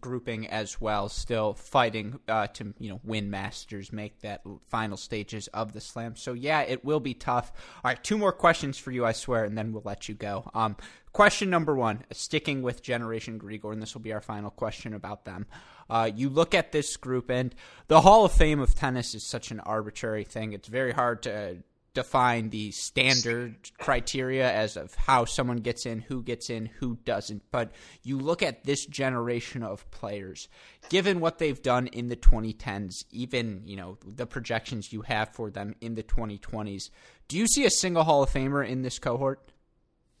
grouping 0.00 0.48
as 0.48 0.80
well, 0.80 1.08
still 1.08 1.54
fighting 1.54 2.18
uh, 2.26 2.48
to 2.48 2.74
you 2.80 2.90
know 2.90 3.00
win 3.04 3.30
Masters, 3.30 3.92
make 3.92 4.20
that 4.22 4.42
final 4.66 4.96
stages 4.96 5.46
of 5.54 5.74
the 5.74 5.80
Slam. 5.80 6.16
So 6.16 6.32
yeah, 6.32 6.62
it 6.62 6.84
will 6.84 6.98
be 6.98 7.14
tough. 7.14 7.52
All 7.84 7.90
right, 7.90 8.02
two 8.02 8.18
more 8.18 8.32
questions 8.32 8.78
for 8.78 8.90
you, 8.90 9.06
I 9.06 9.12
swear, 9.12 9.44
and 9.44 9.56
then 9.56 9.72
we'll 9.72 9.82
let 9.84 10.08
you 10.08 10.16
go. 10.16 10.50
Um, 10.54 10.74
question 11.12 11.50
number 11.50 11.76
one, 11.76 12.02
sticking 12.10 12.62
with 12.62 12.82
Generation 12.82 13.38
Grigor, 13.38 13.72
and 13.72 13.80
this 13.80 13.94
will 13.94 14.00
be 14.00 14.12
our 14.12 14.20
final 14.20 14.50
question 14.50 14.92
about 14.92 15.24
them. 15.24 15.46
Uh, 15.88 16.10
you 16.12 16.30
look 16.30 16.52
at 16.52 16.72
this 16.72 16.96
group, 16.96 17.30
and 17.30 17.54
the 17.86 18.00
Hall 18.00 18.24
of 18.24 18.32
Fame 18.32 18.58
of 18.58 18.74
tennis 18.74 19.14
is 19.14 19.22
such 19.22 19.52
an 19.52 19.60
arbitrary 19.60 20.24
thing. 20.24 20.52
It's 20.52 20.66
very 20.66 20.90
hard 20.90 21.22
to 21.22 21.58
define 21.98 22.50
the 22.50 22.70
standard 22.70 23.56
criteria 23.76 24.48
as 24.52 24.76
of 24.76 24.94
how 24.94 25.24
someone 25.24 25.56
gets 25.56 25.84
in, 25.84 25.98
who 25.98 26.22
gets 26.22 26.48
in, 26.48 26.66
who 26.66 26.96
doesn't. 27.04 27.42
But 27.50 27.72
you 28.04 28.18
look 28.18 28.40
at 28.40 28.62
this 28.62 28.86
generation 28.86 29.64
of 29.64 29.90
players, 29.90 30.46
given 30.90 31.18
what 31.18 31.38
they've 31.38 31.60
done 31.60 31.88
in 31.88 32.06
the 32.06 32.14
2010s, 32.14 32.92
even 33.10 33.62
you 33.64 33.74
know 33.74 33.98
the 34.06 34.26
projections 34.26 34.92
you 34.92 35.02
have 35.02 35.30
for 35.30 35.50
them 35.50 35.74
in 35.80 35.96
the 35.96 36.04
2020s. 36.04 36.90
Do 37.26 37.36
you 37.36 37.48
see 37.48 37.64
a 37.64 37.70
single 37.70 38.04
Hall 38.04 38.22
of 38.22 38.30
Famer 38.30 38.64
in 38.64 38.82
this 38.82 39.00
cohort? 39.00 39.50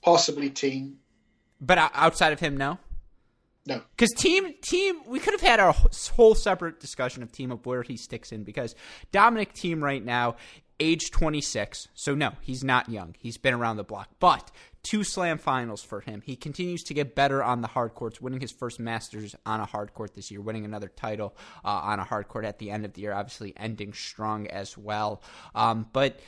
Possibly 0.02 0.50
Thiem, 0.50 0.94
But 1.60 1.78
outside 1.94 2.32
of 2.32 2.40
him, 2.40 2.56
no. 2.56 2.78
No, 3.66 3.82
because 3.96 4.12
Thiem 4.16 4.54
Thiem 4.62 5.06
we 5.06 5.20
could 5.20 5.34
have 5.34 5.42
had 5.42 5.60
a 5.60 5.72
whole 5.72 6.34
separate 6.34 6.80
discussion 6.80 7.22
of 7.22 7.30
Thiem 7.30 7.52
of 7.52 7.64
where 7.66 7.82
he 7.82 7.96
sticks 7.96 8.32
in 8.32 8.42
because 8.42 8.74
Dominic 9.12 9.54
Thiem 9.54 9.80
right 9.80 10.04
now 10.04 10.36
age 10.80 11.10
26. 11.10 11.88
So, 11.94 12.14
no, 12.14 12.32
he's 12.40 12.64
not 12.64 12.88
young. 12.88 13.14
He's 13.18 13.36
been 13.36 13.54
around 13.54 13.76
the 13.76 13.84
block. 13.84 14.08
But 14.20 14.50
two 14.82 15.04
slam 15.04 15.38
finals 15.38 15.82
for 15.82 16.00
him. 16.00 16.22
He 16.24 16.36
continues 16.36 16.82
to 16.84 16.94
get 16.94 17.14
better 17.14 17.42
on 17.42 17.60
the 17.60 17.68
hard 17.68 17.94
courts, 17.94 18.20
winning 18.20 18.40
his 18.40 18.52
first 18.52 18.80
Masters 18.80 19.34
on 19.44 19.60
a 19.60 19.66
hard 19.66 19.92
court 19.94 20.14
this 20.14 20.30
year, 20.30 20.40
winning 20.40 20.64
another 20.64 20.88
title 20.88 21.36
uh, 21.64 21.68
on 21.68 21.98
a 21.98 22.04
hard 22.04 22.28
court 22.28 22.44
at 22.44 22.58
the 22.58 22.70
end 22.70 22.84
of 22.84 22.94
the 22.94 23.02
year, 23.02 23.12
obviously 23.12 23.52
ending 23.56 23.92
strong 23.92 24.46
as 24.46 24.76
well. 24.76 25.22
Um, 25.54 25.86
but. 25.92 26.20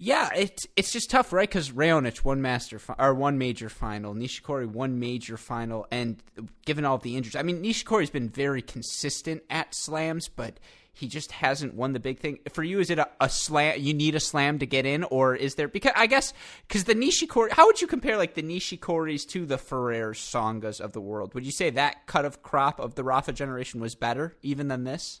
Yeah, 0.00 0.28
it's 0.32 0.64
it's 0.76 0.92
just 0.92 1.10
tough, 1.10 1.32
right? 1.32 1.48
Because 1.48 1.72
Raonic 1.72 2.18
one 2.18 2.40
master 2.40 2.78
fi- 2.78 2.94
or 3.00 3.12
one 3.12 3.36
major 3.36 3.68
final, 3.68 4.14
Nishikori 4.14 4.68
one 4.68 5.00
major 5.00 5.36
final, 5.36 5.88
and 5.90 6.22
given 6.64 6.84
all 6.84 6.98
the 6.98 7.16
injuries, 7.16 7.34
I 7.34 7.42
mean 7.42 7.64
Nishikori's 7.64 8.08
been 8.08 8.28
very 8.28 8.62
consistent 8.62 9.42
at 9.50 9.74
slams, 9.74 10.28
but 10.28 10.60
he 10.98 11.06
just 11.06 11.30
hasn't 11.30 11.74
won 11.74 11.92
the 11.92 12.00
big 12.00 12.18
thing. 12.18 12.40
For 12.52 12.64
you, 12.64 12.80
is 12.80 12.90
it 12.90 12.98
a, 12.98 13.08
a, 13.20 13.28
slam? 13.28 13.76
You 13.78 13.94
need 13.94 14.16
a 14.16 14.20
slam 14.20 14.58
to 14.58 14.66
get 14.66 14.84
in, 14.84 15.04
or 15.04 15.36
is 15.36 15.54
there? 15.54 15.68
Because 15.68 15.92
I 15.94 16.08
guess 16.08 16.34
because 16.66 16.84
the 16.84 16.94
Nishikori, 16.94 17.52
how 17.52 17.66
would 17.66 17.80
you 17.80 17.86
compare 17.86 18.16
like 18.16 18.34
the 18.34 18.42
Nishikoris 18.42 19.26
to 19.28 19.46
the 19.46 19.58
Ferrers, 19.58 20.18
Tsongas 20.18 20.80
of 20.80 20.92
the 20.92 21.00
world? 21.00 21.34
Would 21.34 21.46
you 21.46 21.52
say 21.52 21.70
that 21.70 22.06
cut 22.06 22.24
of 22.24 22.42
crop 22.42 22.80
of 22.80 22.96
the 22.96 23.04
Rafa 23.04 23.32
generation 23.32 23.80
was 23.80 23.94
better 23.94 24.36
even 24.42 24.66
than 24.66 24.82
this? 24.82 25.20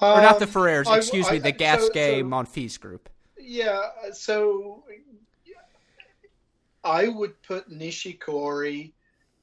Um, 0.00 0.18
or 0.18 0.22
not 0.22 0.38
the 0.38 0.46
um, 0.46 0.50
Ferrers, 0.50 0.88
excuse 0.88 1.28
I, 1.28 1.32
me, 1.32 1.38
the 1.40 1.52
Gasquet 1.52 2.20
so, 2.20 2.20
so, 2.20 2.24
Monfils 2.24 2.80
group. 2.80 3.10
Yeah, 3.38 3.82
so 4.12 4.82
I 6.82 7.08
would 7.08 7.42
put 7.42 7.70
Nishikori 7.70 8.92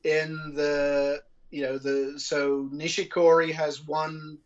in 0.03 0.53
the 0.55 1.21
you 1.53 1.61
know 1.61 1.77
the 1.77 2.19
so 2.19 2.67
Nishikori 2.73 3.51
has 3.53 3.85
one 3.85 4.39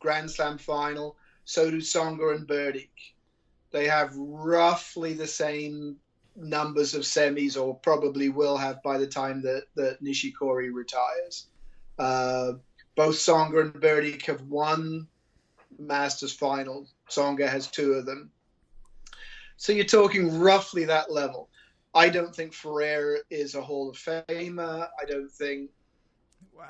Grand 0.00 0.30
Slam 0.30 0.56
final. 0.56 1.16
So 1.44 1.70
do 1.70 1.78
Tsonga 1.78 2.34
and 2.34 2.48
Berdych. 2.48 3.12
They 3.72 3.86
have 3.86 4.16
roughly 4.16 5.12
the 5.12 5.26
same 5.26 5.96
numbers 6.34 6.94
of 6.94 7.02
semis, 7.02 7.60
or 7.60 7.76
probably 7.76 8.30
will 8.30 8.56
have 8.56 8.82
by 8.82 8.96
the 8.96 9.06
time 9.06 9.42
that, 9.42 9.64
that 9.76 10.02
Nishikori 10.02 10.72
retires. 10.72 11.46
Uh, 11.98 12.52
both 12.96 13.16
Tsonga 13.16 13.60
and 13.60 13.74
Berdych 13.74 14.22
have 14.22 14.40
won 14.42 15.06
Masters 15.78 16.32
final. 16.32 16.88
Tsonga 17.10 17.46
has 17.46 17.66
two 17.66 17.92
of 17.92 18.06
them. 18.06 18.30
So 19.58 19.72
you're 19.72 19.84
talking 19.84 20.38
roughly 20.38 20.86
that 20.86 21.12
level. 21.12 21.50
I 21.94 22.08
don't 22.08 22.34
think 22.34 22.54
Ferrer 22.54 23.18
is 23.30 23.54
a 23.54 23.60
Hall 23.60 23.90
of 23.90 23.96
Famer. 23.96 24.88
I 25.00 25.04
don't 25.06 25.30
think 25.30 25.70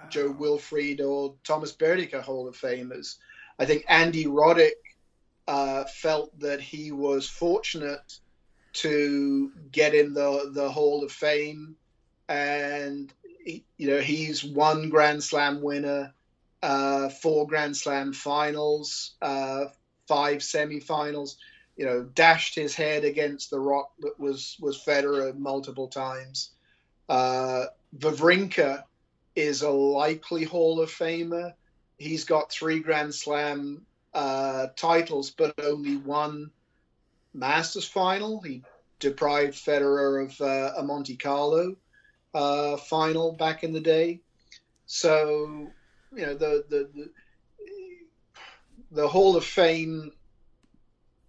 wow. 0.03 0.09
Jo-Wilfried 0.09 1.01
or 1.01 1.35
Thomas 1.45 1.73
Berdych 1.73 2.15
are 2.15 2.21
Hall 2.21 2.49
of 2.49 2.57
Famers. 2.57 3.17
I 3.59 3.65
think 3.65 3.85
Andy 3.89 4.25
Roddick 4.27 4.73
uh, 5.47 5.85
felt 5.85 6.39
that 6.41 6.61
he 6.61 6.93
was 6.93 7.29
fortunate 7.29 8.19
to 8.75 9.53
get 9.71 9.95
in 9.95 10.15
the 10.15 10.51
the 10.53 10.71
Hall 10.71 11.05
of 11.05 11.13
Fame, 11.13 11.77
and 12.29 13.13
he, 13.45 13.65
you 13.77 13.89
know 13.89 14.01
he's 14.01 14.45
one 14.45 14.89
Grand 14.89 15.23
Slam 15.23 15.63
winner, 15.63 16.13
uh, 16.63 17.09
four 17.09 17.47
Grand 17.47 17.77
Slam 17.77 18.13
finals, 18.13 19.13
uh, 19.23 19.67
five 20.09 20.39
semifinals. 20.39 21.37
You 21.77 21.87
know, 21.87 22.03
dashed 22.05 22.55
his 22.55 22.75
head 22.75 23.05
against 23.05 23.51
the 23.51 23.59
rock 23.59 23.93
that 24.01 24.19
was 24.19 24.57
was 24.61 24.83
Federer 24.83 25.37
multiple 25.37 25.89
times. 25.89 26.51
Uh, 27.09 27.67
Wawrinka 27.99 28.85
is 29.37 29.63
a 29.63 29.71
likely 29.71 30.45
Hall 30.45 30.81
of 30.81 30.91
Famer. 30.91 31.53
He's 31.99 32.25
got 32.25 32.51
three 32.51 32.81
Grand 32.81 33.15
Slam 33.15 33.83
uh, 34.13 34.69
titles, 34.77 35.31
but 35.31 35.55
only 35.63 35.97
one 35.97 36.51
Masters 37.33 37.87
final. 37.87 38.41
He 38.41 38.63
deprived 38.99 39.55
Federer 39.55 40.25
of 40.25 40.41
uh, 40.41 40.75
a 40.77 40.83
Monte 40.83 41.17
Carlo 41.17 41.77
uh, 42.33 42.77
final 42.77 43.33
back 43.33 43.65
in 43.65 43.73
the 43.73 43.81
day. 43.81 44.21
So, 44.87 45.69
you 46.15 46.27
know, 46.27 46.35
the, 46.35 46.65
the, 46.69 46.89
the 46.95 47.11
the 48.91 49.09
Hall 49.09 49.37
of 49.37 49.45
Fame, 49.45 50.13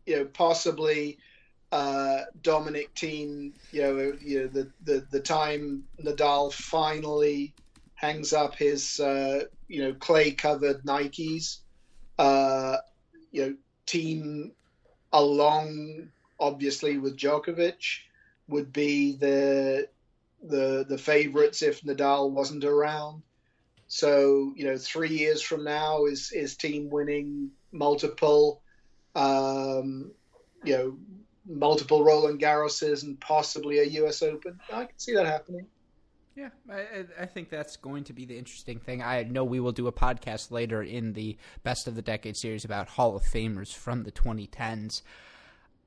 you 0.05 0.17
know, 0.17 0.25
possibly 0.25 1.17
uh, 1.71 2.21
Dominic 2.43 2.93
Thiem, 2.93 3.53
you 3.71 3.81
know, 3.81 4.13
you 4.21 4.41
know 4.41 4.47
the, 4.47 4.71
the 4.83 5.07
the 5.09 5.19
time 5.19 5.83
Nadal 6.03 6.53
finally 6.53 7.53
hangs 8.05 8.33
up 8.33 8.55
his 8.55 8.99
uh, 8.99 9.43
you 9.67 9.81
know 9.81 9.93
clay 9.93 10.31
covered 10.31 10.83
Nikes. 10.83 11.59
Uh, 12.17 12.77
you 13.31 13.45
know, 13.45 13.55
Thiem 13.87 14.51
along 15.11 16.09
obviously 16.39 16.97
with 16.97 17.17
Djokovic 17.17 17.99
would 18.47 18.71
be 18.71 19.15
the 19.17 19.87
the 20.43 20.85
the 20.87 20.97
favorites 20.97 21.61
if 21.61 21.81
Nadal 21.81 22.31
wasn't 22.31 22.63
around. 22.63 23.23
So 23.87 24.53
you 24.55 24.65
know, 24.65 24.77
three 24.77 25.09
years 25.09 25.41
from 25.41 25.63
now 25.63 26.05
is 26.05 26.31
is 26.31 26.55
Thiem 26.55 26.89
winning 26.89 27.51
multiple, 27.71 28.61
um, 29.15 30.11
you 30.63 30.77
know, 30.77 30.97
multiple 31.47 32.03
Roland 32.03 32.39
Garroses 32.39 33.03
and 33.03 33.19
possibly 33.19 33.79
a 33.79 33.83
U.S. 34.01 34.21
Open. 34.21 34.59
I 34.71 34.85
can 34.85 34.97
see 34.97 35.13
that 35.13 35.25
happening. 35.25 35.67
Yeah, 36.35 36.49
I, 36.69 37.05
I, 37.21 37.25
think 37.27 37.49
that's 37.49 37.77
going 37.77 38.03
to 38.05 38.13
be 38.13 38.25
the 38.25 38.37
interesting 38.37 38.77
thing. 38.77 39.01
I 39.01 39.23
know 39.23 39.45
we 39.45 39.61
will 39.61 39.71
do 39.71 39.87
a 39.87 39.93
podcast 39.93 40.51
later 40.51 40.83
in 40.83 41.13
the 41.13 41.37
Best 41.63 41.87
of 41.87 41.95
the 41.95 42.01
Decade 42.01 42.35
series 42.35 42.65
about 42.65 42.89
Hall 42.89 43.15
of 43.15 43.23
Famers 43.23 43.73
from 43.73 44.03
the 44.03 44.11
2010s. 44.11 45.01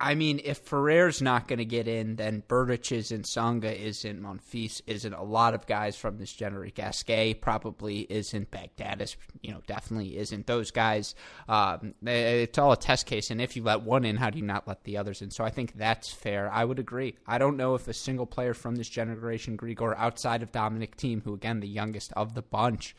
I 0.01 0.15
mean, 0.15 0.41
if 0.45 0.59
Ferrer's 0.59 1.21
not 1.21 1.49
going 1.49 1.59
to 1.59 1.65
get 1.65 1.89
in, 1.89 2.15
then 2.15 2.45
Berdych 2.49 2.93
isn't, 2.93 3.25
Tsonga 3.25 3.77
isn't, 3.77 4.23
Monfils 4.23 4.81
isn't. 4.87 5.13
A 5.13 5.25
lot 5.25 5.55
of 5.55 5.67
guys 5.67 5.97
from 5.97 6.19
this 6.19 6.33
generation, 6.33 6.75
Gasquet 6.77 7.35
probably 7.35 8.01
isn't, 8.09 8.49
Baghdatis, 8.53 9.17
you 9.43 9.51
know, 9.51 9.61
definitely 9.67 10.17
isn't. 10.17 10.47
Those 10.47 10.71
guys, 10.71 11.17
um, 11.49 11.95
it's 12.07 12.59
all 12.59 12.71
a 12.71 12.77
test 12.77 13.07
case. 13.07 13.33
And 13.33 13.41
if 13.41 13.57
you 13.57 13.65
let 13.65 13.83
one 13.83 14.05
in, 14.05 14.17
how 14.17 14.31
do 14.31 14.39
you 14.39 14.45
not 14.45 14.69
let 14.69 14.85
the 14.85 14.99
others 14.99 15.21
in? 15.21 15.33
So 15.33 15.43
I 15.43 15.51
think 15.51 15.75
that's 15.75 16.13
fair. 16.13 16.49
I 16.53 16.65
would 16.65 16.79
agree. 16.79 17.17
I 17.27 17.39
don't 17.39 17.57
know 17.57 17.75
if 17.75 17.89
a 17.89 17.93
single 17.93 18.27
player 18.27 18.55
from 18.55 18.77
this 18.77 18.89
generation, 18.89 19.57
Grigor, 19.57 19.97
outside 19.97 20.45
of 20.45 20.53
Dominic 20.53 20.97
Thiem, 20.97 21.25
who 21.25 21.35
again 21.35 21.59
the 21.59 21.67
youngest 21.67 22.13
of 22.13 22.35
the 22.35 22.43
bunch, 22.43 22.95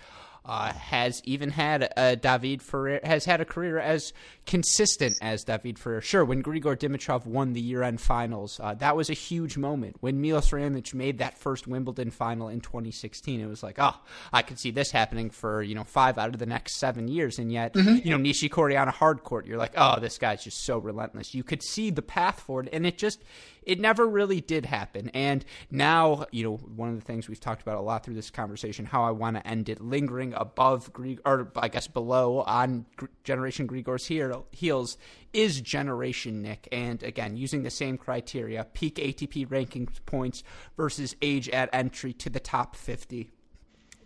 uh, 0.45 0.73
has 0.73 1.21
even 1.25 1.49
had 1.51 1.91
a 1.95 2.15
David 2.15 2.61
Ferrer 2.61 2.99
has 3.03 3.25
had 3.25 3.41
a 3.41 3.45
career 3.45 3.79
as 3.79 4.13
consistent 4.45 5.15
as 5.21 5.43
David 5.43 5.77
Ferrer. 5.77 6.01
Sure, 6.01 6.25
when 6.25 6.41
Grigor 6.41 6.75
Dimitrov 6.75 7.25
won 7.25 7.53
the 7.53 7.61
year-end 7.61 8.01
finals, 8.01 8.59
uh, 8.61 8.73
that 8.75 8.95
was 8.95 9.09
a 9.09 9.13
huge 9.13 9.57
moment. 9.57 9.97
When 9.99 10.21
Milos 10.21 10.49
Raonic 10.49 10.93
made 10.93 11.19
that 11.19 11.37
first 11.37 11.67
Wimbledon 11.67 12.11
final 12.11 12.47
in 12.47 12.61
2016, 12.61 13.39
it 13.39 13.45
was 13.45 13.61
like, 13.63 13.75
oh, 13.79 13.95
I 14.33 14.41
could 14.41 14.59
see 14.59 14.71
this 14.71 14.91
happening 14.91 15.29
for 15.29 15.61
you 15.61 15.75
know 15.75 15.83
five 15.83 16.17
out 16.17 16.29
of 16.29 16.39
the 16.39 16.45
next 16.45 16.75
seven 16.77 17.07
years, 17.07 17.39
and 17.39 17.51
yet 17.51 17.73
mm-hmm. 17.73 18.07
you 18.07 18.17
know 18.17 18.23
Nishikori 18.23 18.79
on 18.79 18.87
a 18.87 18.91
hard 18.91 19.23
court, 19.23 19.45
you're 19.45 19.57
like, 19.57 19.73
oh, 19.77 19.99
this 19.99 20.17
guy's 20.17 20.43
just 20.43 20.65
so 20.65 20.77
relentless. 20.77 21.35
You 21.35 21.43
could 21.43 21.63
see 21.63 21.89
the 21.89 22.01
path 22.01 22.39
forward, 22.39 22.69
and 22.71 22.85
it 22.85 22.97
just 22.97 23.21
it 23.69 23.79
never 23.79 24.07
really 24.07 24.41
did 24.41 24.65
happen. 24.65 25.11
And 25.13 25.45
now, 25.69 26.25
you 26.31 26.43
know, 26.43 26.57
one 26.57 26.89
of 26.89 26.95
the 26.95 27.05
things 27.05 27.29
we've 27.29 27.39
talked 27.39 27.61
about 27.61 27.77
a 27.77 27.81
lot 27.81 28.03
through 28.03 28.15
this 28.15 28.31
conversation, 28.31 28.83
how 28.83 29.03
I 29.03 29.11
want 29.11 29.35
to 29.35 29.45
end 29.45 29.69
it 29.69 29.79
lingering 29.79 30.33
above, 30.33 30.89
or 31.23 31.51
I 31.55 31.67
guess 31.67 31.85
below 31.85 32.39
on 32.41 32.87
Generation 33.23 33.67
Grigor's 33.67 34.07
heels 34.07 34.97
is 35.33 35.61
Generation 35.61 36.41
Nick. 36.41 36.67
And 36.71 37.03
again, 37.03 37.37
using 37.37 37.61
the 37.61 37.69
same 37.69 37.99
criteria, 37.99 38.65
peak 38.73 38.95
ATP 38.95 39.51
ranking 39.51 39.87
points 40.07 40.41
versus 40.75 41.15
age 41.21 41.47
at 41.49 41.69
entry 41.71 42.13
to 42.13 42.31
the 42.31 42.39
top 42.39 42.75
50 42.75 43.29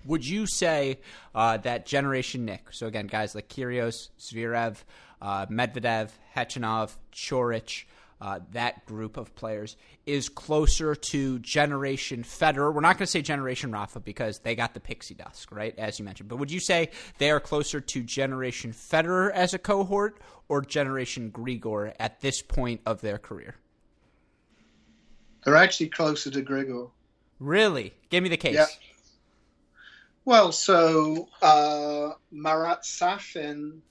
would 0.06 0.28
you 0.28 0.46
say 0.46 1.00
uh, 1.34 1.56
that 1.56 1.86
Generation 1.86 2.44
Nick, 2.44 2.74
so 2.74 2.88
again, 2.88 3.08
guys 3.08 3.36
like 3.36 3.48
Kyrgios, 3.48 4.10
Zverev, 4.20 4.84
uh, 5.22 5.46
Medvedev, 5.46 6.10
Khachanov, 6.36 6.98
Coric, 7.14 7.86
uh, 8.24 8.40
that 8.54 8.86
group 8.86 9.18
of 9.18 9.36
players 9.36 9.76
is 10.06 10.30
closer 10.30 10.96
to 10.96 11.40
Generation 11.40 12.24
Federer. 12.24 12.74
We're 12.74 12.80
not 12.80 12.98
going 12.98 13.06
to 13.06 13.12
say 13.12 13.22
Generation 13.22 13.70
Rafa 13.70 14.00
because 14.00 14.40
they 14.40 14.56
got 14.56 14.74
the 14.74 14.80
pixie 14.80 15.14
dust, 15.14 15.52
right? 15.52 15.78
As 15.78 16.00
you 16.00 16.06
mentioned. 16.06 16.30
But 16.30 16.38
would 16.38 16.50
you 16.50 16.62
say 16.62 16.90
they 17.18 17.32
are 17.32 17.42
closer 17.42 17.82
to 17.82 18.02
Generation 18.02 18.72
Federer 18.72 19.30
as 19.32 19.54
a 19.54 19.60
cohort 19.60 20.22
or 20.48 20.62
Generation 20.62 21.32
Grigor 21.32 21.94
at 22.00 22.22
this 22.22 22.42
point 22.42 22.80
of 22.86 23.02
their 23.02 23.18
career? 23.18 23.56
They're 25.44 25.58
actually 25.58 25.90
closer 25.90 26.32
to 26.32 26.42
Grigor. 26.42 26.92
Really? 27.40 27.94
Give 28.10 28.24
me 28.24 28.30
the 28.30 28.38
case. 28.38 28.56
Yeah. 28.56 28.68
Well, 30.24 30.54
so 30.54 31.28
uh, 31.42 32.12
Marat 32.32 32.84
Safin 32.84 33.82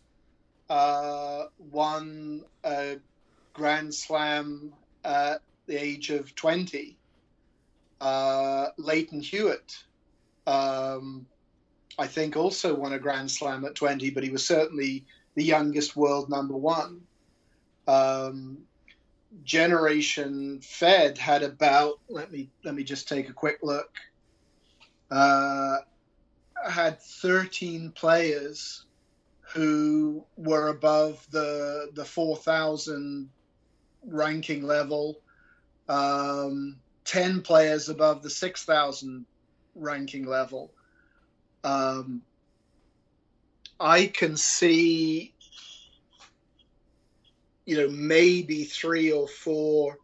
uh, 0.71 1.45
won 1.59 2.45
a 2.65 2.97
Grand 3.53 3.95
Slam 3.95 4.73
at 5.05 5.43
the 5.67 5.77
age 5.77 6.11
of 6.11 6.35
20. 6.35 6.97
Uh, 8.01 8.69
Lleyton 8.79 9.21
Hewitt, 9.21 9.85
um, 10.47 11.27
I 11.99 12.07
think, 12.07 12.37
also 12.37 12.75
won 12.75 12.93
a 12.93 12.99
Grand 12.99 13.31
Slam 13.31 13.65
at 13.65 13.75
20, 13.75 14.11
but 14.11 14.25
he 14.25 14.31
was 14.31 14.45
certainly 14.45 15.05
the 15.35 15.45
youngest 15.45 15.97
world 15.97 16.29
number 16.29 16.57
one. 16.57 17.03
Um, 17.87 18.59
Generation 19.45 20.61
Fed 20.61 21.17
had 21.17 21.43
about 21.43 22.01
let 22.09 22.31
me 22.31 22.51
let 22.65 22.75
me 22.75 22.85
just 22.85 23.09
take 23.09 23.29
a 23.29 23.33
quick 23.33 23.61
look. 23.63 23.91
Uh, 25.11 25.79
had 26.69 27.01
13 27.01 27.93
players 27.93 28.85
who 29.41 30.25
were 30.37 30.69
above 30.69 31.27
the 31.31 31.91
the 31.95 32.05
4,000 32.05 33.31
ranking 34.07 34.63
level, 34.63 35.21
um, 35.89 36.77
10 37.05 37.43
players 37.43 37.89
above 37.89 38.23
the 38.23 38.31
6,000 38.31 39.27
ranking 39.75 40.27
level. 40.27 40.73
Um, 41.65 42.23
I 43.79 44.07
can 44.07 44.37
see, 44.37 45.35
you 47.65 47.77
know, 47.77 47.89
maybe 47.89 48.65
three 48.65 49.11
or 49.11 49.27
four 49.27 49.99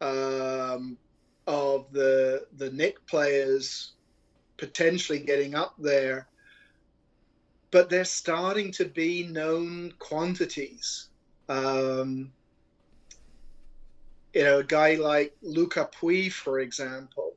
um, 0.00 0.96
of 1.46 1.92
the 1.92 2.46
the 2.56 2.70
Nick 2.70 3.06
players 3.06 3.92
potentially 4.56 5.18
getting 5.18 5.54
up 5.54 5.74
there, 5.78 6.28
but 7.70 7.90
they're 7.90 8.04
starting 8.04 8.72
to 8.72 8.84
be 8.84 9.24
known 9.24 9.92
quantities. 9.98 11.08
Um, 11.48 12.32
you 14.34 14.44
know, 14.44 14.58
a 14.58 14.64
guy 14.64 14.94
like 14.94 15.36
Lucas 15.42 15.86
Pouille, 15.98 16.32
for 16.32 16.60
example, 16.60 17.34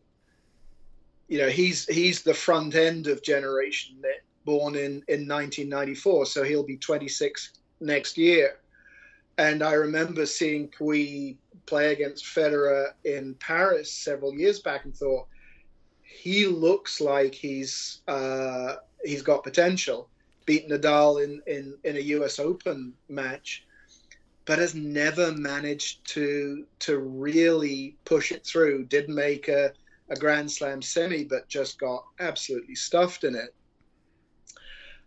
you 1.28 1.40
know, 1.40 1.50
he's 1.50 1.86
he's 1.88 2.22
the 2.22 2.34
front 2.34 2.76
end 2.76 3.08
of 3.08 3.24
Generation 3.24 3.96
Nick, 4.02 4.24
born 4.46 4.76
in, 4.76 5.04
in 5.08 5.28
1994, 5.28 6.28
so 6.28 6.44
he'll 6.44 6.64
be 6.64 6.78
26 6.78 7.52
next 7.82 8.18
year. 8.18 8.60
And 9.38 9.62
I 9.62 9.74
remember 9.74 10.26
seeing 10.26 10.70
Pui 10.70 11.36
play 11.66 11.92
against 11.92 12.24
Federer 12.24 12.92
in 13.04 13.34
Paris 13.36 13.92
several 13.92 14.34
years 14.34 14.60
back 14.60 14.86
and 14.86 14.96
thought, 14.96 15.28
he 16.04 16.46
looks 16.46 17.02
like 17.02 17.36
he's 17.36 18.02
uh, 18.08 18.76
he's 19.04 19.22
got 19.22 19.44
potential. 19.44 20.10
Beat 20.46 20.70
Nadal 20.70 21.24
in, 21.24 21.42
in, 21.48 21.76
in 21.84 21.98
a 21.98 22.00
US 22.00 22.40
Open 22.40 22.94
match 23.10 23.65
but 24.46 24.60
has 24.60 24.76
never 24.76 25.32
managed 25.32 26.06
to 26.14 26.66
to 26.80 27.00
really 27.00 27.96
push 28.06 28.32
it 28.32 28.46
through. 28.46 28.86
Did 28.86 29.10
make 29.10 29.48
a, 29.48 29.74
a 30.10 30.16
Grand 30.16 30.52
Slam 30.52 30.82
semi, 30.82 31.24
but 31.24 31.48
just 31.48 31.80
got 31.80 32.06
absolutely 32.20 32.76
stuffed 32.76 33.24
in 33.24 33.36
it. 33.36 33.54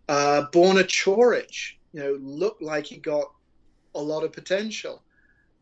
Uh, 0.09 0.47
Borna 0.53 0.85
Coric, 0.85 1.75
you 1.93 2.01
know, 2.01 2.19
looked 2.21 2.63
like 2.63 2.87
he 2.87 2.97
got 2.97 3.31
a 3.95 4.01
lot 4.01 4.25
of 4.25 4.33
potential. 4.33 5.03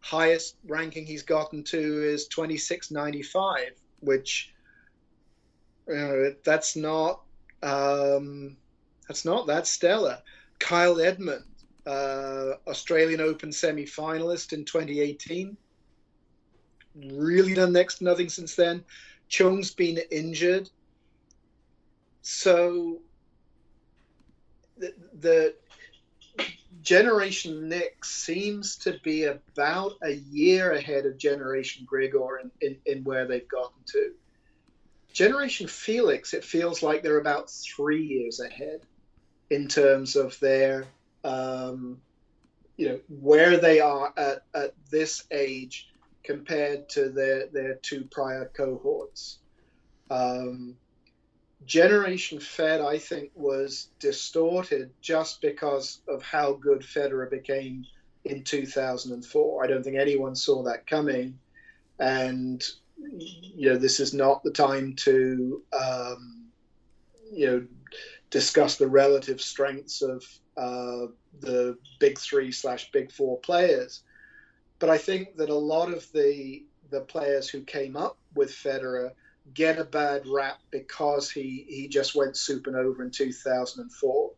Highest 0.01 0.57
ranking 0.67 1.05
he's 1.05 1.23
gotten 1.23 1.65
to 1.65 1.79
is 1.79 2.29
2695, 2.29 3.73
which 4.01 4.55
you 5.89 5.95
know, 5.95 6.35
that's 6.45 6.77
not 6.77 7.23
um, 7.63 8.57
that's 9.09 9.25
not 9.25 9.47
that 9.49 9.67
stellar. 9.67 10.19
Kyle 10.59 11.01
Edmund, 11.01 11.45
uh, 11.87 12.55
Australian 12.67 13.21
Open 13.21 13.53
semi 13.53 13.85
finalist 13.85 14.53
in 14.53 14.65
2018. 14.65 15.57
Really 17.13 17.55
done 17.55 17.73
next 17.73 17.99
to 17.99 18.05
nothing 18.05 18.29
since 18.29 18.55
then. 18.55 18.85
Chung's 19.29 19.73
been 19.73 19.99
injured. 20.11 20.69
So 22.23 23.01
the, 24.79 24.95
the 25.21 25.55
Generation 26.83 27.69
Nick 27.69 28.05
seems 28.05 28.77
to 28.79 28.99
be 29.03 29.25
about 29.25 29.93
a 30.03 30.13
year 30.13 30.73
ahead 30.73 31.07
of 31.07 31.19
Generation 31.19 31.87
Grigor 31.91 32.41
in, 32.43 32.51
in, 32.61 32.77
in 32.87 33.05
where 33.05 33.27
they've 33.27 33.49
gotten 33.49 33.83
to. 33.93 34.13
Generation 35.13 35.67
Felix, 35.67 36.35
it 36.35 36.45
feels 36.45 36.83
like 36.83 37.03
they're 37.03 37.19
about 37.19 37.51
three 37.51 38.05
years 38.05 38.41
ahead 38.41 38.83
in 39.51 39.67
terms 39.69 40.15
of 40.15 40.39
their 40.41 40.87
um, 41.27 41.99
you 42.77 42.89
know 42.89 43.01
where 43.09 43.57
they 43.59 43.81
are 43.81 44.13
at, 44.17 44.45
at 44.55 44.75
this 44.91 45.25
age 45.31 45.89
compared 46.23 46.89
to 46.91 47.09
their 47.09 47.49
their 47.49 47.75
two 47.77 48.05
prior 48.11 48.51
cohorts. 48.57 49.39
Um, 50.11 50.77
Generation 51.65 52.39
Fed, 52.39 52.81
I 52.81 52.99
think, 52.99 53.33
was 53.35 53.89
distorted 53.99 54.91
just 55.01 55.41
because 55.41 56.01
of 56.09 56.23
how 56.23 56.53
good 56.53 56.83
Federer 56.83 57.29
became 57.29 57.85
in 58.25 58.45
2004. 58.45 59.65
I 59.65 59.67
don't 59.67 59.83
think 59.83 59.97
anyone 59.97 60.37
saw 60.37 60.63
that 60.63 60.87
coming, 60.87 61.39
and 61.99 62.63
you 62.99 63.71
know 63.71 63.77
this 63.77 63.99
is 63.99 64.15
not 64.15 64.45
the 64.45 64.53
time 64.53 64.95
to 64.97 65.63
um, 65.79 66.45
you 67.33 67.47
know 67.47 67.67
discuss 68.31 68.77
the 68.77 68.89
relative 68.89 69.41
strengths 69.41 70.03
of 70.03 70.23
uh, 70.57 71.07
the 71.41 71.77
big 71.99 72.19
three 72.19 72.53
slash 72.53 72.91
big 72.91 73.13
four 73.13 73.39
players. 73.41 74.03
But 74.79 74.91
I 74.91 74.99
think 74.99 75.37
that 75.37 75.51
a 75.51 75.55
lot 75.55 75.93
of 75.93 76.11
the 76.13 76.65
the 76.91 77.01
players 77.01 77.49
who 77.49 77.63
came 77.63 77.97
up 77.97 78.17
with 78.35 78.51
Federer 78.51 79.11
get 79.55 79.79
a 79.79 79.85
bad 79.85 80.27
rap 80.27 80.61
because 80.71 81.31
he, 81.31 81.65
he 81.69 81.89
just 81.89 82.15
went 82.15 82.35
supernova 82.35 83.01
in 83.01 83.11
2004. 83.11 84.31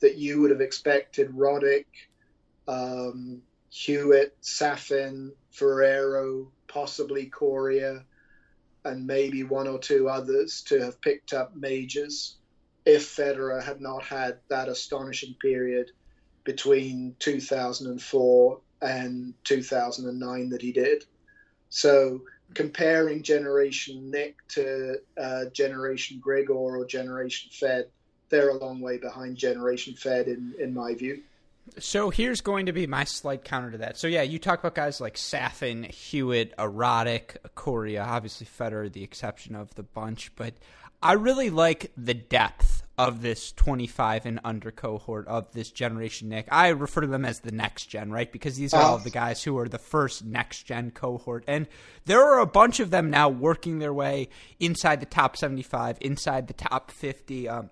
That 0.00 0.16
you 0.16 0.40
would 0.40 0.50
have 0.50 0.60
expected 0.60 1.30
Roddick, 1.30 1.86
um, 2.66 3.40
Hewitt, 3.70 4.36
Safin, 4.42 5.30
Ferrero, 5.50 6.50
possibly 6.66 7.26
Coria, 7.26 8.04
and 8.84 9.06
maybe 9.06 9.44
one 9.44 9.68
or 9.68 9.78
two 9.78 10.08
others 10.08 10.62
to 10.62 10.80
have 10.80 11.00
picked 11.00 11.32
up 11.32 11.54
majors 11.54 12.36
if 12.84 13.16
Federer 13.16 13.62
had 13.62 13.80
not 13.80 14.02
had 14.04 14.38
that 14.48 14.68
astonishing 14.68 15.34
period 15.40 15.90
between 16.44 17.14
2004 17.18 18.60
and 18.82 19.34
2009 19.44 20.48
that 20.50 20.62
he 20.62 20.72
did. 20.72 21.04
So 21.68 22.22
comparing 22.54 23.22
Generation 23.22 24.10
Nick 24.10 24.36
to 24.48 24.96
uh, 25.16 25.44
Generation 25.52 26.20
Grigor 26.24 26.50
or 26.50 26.84
Generation 26.84 27.50
Fed, 27.52 27.86
they're 28.28 28.50
a 28.50 28.56
long 28.56 28.80
way 28.80 28.98
behind 28.98 29.36
Generation 29.36 29.94
Fed 29.94 30.26
in, 30.26 30.54
in 30.58 30.74
my 30.74 30.94
view. 30.94 31.22
So 31.78 32.10
here's 32.10 32.40
going 32.40 32.66
to 32.66 32.72
be 32.72 32.86
my 32.86 33.04
slight 33.04 33.44
counter 33.44 33.70
to 33.70 33.78
that. 33.78 33.96
So 33.96 34.08
yeah, 34.08 34.22
you 34.22 34.38
talk 34.38 34.58
about 34.58 34.74
guys 34.74 35.00
like 35.00 35.14
Safin, 35.14 35.84
Hewitt, 35.84 36.54
Roddick, 36.56 37.36
Coria, 37.54 38.02
obviously 38.02 38.46
Federer 38.46 38.92
the 38.92 39.04
exception 39.04 39.54
of 39.54 39.72
the 39.76 39.84
bunch, 39.84 40.34
but 40.34 40.54
I 41.02 41.14
really 41.14 41.50
like 41.50 41.90
the 41.96 42.14
depth 42.14 42.82
of 42.98 43.22
this 43.22 43.52
25 43.52 44.26
and 44.26 44.38
under 44.44 44.70
cohort 44.70 45.26
of 45.26 45.50
this 45.52 45.70
generation 45.70 46.28
Nick. 46.28 46.46
I 46.52 46.68
refer 46.68 47.00
to 47.00 47.06
them 47.06 47.24
as 47.24 47.40
the 47.40 47.50
next 47.50 47.86
gen, 47.86 48.12
right? 48.12 48.30
Because 48.30 48.56
these 48.56 48.72
are 48.74 48.82
all 48.82 48.98
the 48.98 49.10
guys 49.10 49.42
who 49.42 49.58
are 49.58 49.68
the 49.68 49.78
first 49.78 50.24
next 50.24 50.64
gen 50.64 50.90
cohort. 50.90 51.42
And 51.48 51.66
there 52.04 52.22
are 52.22 52.38
a 52.38 52.46
bunch 52.46 52.80
of 52.80 52.90
them 52.90 53.10
now 53.10 53.28
working 53.28 53.78
their 53.78 53.94
way 53.94 54.28
inside 54.60 55.00
the 55.00 55.06
top 55.06 55.36
75, 55.36 55.98
inside 56.00 56.46
the 56.46 56.54
top 56.54 56.90
50. 56.90 57.48
Um, 57.48 57.70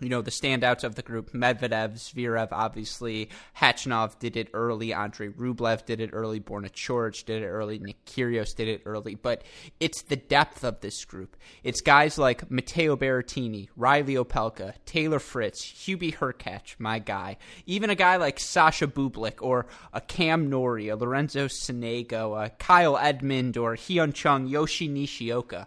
you 0.00 0.08
know, 0.08 0.22
the 0.22 0.30
standouts 0.30 0.84
of 0.84 0.94
the 0.94 1.02
group, 1.02 1.32
Medvedev, 1.32 1.94
Zverev, 1.94 2.48
obviously, 2.52 3.28
Khachanov 3.56 4.18
did 4.18 4.36
it 4.36 4.48
early, 4.54 4.92
Andrei 4.92 5.28
Rublev 5.28 5.84
did 5.84 6.00
it 6.00 6.10
early, 6.12 6.40
Borna 6.40 6.70
Coric 6.70 7.24
did 7.24 7.42
it 7.42 7.46
early, 7.46 7.78
Nick 7.78 8.04
Kyrgios 8.04 8.54
did 8.54 8.68
it 8.68 8.82
early, 8.84 9.16
but 9.16 9.42
it's 9.80 10.02
the 10.02 10.16
depth 10.16 10.62
of 10.62 10.80
this 10.80 11.04
group. 11.04 11.36
It's 11.64 11.80
guys 11.80 12.16
like 12.16 12.50
Matteo 12.50 12.96
Berrettini, 12.96 13.68
Reilly 13.76 14.14
Opelka, 14.14 14.74
Taylor 14.86 15.18
Fritz, 15.18 15.64
Hubie 15.64 16.14
Hurkacz, 16.14 16.76
my 16.78 16.98
guy, 17.00 17.36
even 17.66 17.90
a 17.90 17.96
guy 17.96 18.16
like 18.16 18.38
Sasha 18.38 18.86
Bublik 18.86 19.40
or 19.40 19.66
a 19.92 20.00
Cam 20.00 20.48
Norrie, 20.48 20.88
a 20.88 20.96
Lorenzo 20.96 21.46
Sonego, 21.46 22.44
a 22.44 22.50
Kyle 22.50 22.96
Edmund, 22.96 23.56
or 23.56 23.74
Hyun 23.74 24.14
Chung, 24.14 24.46
Yoshi 24.46 24.88
Nishioka. 24.88 25.66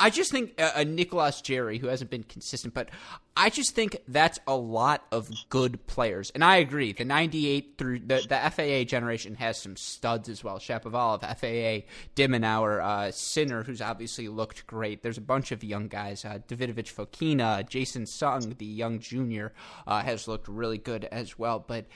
I 0.00 0.10
just 0.10 0.30
think 0.30 0.54
uh, 0.60 0.70
a 0.76 0.84
Nicolás 0.84 1.42
Jarry 1.42 1.78
who 1.78 1.88
hasn't 1.88 2.10
been 2.10 2.22
consistent, 2.22 2.72
but 2.72 2.88
I 3.36 3.50
just 3.50 3.74
think 3.74 3.96
that's 4.06 4.38
a 4.46 4.54
lot 4.54 5.04
of 5.10 5.28
good 5.48 5.84
players. 5.88 6.30
And 6.34 6.44
I 6.44 6.56
agree. 6.56 6.92
The 6.92 7.04
98 7.04 7.74
through 7.78 8.00
the, 8.00 8.24
the 8.28 8.50
FAA 8.50 8.84
generation 8.88 9.34
has 9.34 9.60
some 9.60 9.76
studs 9.76 10.28
as 10.28 10.44
well. 10.44 10.58
Shapovalov, 10.58 11.22
FAA, 11.22 11.86
de 12.14 12.28
Minaur, 12.28 12.80
uh, 12.80 13.10
Sinner, 13.10 13.64
who's 13.64 13.82
obviously 13.82 14.28
looked 14.28 14.68
great. 14.68 15.02
There's 15.02 15.18
a 15.18 15.22
bunch 15.22 15.50
of 15.50 15.64
young 15.64 15.88
guys. 15.88 16.24
Uh, 16.24 16.38
Davidovich 16.46 16.94
Fokina, 16.94 17.68
Jason 17.68 18.04
Tseng, 18.04 18.56
the 18.58 18.66
young 18.66 19.00
junior, 19.00 19.52
uh, 19.86 20.02
has 20.02 20.28
looked 20.28 20.46
really 20.46 20.78
good 20.78 21.06
as 21.06 21.36
well. 21.36 21.58
But 21.58 21.86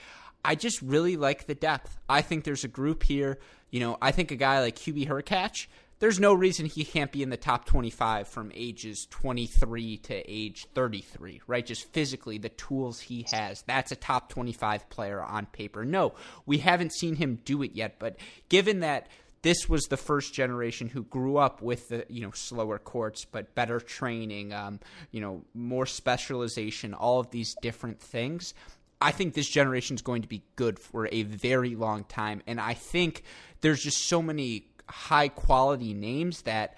I 0.45 0.57
just 0.57 0.83
really 0.83 1.17
like 1.17 1.47
the 1.47 1.55
depth. 1.55 1.99
I 2.09 2.23
think 2.23 2.43
there's 2.43 2.65
a 2.65 2.69
group 2.69 3.05
here. 3.05 3.39
You 3.71 3.79
know, 3.79 3.97
I 4.03 4.11
think 4.11 4.33
a 4.33 4.37
guy 4.37 4.61
like 4.61 4.77
Hubie 4.77 5.07
Hurkacz– 5.07 5.69
there's 6.03 6.19
no 6.19 6.35
reason 6.35 6.67
he 6.67 6.85
can't 6.85 7.13
be 7.13 7.23
in 7.23 7.31
the 7.31 7.37
top 7.37 7.65
25 7.65 8.27
from 8.27 8.51
ages 8.57 9.07
23 9.09 9.99
to 9.99 10.15
age 10.29 10.67
33, 10.75 11.43
right? 11.47 11.65
Just 11.65 11.93
physically, 11.93 12.39
the 12.39 12.49
tools 12.49 12.99
he 12.99 13.25
has. 13.31 13.63
That's 13.69 13.93
a 13.93 13.97
top 13.97 14.29
25 14.29 14.91
player 14.91 15.23
on 15.23 15.47
paper. 15.47 15.85
No, 15.85 16.15
we 16.45 16.59
haven't 16.59 16.93
seen 16.93 17.15
him 17.15 17.39
do 17.45 17.63
it 17.63 17.77
yet, 17.77 18.01
but 18.01 18.17
given 18.49 18.81
that 18.81 19.07
this 19.43 19.69
was 19.69 19.85
the 19.85 19.97
first 19.97 20.35
generation 20.35 20.89
who 20.89 21.05
grew 21.05 21.37
up 21.37 21.63
with 21.63 21.89
the 21.89 22.05
you 22.09 22.23
know 22.23 22.33
slower 22.33 22.81
courts 22.81 23.25
but 23.25 23.55
better 23.55 23.79
training 23.79 24.53
um, 24.53 24.81
you 25.13 25.21
know 25.21 25.45
more 25.55 25.87
specialization 25.87 26.95
all 26.95 27.21
of 27.21 27.31
these 27.31 27.55
different 27.61 28.01
things 28.01 28.55
I 29.01 29.11
think 29.11 29.35
this 29.35 29.49
generation 29.49 29.97
is 29.97 30.03
going 30.03 30.23
to 30.23 30.29
be 30.29 30.45
good 30.55 30.79
for 30.79 31.09
a 31.11 31.25
very 31.25 31.75
long 31.75 32.05
time 32.05 32.41
and 32.47 32.61
I 32.61 32.75
think 32.75 33.25
there's 33.63 33.81
just 33.81 34.07
so 34.09 34.23
many 34.23 34.67
high 34.89 35.29
quality 35.29 35.95
names 35.95 36.43
that 36.43 36.77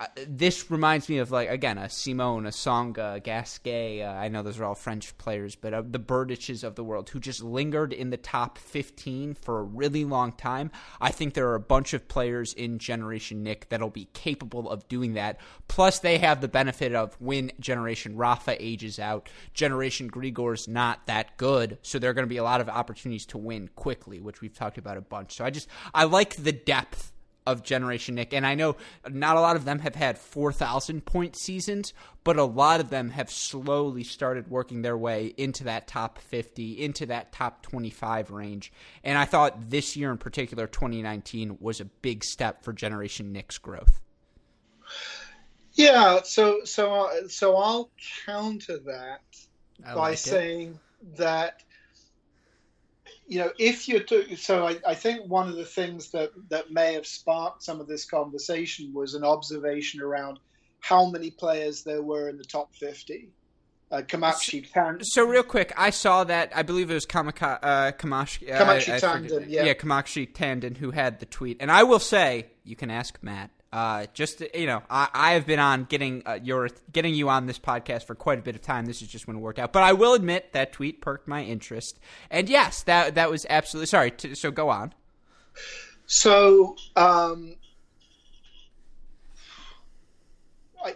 uh, 0.00 0.06
this 0.26 0.70
reminds 0.70 1.10
me 1.10 1.18
of 1.18 1.30
like 1.30 1.50
again 1.50 1.76
a 1.76 1.86
Simon, 1.90 2.46
a 2.46 2.48
Tsonga, 2.48 3.16
a 3.16 3.20
Gasquet. 3.20 4.02
Uh, 4.02 4.10
I 4.10 4.28
know 4.28 4.42
those 4.42 4.58
are 4.58 4.64
all 4.64 4.74
French 4.74 5.16
players, 5.18 5.56
but 5.56 5.74
of 5.74 5.92
the 5.92 5.98
Berdychs 5.98 6.64
of 6.64 6.74
the 6.74 6.82
world 6.82 7.10
who 7.10 7.20
just 7.20 7.42
lingered 7.42 7.92
in 7.92 8.08
the 8.08 8.16
top 8.16 8.56
15 8.56 9.34
for 9.34 9.58
a 9.58 9.62
really 9.62 10.06
long 10.06 10.32
time. 10.32 10.70
I 11.02 11.10
think 11.10 11.34
there 11.34 11.48
are 11.48 11.54
a 11.54 11.60
bunch 11.60 11.92
of 11.92 12.08
players 12.08 12.54
in 12.54 12.78
Generation 12.78 13.42
Nick 13.42 13.68
that'll 13.68 13.90
be 13.90 14.08
capable 14.14 14.70
of 14.70 14.88
doing 14.88 15.12
that. 15.14 15.38
Plus, 15.68 15.98
they 15.98 16.16
have 16.16 16.40
the 16.40 16.48
benefit 16.48 16.94
of 16.94 17.14
when 17.20 17.52
Generation 17.60 18.16
Rafa 18.16 18.56
ages 18.58 18.98
out, 18.98 19.28
Generation 19.52 20.08
Grigor's 20.08 20.66
not 20.66 21.04
that 21.06 21.36
good, 21.36 21.76
so 21.82 21.98
there 21.98 22.08
are 22.08 22.14
going 22.14 22.26
to 22.26 22.26
be 22.26 22.38
a 22.38 22.42
lot 22.42 22.62
of 22.62 22.70
opportunities 22.70 23.26
to 23.26 23.38
win 23.38 23.68
quickly, 23.76 24.18
which 24.18 24.40
we've 24.40 24.54
talked 24.54 24.78
about 24.78 24.96
a 24.96 25.02
bunch. 25.02 25.36
So 25.36 25.44
I 25.44 25.50
just 25.50 25.68
I 25.92 26.04
like 26.04 26.36
the 26.36 26.52
depth 26.52 27.12
of 27.50 27.62
Generation 27.62 28.14
Nick. 28.14 28.32
And 28.32 28.46
I 28.46 28.54
know 28.54 28.76
not 29.08 29.36
a 29.36 29.40
lot 29.40 29.56
of 29.56 29.64
them 29.64 29.80
have 29.80 29.94
had 29.94 30.18
4,000 30.18 31.04
point 31.04 31.36
seasons, 31.36 31.92
but 32.24 32.36
a 32.36 32.44
lot 32.44 32.80
of 32.80 32.90
them 32.90 33.10
have 33.10 33.30
slowly 33.30 34.04
started 34.04 34.48
working 34.48 34.82
their 34.82 34.96
way 34.96 35.34
into 35.36 35.64
that 35.64 35.86
top 35.86 36.18
50, 36.18 36.82
into 36.82 37.06
that 37.06 37.32
top 37.32 37.62
25 37.62 38.30
range. 38.30 38.72
And 39.02 39.18
I 39.18 39.24
thought 39.24 39.70
this 39.70 39.96
year 39.96 40.10
in 40.10 40.18
particular, 40.18 40.66
2019, 40.66 41.58
was 41.60 41.80
a 41.80 41.84
big 41.84 42.24
step 42.24 42.62
for 42.62 42.72
Generation 42.72 43.32
Nick's 43.32 43.58
growth. 43.58 44.00
Yeah, 45.72 46.20
so 46.24 46.64
so 46.64 47.08
so 47.28 47.56
I'll 47.56 47.90
counter 48.26 48.78
that 48.78 49.22
I 49.86 49.94
by 49.94 50.00
like 50.10 50.18
saying 50.18 50.78
that 51.16 51.62
you 53.30 53.38
know, 53.38 53.52
if 53.58 53.88
you're 53.88 54.00
to, 54.00 54.36
so 54.36 54.66
I, 54.66 54.78
I, 54.84 54.94
think 54.94 55.30
one 55.30 55.48
of 55.48 55.54
the 55.54 55.64
things 55.64 56.10
that 56.10 56.32
that 56.48 56.72
may 56.72 56.94
have 56.94 57.06
sparked 57.06 57.62
some 57.62 57.80
of 57.80 57.86
this 57.86 58.04
conversation 58.04 58.92
was 58.92 59.14
an 59.14 59.22
observation 59.22 60.00
around 60.00 60.40
how 60.80 61.08
many 61.08 61.30
players 61.30 61.84
there 61.84 62.02
were 62.02 62.28
in 62.28 62.38
the 62.38 62.44
top 62.44 62.74
50. 62.74 63.28
Uh, 63.92 64.02
Kamakshi 64.02 64.68
Tandon. 64.68 65.04
So 65.04 65.24
real 65.24 65.44
quick, 65.44 65.72
I 65.76 65.90
saw 65.90 66.24
that. 66.24 66.52
I 66.54 66.62
believe 66.62 66.90
it 66.90 66.94
was 66.94 67.06
Kamaka, 67.06 67.58
uh, 67.62 67.92
Kamashi, 67.92 68.52
uh, 68.52 68.64
Kamakshi 68.64 69.00
Tandon. 69.00 69.46
Yeah, 69.48 69.64
yeah, 69.64 69.74
Kamakshi 69.74 70.32
Tandon 70.32 70.76
who 70.76 70.90
had 70.90 71.20
the 71.20 71.26
tweet. 71.26 71.58
And 71.60 71.70
I 71.70 71.84
will 71.84 71.98
say, 72.00 72.46
you 72.64 72.74
can 72.74 72.90
ask 72.90 73.16
Matt. 73.22 73.50
Uh, 73.72 74.06
just 74.14 74.42
you 74.52 74.66
know, 74.66 74.82
I, 74.90 75.08
I 75.14 75.32
have 75.32 75.46
been 75.46 75.60
on 75.60 75.84
getting 75.84 76.22
uh, 76.26 76.40
your 76.42 76.70
getting 76.92 77.14
you 77.14 77.28
on 77.28 77.46
this 77.46 77.58
podcast 77.58 78.04
for 78.04 78.16
quite 78.16 78.38
a 78.40 78.42
bit 78.42 78.56
of 78.56 78.62
time. 78.62 78.86
This 78.86 79.00
is 79.00 79.06
just 79.06 79.28
when 79.28 79.36
it 79.36 79.40
worked 79.40 79.60
out, 79.60 79.72
but 79.72 79.84
I 79.84 79.92
will 79.92 80.14
admit 80.14 80.52
that 80.52 80.72
tweet 80.72 81.00
perked 81.00 81.28
my 81.28 81.44
interest. 81.44 82.00
And 82.30 82.48
yes, 82.48 82.82
that 82.82 83.14
that 83.14 83.30
was 83.30 83.46
absolutely 83.48 83.86
sorry. 83.86 84.10
To, 84.10 84.34
so 84.34 84.50
go 84.50 84.70
on. 84.70 84.92
So, 86.06 86.74
um, 86.96 87.54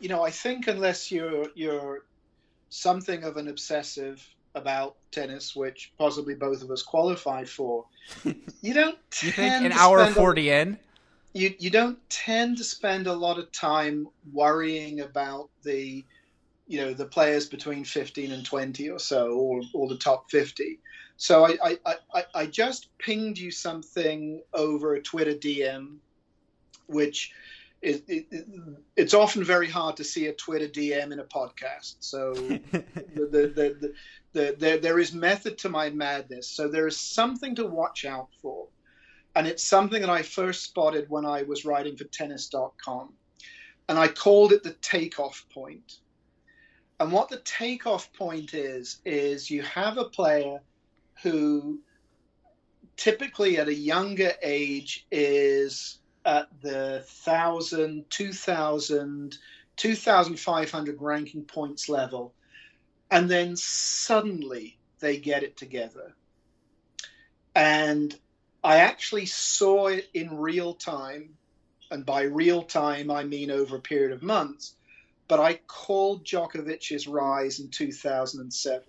you 0.00 0.08
know, 0.08 0.24
I 0.24 0.30
think 0.30 0.66
unless 0.66 1.12
you're 1.12 1.46
you're 1.54 2.04
something 2.70 3.22
of 3.22 3.36
an 3.36 3.46
obsessive 3.46 4.26
about 4.56 4.96
tennis, 5.12 5.54
which 5.54 5.92
possibly 5.96 6.34
both 6.34 6.62
of 6.62 6.72
us 6.72 6.82
qualified 6.82 7.48
for, 7.48 7.84
you 8.24 8.74
don't. 8.74 8.98
you 9.22 9.30
think 9.30 9.64
an 9.64 9.70
hour 9.70 10.04
forty 10.08 10.48
a, 10.48 10.62
in? 10.62 10.78
You 11.34 11.54
you 11.58 11.68
don't 11.68 11.98
tend 12.08 12.56
to 12.56 12.64
spend 12.64 13.06
a 13.06 13.12
lot 13.12 13.38
of 13.38 13.52
time 13.52 14.08
worrying 14.32 15.00
about 15.00 15.50
the 15.62 16.04
you 16.66 16.80
know 16.80 16.94
the 16.94 17.04
players 17.04 17.46
between 17.46 17.84
15 17.84 18.32
and 18.32 18.46
20 18.46 18.88
or 18.88 18.98
so 18.98 19.32
or, 19.32 19.60
or 19.74 19.88
the 19.88 19.98
top 19.98 20.30
50 20.30 20.78
so 21.16 21.46
I, 21.46 21.76
I, 21.86 21.96
I, 22.14 22.24
I 22.34 22.46
just 22.46 22.88
pinged 22.98 23.38
you 23.38 23.50
something 23.50 24.40
over 24.54 24.94
a 24.94 25.02
twitter 25.02 25.34
dm 25.34 25.96
which 26.86 27.32
is 27.82 28.02
it, 28.08 28.26
it's 28.96 29.14
often 29.14 29.44
very 29.44 29.68
hard 29.68 29.96
to 29.98 30.04
see 30.04 30.26
a 30.26 30.32
twitter 30.32 30.68
dm 30.68 31.12
in 31.12 31.20
a 31.20 31.24
podcast. 31.24 31.96
So 32.00 32.32
the, 32.34 32.84
the, 33.14 33.26
the, 33.26 33.76
the, 33.80 33.94
the, 34.32 34.56
there, 34.58 34.78
there 34.78 34.98
is 34.98 35.12
method 35.12 35.58
to 35.58 35.68
my 35.68 35.90
madness. 35.90 36.48
So 36.48 36.68
there 36.68 36.86
is 36.86 36.98
something 36.98 37.54
to 37.56 37.66
watch 37.66 38.04
out 38.04 38.28
for 38.40 38.66
and 39.34 39.46
it's 39.46 39.64
something 39.64 40.00
that 40.00 40.10
I 40.10 40.22
first 40.22 40.62
spotted 40.62 41.10
when 41.10 41.26
I 41.26 41.42
was 41.42 41.64
writing 41.64 41.96
for 41.96 42.04
tennis.com. 42.04 43.12
And 43.88 43.98
I 43.98 44.08
called 44.08 44.52
it 44.52 44.62
the 44.62 44.74
takeoff 44.74 45.44
point. 45.52 45.98
And 47.00 47.10
what 47.12 47.28
the 47.28 47.40
takeoff 47.40 48.12
point 48.12 48.54
is, 48.54 49.00
is 49.04 49.50
you 49.50 49.62
have 49.62 49.98
a 49.98 50.04
player 50.04 50.60
who 51.22 51.80
typically 52.96 53.58
at 53.58 53.68
a 53.68 53.74
younger 53.74 54.32
age 54.42 55.06
is 55.10 55.98
at 56.24 56.48
the 56.62 57.04
1,000, 57.24 58.04
2,000, 58.08 59.38
2,500 59.76 61.02
ranking 61.02 61.44
points 61.44 61.88
level. 61.88 62.32
And 63.10 63.28
then 63.28 63.56
suddenly 63.56 64.78
they 65.00 65.18
get 65.18 65.42
it 65.42 65.56
together. 65.56 66.14
And 67.54 68.18
I 68.64 68.78
actually 68.78 69.26
saw 69.26 69.88
it 69.88 70.08
in 70.14 70.38
real 70.38 70.72
time, 70.72 71.36
and 71.90 72.06
by 72.06 72.22
real 72.22 72.62
time 72.62 73.10
I 73.10 73.22
mean 73.22 73.50
over 73.50 73.76
a 73.76 73.80
period 73.80 74.12
of 74.12 74.22
months. 74.22 74.74
But 75.28 75.38
I 75.38 75.60
called 75.66 76.24
Djokovic's 76.24 77.06
rise 77.06 77.60
in 77.60 77.68
2007 77.68 78.88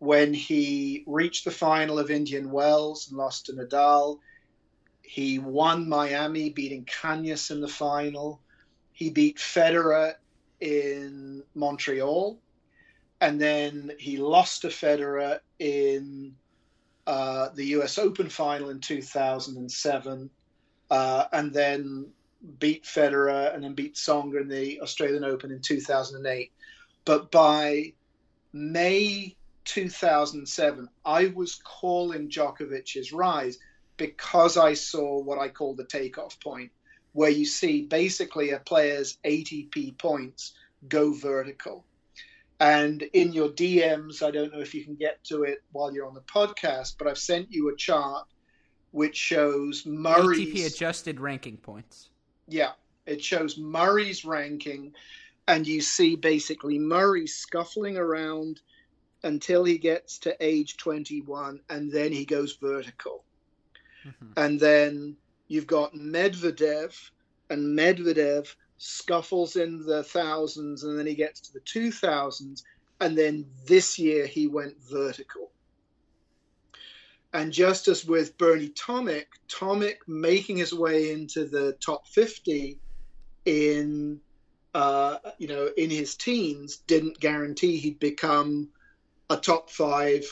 when 0.00 0.34
he 0.34 1.02
reached 1.06 1.46
the 1.46 1.50
final 1.50 1.98
of 1.98 2.10
Indian 2.10 2.50
Wells 2.50 3.08
and 3.08 3.16
lost 3.16 3.46
to 3.46 3.54
Nadal. 3.54 4.18
He 5.00 5.38
won 5.38 5.88
Miami, 5.88 6.50
beating 6.50 6.84
Cañas 6.84 7.50
in 7.50 7.62
the 7.62 7.68
final. 7.68 8.42
He 8.92 9.08
beat 9.08 9.38
Federer 9.38 10.14
in 10.60 11.42
Montreal, 11.54 12.38
and 13.20 13.40
then 13.40 13.92
he 13.98 14.18
lost 14.18 14.62
to 14.62 14.68
Federer 14.68 15.40
in 15.58 16.36
uh, 17.06 17.50
the 17.54 17.64
U.S. 17.66 17.98
Open 17.98 18.28
final 18.28 18.70
in 18.70 18.80
2007, 18.80 20.30
uh, 20.90 21.24
and 21.32 21.52
then 21.52 22.06
beat 22.58 22.84
Federer 22.84 23.54
and 23.54 23.64
then 23.64 23.74
beat 23.74 23.94
Tsonga 23.94 24.40
in 24.40 24.48
the 24.48 24.80
Australian 24.80 25.24
Open 25.24 25.50
in 25.50 25.60
2008. 25.60 26.52
But 27.04 27.30
by 27.30 27.92
May 28.52 29.36
2007, 29.64 30.88
I 31.04 31.26
was 31.34 31.56
calling 31.56 32.28
Djokovic's 32.28 33.12
rise 33.12 33.58
because 33.96 34.56
I 34.56 34.74
saw 34.74 35.20
what 35.20 35.38
I 35.38 35.48
call 35.48 35.74
the 35.74 35.84
takeoff 35.84 36.38
point, 36.40 36.70
where 37.12 37.30
you 37.30 37.46
see 37.46 37.82
basically 37.82 38.50
a 38.50 38.58
player's 38.58 39.18
ATP 39.24 39.98
points 39.98 40.52
go 40.88 41.12
vertical. 41.12 41.84
And 42.60 43.02
in 43.02 43.32
your 43.32 43.48
DMs, 43.48 44.22
I 44.22 44.30
don't 44.30 44.52
know 44.52 44.60
if 44.60 44.74
you 44.74 44.84
can 44.84 44.94
get 44.94 45.22
to 45.24 45.42
it 45.42 45.62
while 45.72 45.92
you're 45.92 46.06
on 46.06 46.14
the 46.14 46.20
podcast, 46.20 46.96
but 46.98 47.08
I've 47.08 47.18
sent 47.18 47.50
you 47.50 47.68
a 47.68 47.76
chart 47.76 48.26
which 48.92 49.16
shows 49.16 49.84
Murray's 49.84 50.38
ATP 50.38 50.66
adjusted 50.66 51.18
ranking 51.18 51.56
points. 51.56 52.10
Yeah, 52.46 52.72
it 53.06 53.22
shows 53.22 53.58
Murray's 53.58 54.24
ranking, 54.24 54.94
and 55.48 55.66
you 55.66 55.80
see 55.80 56.14
basically 56.14 56.78
Murray 56.78 57.26
scuffling 57.26 57.96
around 57.96 58.60
until 59.24 59.64
he 59.64 59.78
gets 59.78 60.18
to 60.18 60.36
age 60.40 60.76
21, 60.76 61.60
and 61.70 61.90
then 61.90 62.12
he 62.12 62.24
goes 62.24 62.56
vertical. 62.56 63.24
Mm-hmm. 64.06 64.32
And 64.36 64.60
then 64.60 65.16
you've 65.48 65.66
got 65.66 65.94
Medvedev, 65.94 67.10
and 67.50 67.76
Medvedev 67.76 68.54
scuffles 68.78 69.56
in 69.56 69.84
the 69.84 70.02
thousands, 70.02 70.84
and 70.84 70.98
then 70.98 71.06
he 71.06 71.14
gets 71.14 71.40
to 71.40 71.52
the 71.52 71.60
2000s, 71.60 72.62
and 73.00 73.16
then 73.16 73.46
this 73.66 73.98
year 73.98 74.26
he 74.26 74.46
went 74.46 74.76
vertical. 74.90 75.50
And 77.32 77.52
just 77.52 77.88
as 77.88 78.04
with 78.04 78.38
Bernie 78.38 78.68
Tomic, 78.68 79.26
Tomic 79.48 79.96
making 80.06 80.56
his 80.56 80.72
way 80.72 81.10
into 81.10 81.44
the 81.44 81.72
top 81.84 82.06
50 82.06 82.78
in 83.44 84.20
uh, 84.72 85.18
you 85.38 85.46
know 85.46 85.68
in 85.76 85.90
his 85.90 86.16
teens 86.16 86.78
didn't 86.86 87.20
guarantee 87.20 87.76
he'd 87.76 87.98
become 87.98 88.68
a 89.30 89.36
top 89.36 89.70
five 89.70 90.24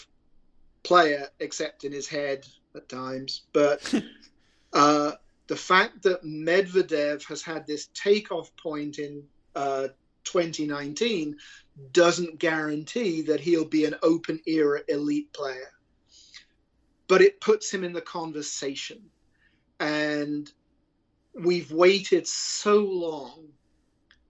player, 0.82 1.28
except 1.40 1.84
in 1.84 1.92
his 1.92 2.08
head 2.08 2.46
at 2.74 2.88
times. 2.88 3.42
But 3.52 3.92
uh, 4.72 5.12
the 5.52 5.56
fact 5.56 6.02
that 6.04 6.24
Medvedev 6.24 7.26
has 7.28 7.42
had 7.42 7.66
this 7.66 7.88
takeoff 7.92 8.56
point 8.56 8.98
in 8.98 9.22
uh, 9.54 9.88
2019 10.24 11.36
doesn't 11.92 12.38
guarantee 12.38 13.20
that 13.20 13.40
he'll 13.40 13.66
be 13.66 13.84
an 13.84 13.96
open 14.02 14.40
era 14.46 14.80
elite 14.88 15.30
player 15.34 15.68
but 17.12 17.20
it 17.20 17.42
puts 17.42 17.70
him 17.70 17.84
in 17.84 17.92
the 17.92 18.00
conversation. 18.00 19.02
And 19.78 20.50
we've 21.34 21.70
waited 21.70 22.26
so 22.26 22.78
long 22.78 23.48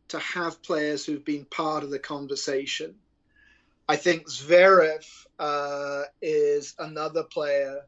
to 0.08 0.18
have 0.18 0.60
players 0.64 1.06
who've 1.06 1.24
been 1.24 1.44
part 1.44 1.84
of 1.84 1.90
the 1.90 2.00
conversation. 2.00 2.96
I 3.88 3.94
think 3.94 4.28
Zverev 4.28 5.06
uh, 5.38 6.02
is 6.20 6.74
another 6.80 7.22
player 7.22 7.82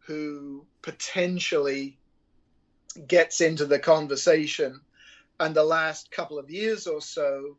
who 0.00 0.66
potentially 0.82 1.99
gets 3.06 3.40
into 3.40 3.66
the 3.66 3.78
conversation. 3.78 4.80
And 5.38 5.54
the 5.54 5.64
last 5.64 6.10
couple 6.10 6.38
of 6.38 6.50
years 6.50 6.86
or 6.86 7.00
so, 7.00 7.56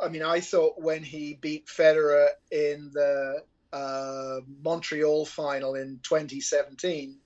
I 0.00 0.08
mean, 0.08 0.22
I 0.22 0.40
thought 0.40 0.80
when 0.80 1.02
he 1.02 1.34
beat 1.34 1.66
Federer 1.66 2.28
in 2.50 2.90
the 2.92 3.42
uh, 3.72 4.40
Montreal 4.62 5.26
final 5.26 5.74
in 5.74 5.98
2017 6.02 7.16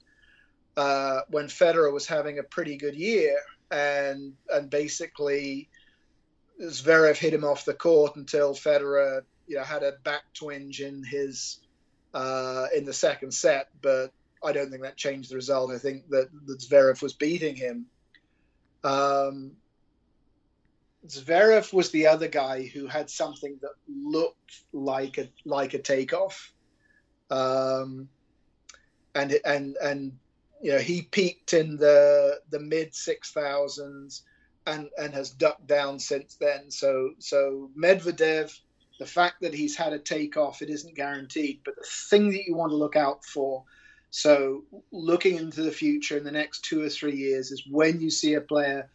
uh, 0.79 1.21
when 1.29 1.47
Federer 1.47 1.93
was 1.93 2.07
having 2.07 2.39
a 2.39 2.43
pretty 2.43 2.77
good 2.77 2.95
year 2.95 3.37
and 3.71 4.33
and 4.49 4.71
basically 4.71 5.69
Zverev 6.63 7.17
hit 7.17 7.35
him 7.35 7.45
off 7.45 7.65
the 7.65 7.75
court 7.75 8.17
until 8.17 8.55
Federer 8.55 9.23
you 9.47 9.57
know 9.57 9.65
had 9.65 9.83
a 9.83 9.93
back 10.05 10.23
twinge 10.33 10.81
in 10.81 11.05
his 11.05 11.59
uh, 12.15 12.67
in 12.75 12.85
the 12.85 12.93
second 12.93 13.33
set, 13.33 13.69
but 13.83 14.13
I 14.45 14.53
don't 14.53 14.71
think 14.71 14.83
that 14.83 14.97
changed 14.97 15.31
the 15.31 15.37
result. 15.37 15.73
I 15.73 15.79
think 15.79 16.09
that, 16.11 16.29
that 16.47 16.61
Zverev 16.61 17.03
was 17.03 17.13
beating 17.13 17.57
him. 17.57 17.87
Um, 18.85 19.53
Zverev 21.07 21.73
was 21.73 21.91
the 21.91 22.07
other 22.07 22.29
guy 22.29 22.65
who 22.65 22.87
had 22.87 23.09
something 23.09 23.59
that 23.63 23.75
looked 23.89 24.63
like 24.73 25.19
a 25.19 25.29
like 25.45 25.75
a 25.75 25.79
takeoff, 25.79 26.53
um, 27.31 28.09
and 29.15 29.39
and 29.45 29.77
and 29.83 30.19
you 30.61 30.73
know 30.73 30.79
he 30.79 31.03
peaked 31.03 31.53
in 31.53 31.77
the 31.77 32.41
the 32.51 32.59
mid 32.59 32.95
six 32.95 33.31
thousands 33.31 34.25
and 34.67 34.91
and 34.99 35.15
has 35.15 35.31
ducked 35.31 35.67
down 35.67 35.99
since 35.99 36.35
then. 36.35 36.71
So 36.71 37.13
so 37.19 37.71
Medvedev, 37.77 38.59
the 38.99 39.07
fact 39.07 39.41
that 39.41 39.55
he's 39.55 39.77
had 39.77 39.93
a 39.93 39.99
takeoff, 39.99 40.63
it 40.63 40.69
isn't 40.69 40.97
guaranteed, 40.97 41.61
but 41.65 41.77
the 41.77 41.87
thing 42.11 42.31
that 42.31 42.45
you 42.47 42.55
want 42.55 42.71
to 42.71 42.77
look 42.77 42.97
out 42.97 43.25
for. 43.25 43.65
So 44.11 44.65
looking 44.91 45.37
into 45.37 45.63
the 45.63 45.71
future 45.71 46.17
in 46.17 46.25
the 46.25 46.31
next 46.31 46.65
two 46.65 46.83
or 46.83 46.89
three 46.89 47.17
years 47.17 47.51
is 47.51 47.67
when 47.69 48.01
you 48.01 48.11
see 48.11 48.35
a 48.35 48.41
player 48.41 48.91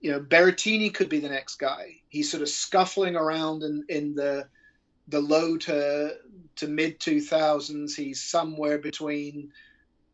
you 0.00 0.10
know, 0.10 0.20
Berrettini 0.20 0.92
could 0.92 1.08
be 1.08 1.20
the 1.20 1.28
next 1.28 1.56
guy. 1.56 1.96
He's 2.08 2.30
sort 2.30 2.42
of 2.42 2.48
scuffling 2.48 3.16
around 3.16 3.62
in, 3.62 3.84
in 3.88 4.14
the 4.14 4.48
the 5.08 5.20
low 5.20 5.56
to 5.58 6.16
to 6.56 6.68
mid 6.68 7.00
two 7.00 7.20
thousands. 7.20 7.94
He's 7.94 8.22
somewhere 8.22 8.78
between 8.78 9.52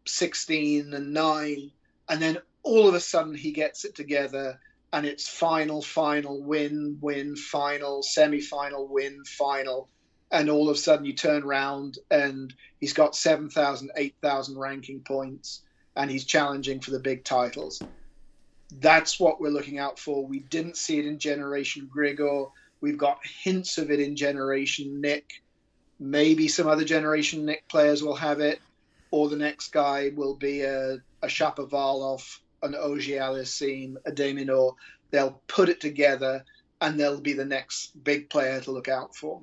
sixteen 0.07 0.93
and 0.93 1.13
nine, 1.13 1.71
and 2.09 2.21
then 2.21 2.39
all 2.65 2.89
of 2.89 2.95
a 2.95 3.01
sudden 3.01 3.35
he 3.35 3.53
gets 3.53 3.85
it 3.85 3.95
together, 3.95 4.59
and 4.93 5.07
it's 5.07 5.29
final, 5.29 5.83
final, 5.83 6.43
win, 6.43 6.99
win, 7.01 7.37
final, 7.37 8.03
semi 8.03 8.41
final, 8.41 8.89
win, 8.89 9.23
final, 9.25 9.89
and 10.31 10.51
all 10.51 10.69
of 10.69 10.77
a 10.77 10.79
sudden 10.79 11.07
you 11.07 11.13
turn 11.13 11.43
around 11.43 11.99
and 12.11 12.53
he's 12.81 12.93
got 12.93 13.17
7,000, 13.17 13.91
8,000 13.97 14.59
ranking 14.59 15.01
points, 15.01 15.63
and 15.95 16.11
he's 16.11 16.25
challenging 16.25 16.81
for 16.81 16.91
the 16.91 17.01
big 17.01 17.25
titles 17.25 17.85
that's 18.73 19.21
what 19.21 19.41
we're 19.41 19.51
looking 19.51 19.79
out 19.79 19.99
for. 19.99 20.27
We 20.27 20.41
didn't 20.41 20.77
see 20.77 20.99
it 20.99 21.07
in 21.07 21.19
Generation 21.19 21.89
Grigor. 21.95 22.51
We've 22.81 22.99
got 22.99 23.19
hints 23.43 23.79
of 23.79 23.91
it 23.91 24.01
in 24.01 24.17
Generation 24.17 25.01
Nick. 25.01 25.31
Maybe 25.99 26.49
some 26.49 26.67
other 26.67 26.85
Generation 26.85 27.45
Nick 27.47 27.69
players 27.69 28.03
will 28.03 28.17
have 28.17 28.41
it, 28.41 28.61
or 29.11 29.29
the 29.29 29.37
next 29.37 29.73
guy 29.73 30.11
will 30.15 30.35
be 30.35 30.63
a, 30.63 30.95
a 31.23 31.27
Shapovalov, 31.27 32.23
an 32.63 32.75
Auger 32.75 33.19
Aliassime, 33.21 33.97
a 34.05 34.13
de 34.13 34.35
Minaur. 34.35 34.75
They'll 35.11 35.41
put 35.47 35.69
it 35.69 35.81
together, 35.81 36.45
and 36.81 36.99
they'll 36.99 37.21
be 37.21 37.33
the 37.33 37.45
next 37.45 37.93
big 38.03 38.29
player 38.29 38.61
to 38.61 38.73
look 38.73 38.89
out 38.89 39.15
for. 39.15 39.43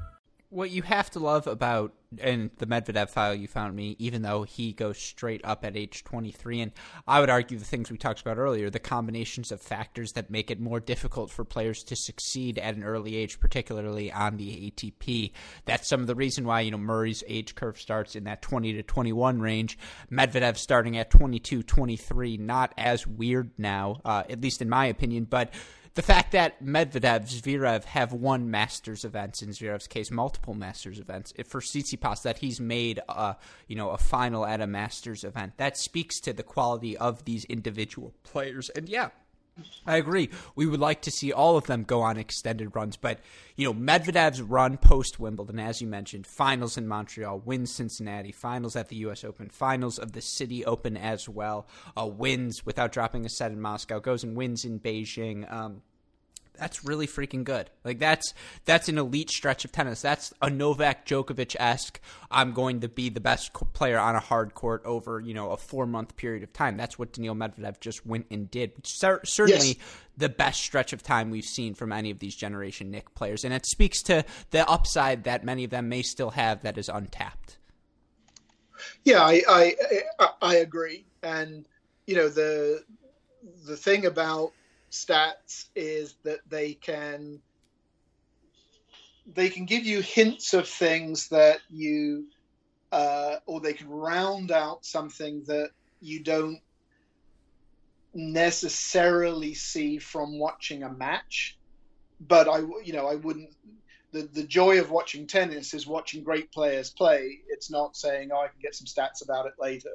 What 0.51 0.69
you 0.69 0.81
have 0.81 1.09
to 1.09 1.19
love 1.19 1.47
about 1.47 1.93
and 2.19 2.51
the 2.57 2.65
Medvedev 2.65 3.09
file 3.09 3.33
you 3.33 3.47
found 3.47 3.73
me, 3.73 3.95
even 3.97 4.21
though 4.21 4.43
he 4.43 4.73
goes 4.73 4.97
straight 4.97 5.39
up 5.45 5.63
at 5.63 5.77
age 5.77 6.03
23, 6.03 6.59
and 6.59 6.71
I 7.07 7.21
would 7.21 7.29
argue 7.29 7.57
the 7.57 7.63
things 7.63 7.89
we 7.89 7.97
talked 7.97 8.19
about 8.19 8.37
earlier, 8.37 8.69
the 8.69 8.79
combinations 8.79 9.53
of 9.53 9.61
factors 9.61 10.11
that 10.11 10.29
make 10.29 10.51
it 10.51 10.59
more 10.59 10.81
difficult 10.81 11.31
for 11.31 11.45
players 11.45 11.83
to 11.85 11.95
succeed 11.95 12.59
at 12.59 12.75
an 12.75 12.83
early 12.83 13.15
age, 13.15 13.39
particularly 13.39 14.11
on 14.11 14.35
the 14.35 14.69
ATP. 14.71 15.31
That's 15.63 15.87
some 15.87 16.01
of 16.01 16.07
the 16.07 16.15
reason 16.15 16.43
why 16.43 16.61
you 16.61 16.71
know 16.71 16.77
Murray's 16.77 17.23
age 17.27 17.55
curve 17.55 17.79
starts 17.79 18.17
in 18.17 18.25
that 18.25 18.41
20 18.41 18.73
to 18.73 18.83
21 18.83 19.39
range. 19.39 19.77
Medvedev 20.11 20.57
starting 20.57 20.97
at 20.97 21.09
22, 21.11 21.63
23, 21.63 22.35
not 22.37 22.73
as 22.77 23.07
weird 23.07 23.51
now, 23.57 24.01
uh, 24.03 24.23
at 24.29 24.41
least 24.41 24.61
in 24.61 24.67
my 24.67 24.85
opinion, 24.87 25.23
but 25.23 25.53
the 25.93 26.01
fact 26.01 26.31
that 26.31 26.63
Medvedev, 26.63 27.27
Zverev 27.27 27.83
have 27.83 28.13
won 28.13 28.49
Masters 28.49 29.03
events 29.03 29.41
in 29.41 29.49
Zverev's 29.49 29.87
case, 29.87 30.09
multiple 30.09 30.53
Masters 30.53 30.99
events 30.99 31.33
for 31.45 31.59
Tsitsipas, 31.59 32.21
that 32.23 32.37
he's 32.37 32.59
made 32.59 32.99
a 33.09 33.35
you 33.67 33.75
know 33.75 33.89
a 33.89 33.97
final 33.97 34.45
at 34.45 34.61
a 34.61 34.67
Masters 34.67 35.23
event, 35.23 35.57
that 35.57 35.77
speaks 35.77 36.19
to 36.21 36.33
the 36.33 36.43
quality 36.43 36.97
of 36.97 37.25
these 37.25 37.45
individual 37.45 38.13
players. 38.23 38.69
And 38.69 38.87
yeah, 38.87 39.09
I 39.85 39.97
agree. 39.97 40.29
We 40.55 40.65
would 40.65 40.79
like 40.79 41.01
to 41.01 41.11
see 41.11 41.31
all 41.31 41.57
of 41.57 41.67
them 41.67 41.83
go 41.83 42.01
on 42.01 42.17
extended 42.17 42.75
runs, 42.75 42.97
but 42.97 43.19
you 43.55 43.65
know 43.65 43.73
Medvedev's 43.73 44.41
run 44.41 44.77
post 44.77 45.19
Wimbledon, 45.19 45.59
as 45.59 45.81
you 45.81 45.87
mentioned, 45.87 46.25
finals 46.25 46.77
in 46.77 46.87
Montreal, 46.87 47.39
wins 47.39 47.73
Cincinnati, 47.73 48.31
finals 48.31 48.75
at 48.75 48.89
the 48.89 48.95
U.S. 48.97 49.23
Open, 49.23 49.49
finals 49.49 49.99
of 49.99 50.13
the 50.13 50.21
City 50.21 50.63
Open 50.65 50.95
as 50.95 51.27
well, 51.27 51.67
uh, 51.97 52.07
wins 52.07 52.65
without 52.65 52.91
dropping 52.91 53.25
a 53.25 53.29
set 53.29 53.51
in 53.51 53.59
Moscow, 53.59 53.99
goes 53.99 54.23
and 54.23 54.35
wins 54.35 54.65
in 54.65 54.79
Beijing. 54.79 55.51
Um, 55.51 55.81
that's 56.53 56.85
really 56.85 57.07
freaking 57.07 57.43
good. 57.43 57.69
Like 57.83 57.99
that's 57.99 58.33
that's 58.65 58.89
an 58.89 58.97
elite 58.97 59.29
stretch 59.29 59.65
of 59.65 59.71
tennis. 59.71 60.01
That's 60.01 60.33
a 60.41 60.49
Novak 60.49 61.05
Djokovic 61.05 61.55
esque. 61.59 61.99
I'm 62.29 62.53
going 62.53 62.81
to 62.81 62.89
be 62.89 63.09
the 63.09 63.19
best 63.19 63.53
player 63.73 63.97
on 63.97 64.15
a 64.15 64.19
hard 64.19 64.53
court 64.53 64.83
over 64.85 65.19
you 65.19 65.33
know 65.33 65.51
a 65.51 65.57
four 65.57 65.85
month 65.85 66.15
period 66.17 66.43
of 66.43 66.53
time. 66.53 66.77
That's 66.77 66.99
what 66.99 67.13
Daniil 67.13 67.35
Medvedev 67.35 67.79
just 67.79 68.05
went 68.05 68.27
and 68.29 68.49
did. 68.49 68.73
Certainly 68.85 69.67
yes. 69.67 69.77
the 70.17 70.29
best 70.29 70.61
stretch 70.61 70.93
of 70.93 71.01
time 71.01 71.31
we've 71.31 71.43
seen 71.45 71.73
from 71.73 71.91
any 71.91 72.11
of 72.11 72.19
these 72.19 72.35
generation 72.35 72.91
Nick 72.91 73.13
players, 73.15 73.43
and 73.43 73.53
it 73.53 73.65
speaks 73.65 74.01
to 74.03 74.23
the 74.51 74.67
upside 74.69 75.23
that 75.23 75.43
many 75.43 75.63
of 75.63 75.71
them 75.71 75.89
may 75.89 76.01
still 76.01 76.31
have 76.31 76.61
that 76.61 76.77
is 76.77 76.89
untapped. 76.89 77.57
Yeah, 79.03 79.23
I 79.23 79.41
I, 80.19 80.29
I 80.41 80.55
agree, 80.57 81.05
and 81.23 81.65
you 82.05 82.15
know 82.15 82.29
the 82.29 82.83
the 83.65 83.77
thing 83.77 84.05
about 84.05 84.51
stats 84.91 85.65
is 85.75 86.15
that 86.23 86.39
they 86.49 86.73
can 86.73 87.39
they 89.33 89.49
can 89.49 89.65
give 89.65 89.85
you 89.85 90.01
hints 90.01 90.53
of 90.53 90.67
things 90.67 91.29
that 91.29 91.59
you 91.69 92.25
uh, 92.91 93.37
or 93.45 93.61
they 93.61 93.73
can 93.73 93.89
round 93.89 94.51
out 94.51 94.85
something 94.85 95.43
that 95.47 95.69
you 96.01 96.21
don't 96.21 96.59
necessarily 98.13 99.53
see 99.53 99.97
from 99.97 100.37
watching 100.37 100.83
a 100.83 100.91
match. 100.91 101.57
But 102.19 102.47
i 102.47 102.59
you 102.83 102.93
know 102.93 103.07
i 103.07 103.15
wouldn't 103.15 103.49
the, 104.11 104.23
the 104.23 104.43
joy 104.43 104.79
of 104.79 104.91
watching 104.91 105.25
tennis 105.25 105.73
is 105.73 105.87
watching 105.87 106.23
great 106.23 106.51
players 106.51 106.89
play. 106.89 107.39
It's 107.47 107.71
not 107.71 107.95
saying 107.95 108.29
oh 108.33 108.41
i 108.41 108.47
can 108.47 108.59
get 108.61 108.75
some 108.75 108.85
stats 108.85 109.23
about 109.23 109.45
it 109.45 109.53
later 109.59 109.91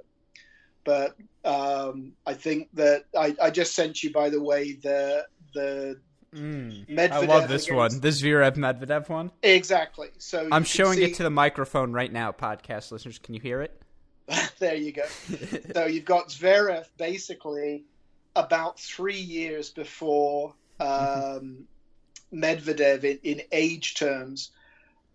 but 0.86 1.16
um, 1.44 2.12
I 2.26 2.32
think 2.32 2.68
that 2.74 3.04
I, 3.18 3.36
I, 3.42 3.50
just 3.50 3.74
sent 3.74 4.02
you, 4.02 4.12
by 4.12 4.30
the 4.30 4.40
way, 4.40 4.72
the 4.72 5.26
the 5.52 6.00
mm, 6.34 6.88
Medvedev. 6.88 7.12
I 7.12 7.26
love 7.26 7.48
this 7.48 7.66
against... 7.66 7.72
one, 7.72 8.00
this 8.00 8.22
Zverev 8.22 8.56
Medvedev 8.56 9.08
one. 9.10 9.30
Exactly. 9.42 10.08
So 10.16 10.48
I'm 10.50 10.64
showing 10.64 10.98
see... 10.98 11.04
it 11.04 11.14
to 11.16 11.24
the 11.24 11.30
microphone 11.30 11.92
right 11.92 12.10
now, 12.10 12.32
podcast 12.32 12.90
listeners. 12.92 13.18
Can 13.18 13.34
you 13.34 13.40
hear 13.40 13.60
it? 13.60 13.82
there 14.58 14.76
you 14.76 14.92
go. 14.92 15.04
so 15.74 15.84
you've 15.86 16.04
got 16.04 16.28
Zverev 16.28 16.86
basically 16.96 17.84
about 18.36 18.78
three 18.78 19.20
years 19.20 19.70
before 19.70 20.54
um, 20.80 21.64
Medvedev 22.32 23.04
in, 23.04 23.18
in 23.22 23.42
age 23.52 23.94
terms 23.94 24.50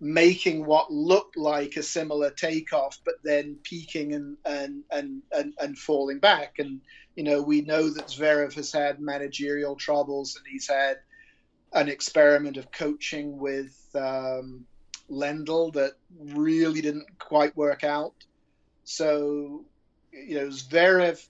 making 0.02 0.66
what 0.66 0.92
looked 0.92 1.38
like 1.38 1.78
a 1.78 1.84
similar 1.84 2.32
takeoff, 2.32 3.00
but 3.06 3.14
then 3.24 3.58
peaking 3.62 4.14
and 4.14 4.38
and 4.44 4.84
and 4.92 5.22
and, 5.32 5.54
and 5.62 5.78
fall 5.78 6.14
back. 6.20 6.56
And 6.58 6.82
you 7.16 7.24
know, 7.24 7.42
we 7.42 7.62
know 7.62 7.88
that 7.90 8.08
Zverev 8.08 8.54
has 8.56 8.72
had 8.72 9.00
managerial 9.00 9.76
troubles, 9.76 10.36
and 10.36 10.46
he's 10.52 10.68
had 10.68 10.98
an 11.74 11.88
experiment 11.88 12.58
of 12.58 12.72
coaching 12.72 13.38
with 13.38 13.78
um, 13.96 14.66
Lendl 15.10 15.72
that 15.74 15.94
really 16.20 16.82
didn't 16.82 17.20
quite 17.20 17.56
work 17.56 17.84
out. 17.84 18.16
So, 18.84 19.66
you 20.12 20.36
know, 20.36 20.48
Zverev 20.48 21.26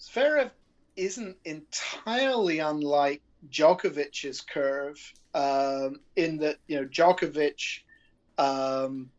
Zverev 0.00 0.50
isn't 0.96 1.36
entirely 1.44 2.60
unlike 2.60 3.22
Djokovic's 3.50 4.40
curve 4.40 4.98
um, 5.34 6.00
in 6.16 6.38
that 6.38 6.56
you 6.66 6.80
know 6.80 6.86
Djokovic, 6.86 7.80
um, 8.38 9.10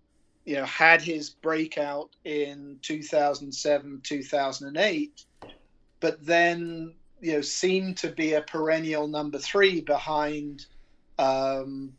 you 0.46 0.56
know, 0.56 0.66
had 0.66 1.02
his 1.02 1.30
breakout 1.30 2.10
in 2.24 2.80
2007, 2.82 4.02
2008, 4.04 5.26
but 6.00 6.26
then 6.26 6.94
you 7.22 7.34
know 7.34 7.42
seemed 7.42 7.98
to 7.98 8.10
be 8.10 8.34
a 8.34 8.42
perennial 8.42 9.08
number 9.08 9.38
three 9.38 9.82
behind 9.82 10.66
um, 11.18 11.94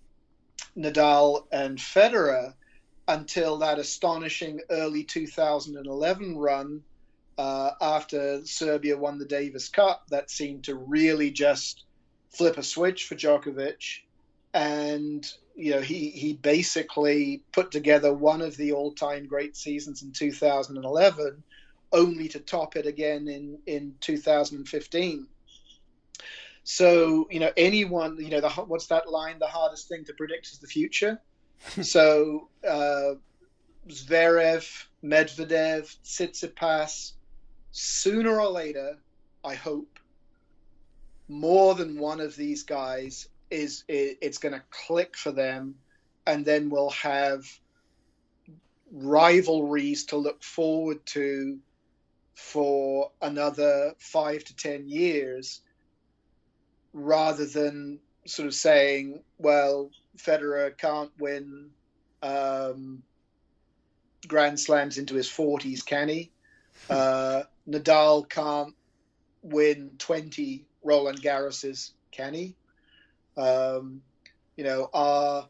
Nadal 0.76 1.46
and 1.52 1.78
Federer 1.78 2.54
until 3.06 3.58
that 3.58 3.78
astonishing 3.78 4.60
early 4.70 5.04
2011 5.04 6.36
run 6.38 6.82
uh, 7.36 7.70
after 7.80 8.44
Serbia 8.46 8.96
won 8.96 9.18
the 9.18 9.26
Davis 9.26 9.68
Cup 9.68 10.04
that 10.08 10.30
seemed 10.30 10.64
to 10.64 10.74
really 10.74 11.30
just 11.30 11.83
flip 12.34 12.58
a 12.58 12.62
switch 12.62 13.06
for 13.06 13.14
Djokovic, 13.14 14.00
and 14.52 15.26
you 15.54 15.72
know 15.72 15.80
he 15.80 16.10
he 16.10 16.34
basically 16.34 17.42
put 17.52 17.70
together 17.70 18.12
one 18.12 18.42
of 18.42 18.56
the 18.56 18.72
all-time 18.72 19.26
great 19.26 19.56
seasons 19.56 20.02
in 20.02 20.12
2011, 20.12 21.42
only 21.92 22.28
to 22.28 22.40
top 22.40 22.76
it 22.76 22.86
again 22.86 23.28
in 23.28 23.58
in 23.66 23.94
2015. 24.00 25.26
So 26.64 27.28
you 27.30 27.40
know 27.40 27.52
anyone 27.56 28.16
you 28.18 28.30
know 28.30 28.40
the 28.40 28.50
what's 28.50 28.86
that 28.86 29.10
line? 29.10 29.38
The 29.38 29.46
hardest 29.46 29.88
thing 29.88 30.04
to 30.06 30.14
predict 30.14 30.48
is 30.48 30.58
the 30.58 30.66
future. 30.66 31.20
so 31.82 32.48
uh, 32.66 33.14
Zverev, 33.88 34.86
Medvedev, 35.02 35.96
Tsitsipas, 36.04 37.12
sooner 37.70 38.40
or 38.40 38.50
later, 38.50 38.98
I 39.44 39.54
hope, 39.54 39.93
more 41.28 41.74
than 41.74 41.98
one 41.98 42.20
of 42.20 42.36
these 42.36 42.62
guys 42.62 43.28
is 43.50 43.84
it, 43.88 44.18
it's 44.20 44.38
going 44.38 44.54
to 44.54 44.62
click 44.70 45.16
for 45.16 45.32
them, 45.32 45.76
and 46.26 46.44
then 46.44 46.70
we'll 46.70 46.90
have 46.90 47.44
rivalries 48.92 50.06
to 50.06 50.16
look 50.16 50.42
forward 50.42 51.04
to 51.06 51.58
for 52.34 53.10
another 53.22 53.94
five 53.98 54.44
to 54.44 54.56
ten 54.56 54.88
years, 54.88 55.60
rather 56.92 57.46
than 57.46 58.00
sort 58.26 58.46
of 58.46 58.54
saying, 58.54 59.22
well, 59.38 59.90
Federer 60.16 60.76
can't 60.76 61.10
win 61.18 61.70
um, 62.22 63.02
Grand 64.26 64.58
Slams 64.58 64.98
into 64.98 65.14
his 65.14 65.28
40s, 65.28 65.84
can 65.84 66.08
he? 66.08 66.30
Uh, 66.88 67.42
Nadal 67.68 68.28
can't 68.28 68.74
win 69.42 69.92
20 69.98 70.64
Roland 70.84 71.20
Garros's, 71.20 71.92
he? 72.34 72.54
Um, 73.36 74.02
you 74.56 74.64
know, 74.64 74.88
are 74.92 75.48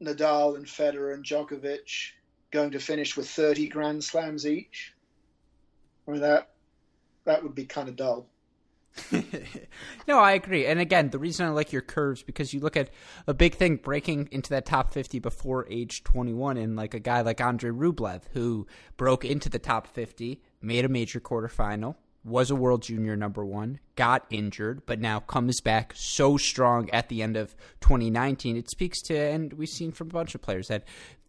Nadal 0.00 0.56
and 0.56 0.66
Federer 0.66 1.14
and 1.14 1.24
Djokovic 1.24 2.12
going 2.50 2.70
to 2.70 2.78
finish 2.78 3.16
with 3.16 3.28
30 3.28 3.68
Grand 3.68 4.04
Slams 4.04 4.46
each? 4.46 4.94
I 6.06 6.12
mean, 6.12 6.20
that 6.20 6.50
that 7.24 7.42
would 7.42 7.54
be 7.54 7.64
kind 7.64 7.88
of 7.88 7.96
dull. 7.96 8.28
no, 10.08 10.18
I 10.18 10.32
agree. 10.32 10.64
And 10.66 10.80
again, 10.80 11.10
the 11.10 11.18
reason 11.18 11.46
I 11.46 11.50
like 11.50 11.72
your 11.72 11.82
curves 11.82 12.22
because 12.22 12.54
you 12.54 12.60
look 12.60 12.76
at 12.76 12.90
a 13.26 13.34
big 13.34 13.54
thing 13.54 13.76
breaking 13.76 14.28
into 14.32 14.50
that 14.50 14.64
top 14.64 14.92
50 14.92 15.18
before 15.18 15.66
age 15.68 16.02
21 16.04 16.56
and 16.56 16.76
like 16.76 16.94
a 16.94 17.00
guy 17.00 17.20
like 17.20 17.40
Andre 17.40 17.70
Rublev 17.70 18.22
who 18.32 18.66
broke 18.96 19.24
into 19.24 19.48
the 19.48 19.58
top 19.58 19.86
50, 19.86 20.40
made 20.62 20.84
a 20.84 20.88
major 20.88 21.20
quarterfinal, 21.20 21.96
was 22.24 22.50
a 22.50 22.56
world 22.56 22.82
junior 22.82 23.16
number 23.16 23.44
1, 23.44 23.78
got 23.96 24.26
injured, 24.30 24.84
but 24.86 25.00
now 25.00 25.20
comes 25.20 25.60
back 25.60 25.92
so 25.96 26.36
strong 26.36 26.88
at 26.90 27.08
the 27.08 27.22
end 27.22 27.36
of 27.36 27.56
2019. 27.80 28.56
It 28.56 28.70
speaks 28.70 29.02
to, 29.02 29.16
and 29.16 29.52
we've 29.54 29.68
seen 29.68 29.92
from 29.92 30.08
a 30.08 30.12
bunch 30.12 30.34
of 30.34 30.42
players 30.42 30.68
that 30.68 30.84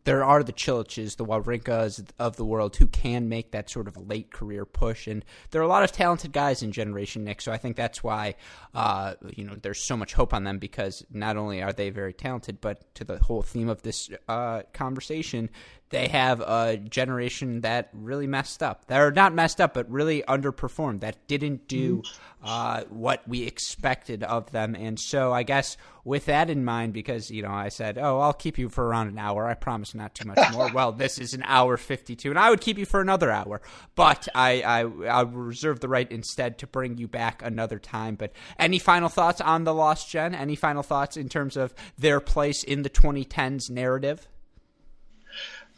there 0.08 0.24
are 0.24 0.42
the 0.42 0.54
Chiliches, 0.54 1.18
the 1.18 1.26
Wawrinkas 1.26 2.02
of 2.18 2.38
the 2.38 2.46
world 2.46 2.78
who 2.78 2.88
can 2.88 3.28
make 3.28 3.52
that 3.52 3.70
sort 3.70 3.90
of 3.90 3.98
late 3.98 4.32
career 4.32 4.66
push, 4.66 5.06
and 5.06 5.26
there 5.52 5.62
are 5.62 5.66
a 5.66 5.68
lot 5.68 5.84
of 5.84 5.92
talented 5.92 6.32
guys 6.32 6.64
in 6.64 6.72
Generation 6.72 7.26
Nick. 7.26 7.42
So 7.42 7.52
I 7.52 7.58
think 7.58 7.76
that's 7.76 8.02
why 8.02 8.36
uh, 8.74 9.16
you 9.36 9.44
know 9.44 9.58
there's 9.62 9.86
so 9.86 9.98
much 9.98 10.14
hope 10.14 10.34
on 10.34 10.46
them 10.46 10.60
because 10.60 11.06
not 11.12 11.36
only 11.36 11.62
are 11.62 11.74
they 11.74 11.90
very 11.90 12.14
talented, 12.14 12.62
but 12.62 12.96
to 12.96 13.04
the 13.04 13.20
whole 13.20 13.42
theme 13.42 13.68
of 13.68 13.82
this 13.82 14.10
uh, 14.30 14.62
conversation, 14.72 15.50
they 15.90 16.08
have 16.08 16.40
a 16.40 16.78
generation 16.78 17.60
that 17.62 17.90
really 17.92 18.28
messed 18.28 18.64
up. 18.64 18.88
They're 18.88 19.12
not 19.12 19.34
messed 19.34 19.60
up, 19.60 19.74
but 19.74 19.92
really 19.92 20.24
underperformed. 20.28 21.02
That 21.02 21.28
didn't 21.28 21.68
do 21.68 22.04
uh, 22.42 22.57
what 22.90 23.28
we 23.28 23.44
expected 23.44 24.24
of 24.24 24.52
them. 24.52 24.76
And 24.76 25.00
so, 25.00 25.34
I 25.34 25.44
guess 25.44 25.78
with 26.04 26.26
that 26.26 26.50
in 26.50 26.64
mind, 26.64 26.94
because 26.94 27.30
you 27.30 27.42
know, 27.42 27.52
I 27.52 27.70
said, 27.70 27.98
"Oh, 27.98 28.20
I'll 28.20 28.34
keep 28.34 28.58
you 28.58 28.70
for 28.70 28.86
around 28.86 29.08
an 29.08 29.18
hour. 29.18 29.46
I 29.46 29.54
promise 29.54 29.94
not 29.94 30.16
too 30.16 30.28
much 30.28 30.40
more." 30.54 30.72
well, 30.74 30.92
this 30.92 31.20
is 31.20 31.34
an 31.34 31.44
hour 31.44 31.78
fifty-two, 31.78 32.30
and 32.30 32.40
I 32.40 32.50
would 32.50 32.62
keep 32.62 32.78
you 32.78 32.86
for 32.86 33.02
another 33.02 33.32
hour, 33.32 33.62
but 33.96 34.28
I 34.34 34.62
I 34.62 34.82
I 35.06 35.22
reserve 35.22 35.80
the 35.80 35.90
right 35.90 36.10
instead 36.12 36.58
to 36.60 36.68
bring 36.68 36.98
you 36.98 37.08
back 37.08 37.42
another 37.44 37.80
time. 37.80 38.16
But 38.16 38.32
any 38.58 38.80
final 38.80 39.10
thoughts 39.10 39.42
on 39.42 39.64
the 39.64 39.74
Lost 39.74 40.10
Gen? 40.10 40.34
Any 40.34 40.56
final 40.56 40.84
thoughts 40.84 41.18
in 41.18 41.30
terms 41.30 41.58
of 41.58 41.74
their 41.98 42.20
place 42.20 42.64
in 42.64 42.84
the 42.84 42.90
2010s 42.90 43.70
narrative? 43.70 44.28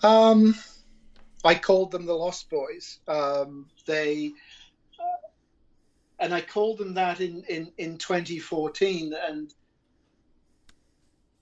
Um, 0.03 0.55
I 1.43 1.55
called 1.55 1.91
them 1.91 2.05
the 2.05 2.13
Lost 2.13 2.49
Boys. 2.49 2.99
Um, 3.07 3.67
they 3.85 4.27
uh, 4.27 4.48
and 6.19 6.33
I 6.33 6.41
called 6.41 6.77
them 6.77 6.93
that 6.95 7.21
in, 7.21 7.43
in, 7.47 7.71
in 7.77 7.97
2014, 7.97 9.13
and 9.27 9.53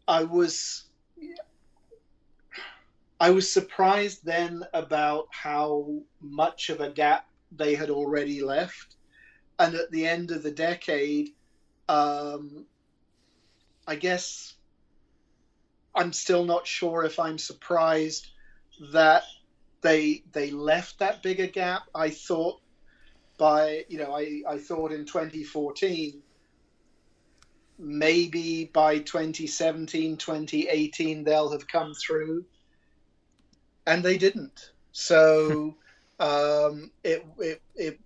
I 0.08 0.24
was 0.24 0.84
I 3.20 3.32
was 3.32 3.52
surprised 3.52 4.24
then 4.24 4.64
about 4.74 5.28
how 5.32 6.02
much 6.22 6.70
of 6.70 6.82
a 6.82 6.92
gap 6.92 7.28
they 7.52 7.74
had 7.74 7.90
already 7.90 8.42
left, 8.42 8.96
and 9.58 9.74
at 9.74 9.90
the 9.90 10.06
end 10.06 10.30
of 10.30 10.44
the 10.44 10.52
decade, 10.52 11.32
um, 11.90 12.66
I 13.88 13.96
guess 13.96 14.54
I'm 15.96 16.14
still 16.14 16.46
not 16.46 16.68
sure 16.68 17.04
if 17.06 17.20
I'm 17.20 17.40
surprised 17.40 18.28
that 18.92 19.24
they 19.82 20.24
they 20.32 20.52
left 20.52 21.00
that 21.00 21.24
bigger 21.24 21.48
gap. 21.48 21.84
I 21.96 22.12
thought 22.12 22.62
by 23.38 23.86
you 23.90 23.98
know 23.98 24.16
I, 24.16 24.42
I 24.48 24.58
thought 24.58 24.92
in 24.92 25.06
2014 25.06 26.22
maybe 27.80 28.66
by 28.66 29.00
2017 29.00 30.18
2018 30.18 31.24
they'll 31.24 31.52
have 31.52 31.68
come 31.68 31.94
through 31.94 32.46
and 33.86 34.04
they 34.04 34.18
didn't 34.18 34.72
so 34.92 35.76
um, 36.20 36.92
it, 37.04 37.26
it, 37.38 37.62
it 37.76 38.00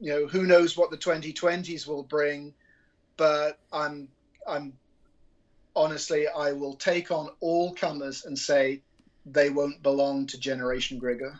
you 0.00 0.12
know 0.12 0.26
who 0.26 0.44
knows 0.44 0.76
what 0.76 0.90
the 0.90 0.98
2020s 0.98 1.86
will 1.86 2.02
bring 2.02 2.52
but 3.16 3.58
i'm 3.72 4.08
i'm 4.46 4.74
honestly 5.74 6.26
i 6.28 6.52
will 6.52 6.74
take 6.74 7.10
on 7.10 7.30
all 7.40 7.74
comers 7.74 8.24
and 8.26 8.38
say 8.38 8.82
they 9.32 9.50
won't 9.50 9.82
belong 9.82 10.26
to 10.26 10.38
Generation 10.38 11.00
Grigor. 11.00 11.38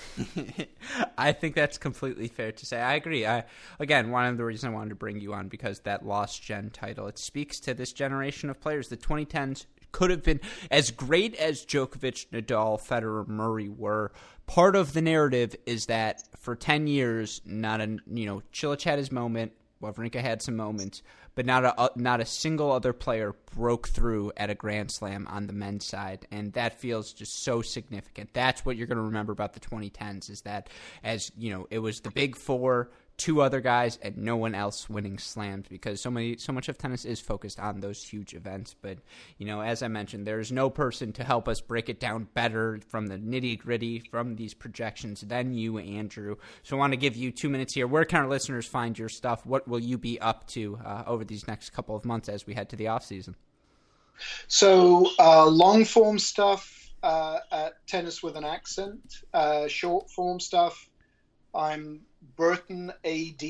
I 1.18 1.32
think 1.32 1.54
that's 1.54 1.78
completely 1.78 2.28
fair 2.28 2.52
to 2.52 2.66
say. 2.66 2.80
I 2.80 2.94
agree. 2.94 3.26
I 3.26 3.44
again, 3.78 4.10
one 4.10 4.26
of 4.26 4.36
the 4.36 4.44
reasons 4.44 4.72
I 4.72 4.74
wanted 4.74 4.90
to 4.90 4.96
bring 4.96 5.20
you 5.20 5.34
on 5.34 5.48
because 5.48 5.80
that 5.80 6.06
lost 6.06 6.42
gen 6.42 6.70
title 6.70 7.06
it 7.06 7.18
speaks 7.18 7.60
to 7.60 7.74
this 7.74 7.92
generation 7.92 8.50
of 8.50 8.60
players. 8.60 8.88
The 8.88 8.96
2010s 8.96 9.66
could 9.92 10.10
have 10.10 10.22
been 10.22 10.40
as 10.70 10.90
great 10.90 11.34
as 11.36 11.64
Djokovic, 11.64 12.28
Nadal, 12.30 12.80
Federer, 12.80 13.26
Murray 13.28 13.68
were. 13.68 14.12
Part 14.46 14.74
of 14.74 14.92
the 14.92 15.02
narrative 15.02 15.54
is 15.66 15.86
that 15.86 16.24
for 16.36 16.56
10 16.56 16.86
years, 16.86 17.40
not 17.44 17.80
a 17.80 17.98
you 18.12 18.26
know, 18.26 18.42
Cilic 18.52 18.82
had 18.82 18.98
his 18.98 19.12
moment, 19.12 19.52
Wawrinka 19.82 20.20
had 20.20 20.42
some 20.42 20.56
moments, 20.56 21.02
but 21.34 21.46
not 21.46 21.64
a 21.64 21.78
uh, 21.78 21.88
not 21.96 22.20
a 22.20 22.26
single 22.26 22.70
other 22.72 22.92
player 22.92 23.34
broke 23.54 23.88
through 23.88 24.32
at 24.36 24.50
a 24.50 24.54
Grand 24.54 24.90
Slam 24.90 25.26
on 25.30 25.46
the 25.46 25.52
men's 25.52 25.86
side, 25.86 26.26
and 26.30 26.52
that 26.54 26.80
feels 26.80 27.12
just 27.12 27.42
so 27.42 27.62
significant. 27.62 28.30
That's 28.32 28.64
what 28.64 28.76
you're 28.76 28.86
going 28.86 28.98
to 28.98 29.04
remember 29.04 29.32
about 29.32 29.52
the 29.54 29.60
2010s 29.60 30.30
is 30.30 30.42
that 30.42 30.68
as 31.02 31.32
you 31.36 31.50
know, 31.50 31.66
it 31.70 31.78
was 31.78 32.00
the 32.00 32.10
big 32.10 32.36
four 32.36 32.90
two 33.22 33.40
other 33.40 33.60
guys 33.60 34.00
and 34.02 34.16
no 34.16 34.36
one 34.36 34.52
else 34.52 34.90
winning 34.90 35.16
slams 35.16 35.68
because 35.68 36.00
so 36.00 36.10
many 36.10 36.36
so 36.38 36.52
much 36.52 36.68
of 36.68 36.76
tennis 36.76 37.04
is 37.04 37.20
focused 37.20 37.60
on 37.60 37.78
those 37.78 38.02
huge 38.02 38.34
events. 38.34 38.74
But 38.82 38.98
you 39.38 39.46
know 39.46 39.60
as 39.60 39.80
i 39.80 39.86
mentioned 39.86 40.26
there's 40.26 40.50
no 40.50 40.68
person 40.68 41.12
to 41.12 41.22
help 41.22 41.46
us 41.46 41.60
break 41.60 41.88
it 41.88 42.00
down 42.00 42.26
better 42.34 42.80
from 42.88 43.06
the 43.06 43.16
nitty 43.18 43.60
gritty 43.60 44.00
from 44.00 44.34
these 44.34 44.54
projections 44.54 45.20
than 45.20 45.54
you 45.54 45.78
andrew. 45.78 46.34
So 46.64 46.74
i 46.74 46.80
want 46.80 46.94
to 46.94 46.96
give 46.96 47.14
you 47.14 47.30
two 47.30 47.48
minutes 47.48 47.74
here. 47.74 47.86
Where 47.86 48.04
can 48.04 48.22
our 48.22 48.28
listeners 48.28 48.66
find 48.66 48.98
your 48.98 49.08
stuff? 49.08 49.46
What 49.46 49.68
will 49.68 49.78
you 49.78 49.98
be 49.98 50.20
up 50.20 50.48
to 50.48 50.80
uh, 50.84 51.04
over 51.06 51.24
these 51.24 51.46
next 51.46 51.70
couple 51.70 51.94
of 51.94 52.04
months 52.04 52.28
as 52.28 52.44
we 52.44 52.54
head 52.54 52.70
to 52.70 52.76
the 52.76 52.88
off 52.88 53.04
season? 53.04 53.36
So 54.48 55.08
uh, 55.20 55.46
long 55.46 55.84
form 55.84 56.18
stuff 56.18 56.90
uh, 57.04 57.38
at 57.52 57.86
tennis 57.86 58.20
with 58.20 58.36
an 58.36 58.44
accent 58.44 59.00
uh, 59.32 59.68
short 59.68 60.10
form 60.10 60.40
stuff 60.40 60.88
i'm 61.54 62.00
Burton 62.36 62.92
AD 63.04 63.42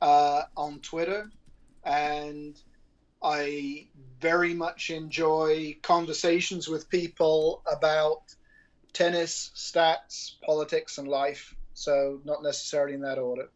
uh, 0.00 0.42
on 0.56 0.80
Twitter, 0.80 1.30
and 1.84 2.58
I 3.22 3.88
very 4.20 4.54
much 4.54 4.90
enjoy 4.90 5.76
conversations 5.82 6.68
with 6.68 6.88
people 6.88 7.62
about 7.70 8.22
tennis, 8.92 9.50
stats, 9.56 10.32
politics, 10.44 10.98
and 10.98 11.08
life. 11.08 11.54
So, 11.72 12.20
not 12.24 12.42
necessarily 12.42 12.94
in 12.94 13.00
that 13.00 13.18
order. 13.18 13.48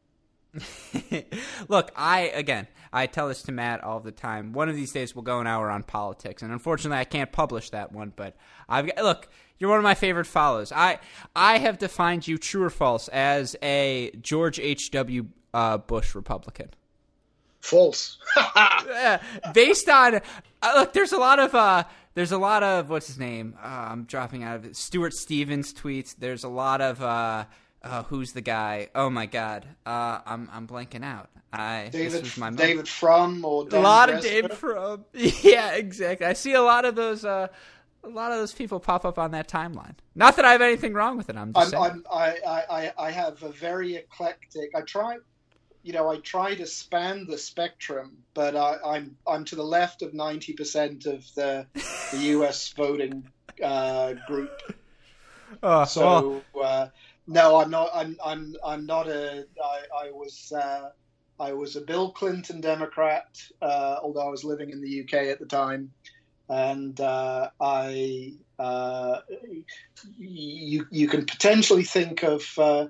Look, 1.68 1.92
I 1.94 2.32
again, 2.34 2.66
I 2.92 3.06
tell 3.06 3.28
this 3.28 3.42
to 3.42 3.52
Matt 3.52 3.84
all 3.84 4.00
the 4.00 4.10
time. 4.10 4.52
One 4.52 4.68
of 4.68 4.74
these 4.74 4.92
days 4.92 5.14
we'll 5.14 5.22
go 5.22 5.40
an 5.40 5.46
hour 5.46 5.70
on 5.70 5.82
politics, 5.82 6.42
and 6.42 6.50
unfortunately, 6.50 6.98
I 6.98 7.04
can't 7.04 7.30
publish 7.30 7.70
that 7.70 7.92
one. 7.92 8.12
But 8.14 8.36
I've 8.68 8.86
got 8.86 9.04
look. 9.04 9.28
You're 9.58 9.70
one 9.70 9.78
of 9.78 9.84
my 9.84 9.94
favorite 9.94 10.26
follows. 10.26 10.72
I 10.72 11.00
I 11.34 11.58
have 11.58 11.78
defined 11.78 12.28
you 12.28 12.38
true 12.38 12.62
or 12.62 12.70
false 12.70 13.08
as 13.08 13.56
a 13.62 14.12
George 14.20 14.58
H. 14.58 14.90
W. 14.92 15.26
Uh, 15.52 15.78
Bush 15.78 16.14
Republican. 16.14 16.70
False. 17.60 18.18
Based 19.54 19.88
on 19.88 20.20
uh, 20.62 20.72
look, 20.76 20.92
there's 20.92 21.12
a 21.12 21.18
lot 21.18 21.38
of 21.38 21.54
uh, 21.54 21.84
there's 22.14 22.32
a 22.32 22.38
lot 22.38 22.62
of 22.62 22.88
what's 22.88 23.08
his 23.08 23.18
name? 23.18 23.54
Uh, 23.62 23.66
I'm 23.90 24.04
dropping 24.04 24.42
out 24.42 24.56
of 24.56 24.64
it. 24.64 24.76
Stuart 24.76 25.14
Stevens 25.14 25.72
tweets. 25.72 26.14
There's 26.16 26.44
a 26.44 26.48
lot 26.48 26.80
of 26.80 27.02
uh, 27.02 27.44
uh, 27.82 28.02
who's 28.04 28.32
the 28.32 28.40
guy? 28.40 28.88
Oh 28.94 29.10
my 29.10 29.26
god, 29.26 29.66
uh, 29.84 30.20
I'm 30.24 30.48
I'm 30.52 30.66
blanking 30.66 31.04
out. 31.04 31.30
I 31.52 31.88
David 31.90 32.36
my 32.36 32.50
David 32.50 32.88
Frum 32.88 33.44
or 33.44 33.66
a 33.70 33.80
lot 33.80 34.10
of 34.10 34.20
David 34.20 34.52
Frum. 34.52 35.04
yeah, 35.14 35.72
exactly. 35.72 36.26
I 36.26 36.34
see 36.34 36.54
a 36.54 36.62
lot 36.62 36.84
of 36.84 36.94
those. 36.94 37.24
A 38.04 38.08
lot 38.08 38.32
of 38.32 38.38
those 38.38 38.52
people 38.52 38.80
pop 38.80 39.04
up 39.04 39.18
on 39.18 39.32
that 39.32 39.48
timeline. 39.48 39.94
Not 40.14 40.36
that 40.36 40.44
I 40.44 40.52
have 40.52 40.62
anything 40.62 40.94
wrong 40.94 41.16
with 41.16 41.28
it. 41.28 41.36
I'm 41.36 41.52
just 41.52 41.74
I'm, 41.74 41.80
saying. 41.80 42.04
I'm, 42.10 42.18
I, 42.46 42.62
I, 42.70 42.92
I 42.98 43.10
have 43.10 43.42
a 43.42 43.50
very 43.50 43.96
eclectic. 43.96 44.70
I 44.74 44.82
try, 44.82 45.18
you 45.82 45.92
know, 45.92 46.08
I 46.08 46.18
try 46.18 46.54
to 46.54 46.66
span 46.66 47.26
the 47.26 47.36
spectrum, 47.36 48.18
but 48.34 48.56
I, 48.56 48.76
I'm 48.84 49.16
I'm 49.26 49.44
to 49.46 49.56
the 49.56 49.64
left 49.64 50.02
of 50.02 50.14
ninety 50.14 50.52
percent 50.52 51.06
of 51.06 51.24
the 51.34 51.66
the 52.12 52.18
U.S. 52.18 52.72
voting 52.76 53.28
uh, 53.62 54.14
group. 54.26 54.50
Uh, 55.62 55.84
so. 55.84 56.42
Uh, 56.60 56.88
no, 57.28 57.56
I'm 57.60 57.70
not. 57.70 57.90
I'm. 57.92 58.16
I'm. 58.24 58.56
I'm 58.64 58.86
not 58.86 59.06
a. 59.06 59.46
I, 59.62 60.06
I 60.06 60.10
was. 60.10 60.50
Uh, 60.50 60.90
I 61.40 61.52
was 61.52 61.76
a 61.76 61.80
Bill 61.80 62.10
Clinton 62.10 62.60
Democrat, 62.60 63.40
uh, 63.62 63.96
although 64.02 64.26
I 64.26 64.30
was 64.30 64.42
living 64.42 64.70
in 64.70 64.80
the 64.80 65.02
UK 65.02 65.28
at 65.28 65.38
the 65.38 65.46
time, 65.46 65.92
and 66.48 67.00
uh, 67.00 67.50
I. 67.60 68.34
Uh, 68.58 69.20
you 70.18 70.86
you 70.90 71.06
can 71.06 71.24
potentially 71.24 71.84
think 71.84 72.24
of 72.24 72.44
uh, 72.58 72.86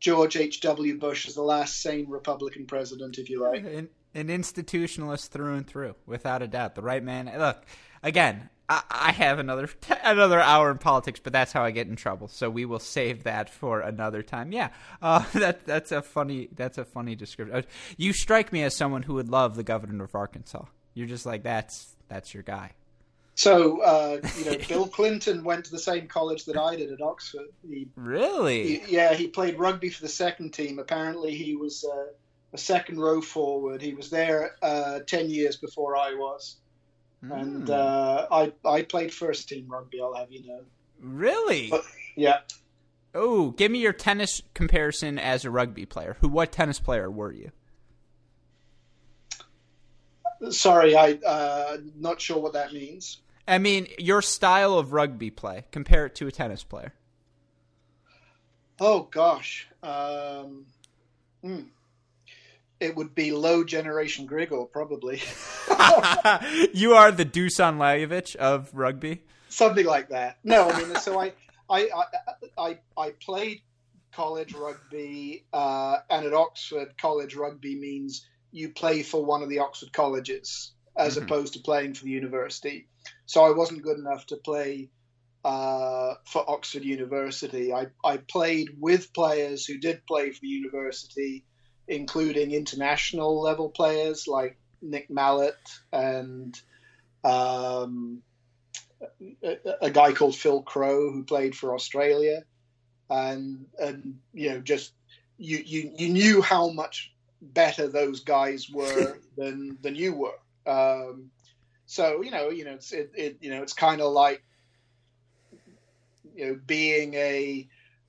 George 0.00 0.36
H. 0.36 0.60
W. 0.60 0.98
Bush 0.98 1.26
as 1.26 1.34
the 1.34 1.42
last 1.42 1.82
sane 1.82 2.08
Republican 2.08 2.66
president, 2.66 3.18
if 3.18 3.28
you 3.28 3.42
like. 3.42 3.64
An, 3.64 3.88
an 4.14 4.28
institutionalist 4.28 5.28
through 5.28 5.54
and 5.54 5.66
through, 5.66 5.96
without 6.06 6.42
a 6.42 6.46
doubt. 6.46 6.74
The 6.74 6.82
right 6.82 7.02
man. 7.02 7.32
Look, 7.36 7.64
again, 8.02 8.48
I, 8.68 9.12
have 9.12 9.38
another 9.38 9.68
another 10.04 10.40
hour 10.40 10.70
in 10.70 10.78
politics, 10.78 11.20
but 11.22 11.32
that's 11.32 11.52
how 11.52 11.64
I 11.64 11.70
get 11.70 11.86
in 11.86 11.96
trouble. 11.96 12.28
So 12.28 12.50
we 12.50 12.64
will 12.64 12.78
save 12.78 13.24
that 13.24 13.48
for 13.48 13.80
another 13.80 14.22
time. 14.22 14.52
Yeah, 14.52 14.70
uh, 15.00 15.24
that 15.34 15.64
that's 15.66 15.92
a 15.92 16.02
funny 16.02 16.48
that's 16.54 16.78
a 16.78 16.84
funny 16.84 17.14
description. 17.14 17.56
Uh, 17.56 17.62
you 17.96 18.12
strike 18.12 18.52
me 18.52 18.62
as 18.62 18.76
someone 18.76 19.02
who 19.02 19.14
would 19.14 19.28
love 19.28 19.56
the 19.56 19.62
governor 19.62 20.04
of 20.04 20.14
Arkansas. 20.14 20.64
You're 20.94 21.06
just 21.06 21.24
like 21.24 21.42
that's 21.42 21.96
that's 22.08 22.34
your 22.34 22.42
guy. 22.42 22.72
So 23.38 23.80
uh, 23.82 24.18
you 24.36 24.44
know, 24.46 24.56
Bill 24.68 24.88
Clinton 24.96 25.44
went 25.44 25.64
to 25.66 25.70
the 25.70 25.78
same 25.78 26.08
college 26.08 26.44
that 26.46 26.56
I 26.56 26.74
did 26.74 26.90
at 26.90 27.00
Oxford. 27.00 27.46
He, 27.62 27.86
really? 27.94 28.78
He, 28.78 28.96
yeah, 28.96 29.14
he 29.14 29.28
played 29.28 29.60
rugby 29.60 29.90
for 29.90 30.02
the 30.02 30.08
second 30.08 30.52
team. 30.52 30.80
Apparently, 30.80 31.36
he 31.36 31.54
was 31.54 31.84
uh, 31.84 32.06
a 32.52 32.58
second 32.58 32.98
row 32.98 33.20
forward. 33.20 33.80
He 33.80 33.94
was 33.94 34.10
there 34.10 34.56
uh, 34.60 35.00
ten 35.06 35.30
years 35.30 35.56
before 35.56 35.96
I 35.96 36.14
was, 36.14 36.56
mm. 37.24 37.40
and 37.40 37.70
uh, 37.70 38.26
I 38.28 38.52
I 38.64 38.82
played 38.82 39.14
first 39.14 39.48
team 39.48 39.68
rugby. 39.68 40.00
I'll 40.00 40.14
have 40.14 40.32
you 40.32 40.44
know. 40.44 40.62
Really? 41.00 41.68
But, 41.70 41.84
yeah. 42.16 42.40
Oh, 43.14 43.52
give 43.52 43.70
me 43.70 43.78
your 43.78 43.92
tennis 43.92 44.42
comparison 44.52 45.16
as 45.16 45.44
a 45.44 45.50
rugby 45.52 45.86
player. 45.86 46.16
Who? 46.22 46.28
What 46.28 46.50
tennis 46.50 46.80
player 46.80 47.08
were 47.08 47.30
you? 47.30 47.52
Sorry, 50.50 50.96
I 50.96 51.20
uh, 51.24 51.76
not 51.96 52.20
sure 52.20 52.40
what 52.40 52.54
that 52.54 52.72
means. 52.72 53.18
I 53.48 53.58
mean, 53.58 53.88
your 53.98 54.22
style 54.22 54.78
of 54.78 54.92
rugby 54.92 55.30
play. 55.30 55.64
Compare 55.72 56.06
it 56.06 56.14
to 56.16 56.26
a 56.26 56.32
tennis 56.32 56.62
player. 56.62 56.92
Oh 58.80 59.08
gosh, 59.10 59.66
um, 59.82 60.66
hmm. 61.42 61.62
it 62.78 62.94
would 62.94 63.12
be 63.12 63.32
low 63.32 63.64
generation 63.64 64.28
Grigor 64.28 64.70
probably. 64.70 65.16
you 66.72 66.94
are 66.94 67.10
the 67.10 67.24
Dusan 67.24 67.78
Lajovic 67.78 68.36
of 68.36 68.70
rugby. 68.72 69.22
Something 69.48 69.86
like 69.86 70.10
that. 70.10 70.38
No, 70.44 70.70
I 70.70 70.84
mean, 70.84 70.94
so 70.96 71.18
I, 71.18 71.32
I, 71.70 71.88
I, 71.88 72.04
I, 72.56 72.78
I 72.96 73.10
played 73.20 73.62
college 74.12 74.54
rugby, 74.54 75.44
uh, 75.52 75.96
and 76.08 76.26
at 76.26 76.34
Oxford, 76.34 76.94
college 77.00 77.34
rugby 77.34 77.74
means 77.74 78.26
you 78.52 78.68
play 78.68 79.02
for 79.02 79.24
one 79.24 79.42
of 79.42 79.48
the 79.48 79.58
Oxford 79.58 79.92
colleges 79.92 80.72
as 80.96 81.14
mm-hmm. 81.14 81.24
opposed 81.24 81.54
to 81.54 81.60
playing 81.60 81.94
for 81.94 82.04
the 82.04 82.10
university. 82.10 82.86
So 83.28 83.44
I 83.44 83.50
wasn't 83.50 83.82
good 83.82 83.98
enough 83.98 84.24
to 84.28 84.36
play 84.36 84.88
uh, 85.44 86.14
for 86.24 86.48
Oxford 86.48 86.82
University. 86.82 87.74
I, 87.74 87.88
I 88.02 88.16
played 88.16 88.70
with 88.80 89.12
players 89.12 89.66
who 89.66 89.76
did 89.76 90.06
play 90.06 90.30
for 90.30 90.46
university, 90.46 91.44
including 91.86 92.52
international 92.52 93.42
level 93.42 93.68
players 93.68 94.26
like 94.26 94.56
Nick 94.80 95.10
Mallett 95.10 95.58
and 95.92 96.58
um, 97.22 98.22
a, 99.44 99.56
a, 99.82 99.90
guy 99.90 100.14
called 100.14 100.34
Phil 100.34 100.62
Crowe 100.62 101.12
who 101.12 101.24
played 101.24 101.54
for 101.54 101.74
Australia, 101.74 102.44
and 103.10 103.66
and 103.78 104.20
you 104.32 104.50
know 104.50 104.60
just 104.60 104.92
you 105.36 105.58
you, 105.66 105.92
you 105.98 106.08
knew 106.08 106.40
how 106.40 106.70
much 106.70 107.12
better 107.42 107.88
those 107.88 108.20
guys 108.20 108.70
were 108.72 109.18
than 109.36 109.76
than 109.82 109.96
you 109.96 110.14
were. 110.14 110.38
Um, 110.66 111.30
so 111.88 112.22
you 112.22 112.30
know, 112.30 112.50
you 112.50 112.66
know, 112.66 112.74
it's 112.74 112.92
it, 112.92 113.12
it 113.16 113.38
you 113.40 113.48
know, 113.50 113.62
it's 113.62 113.72
kind 113.72 114.02
of 114.02 114.12
like 114.12 114.44
you 116.36 116.46
know, 116.46 116.60
being 116.66 117.14
a 117.14 117.66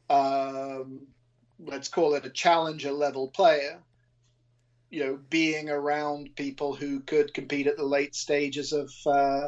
um, 0.09 1.07
let's 1.65 1.87
call 1.87 2.13
it 2.15 2.25
a 2.25 2.29
challenger 2.29 2.91
level 2.91 3.29
player. 3.29 3.79
You 4.89 5.05
know, 5.05 5.19
being 5.29 5.69
around 5.69 6.35
people 6.35 6.75
who 6.75 6.99
could 6.99 7.33
compete 7.33 7.67
at 7.67 7.77
the 7.77 7.85
late 7.85 8.15
stages 8.15 8.73
of 8.73 8.91
uh, 9.05 9.47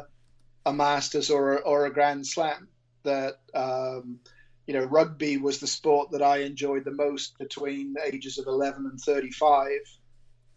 a 0.64 0.72
Masters 0.72 1.30
or 1.30 1.60
or 1.60 1.84
a 1.84 1.92
Grand 1.92 2.26
Slam. 2.26 2.68
That 3.02 3.34
um, 3.52 4.18
you 4.66 4.72
know, 4.72 4.84
rugby 4.84 5.36
was 5.36 5.60
the 5.60 5.66
sport 5.66 6.12
that 6.12 6.22
I 6.22 6.38
enjoyed 6.38 6.86
the 6.86 6.90
most 6.90 7.36
between 7.36 7.92
the 7.92 8.14
ages 8.14 8.38
of 8.38 8.46
11 8.46 8.86
and 8.86 8.98
35, 8.98 9.68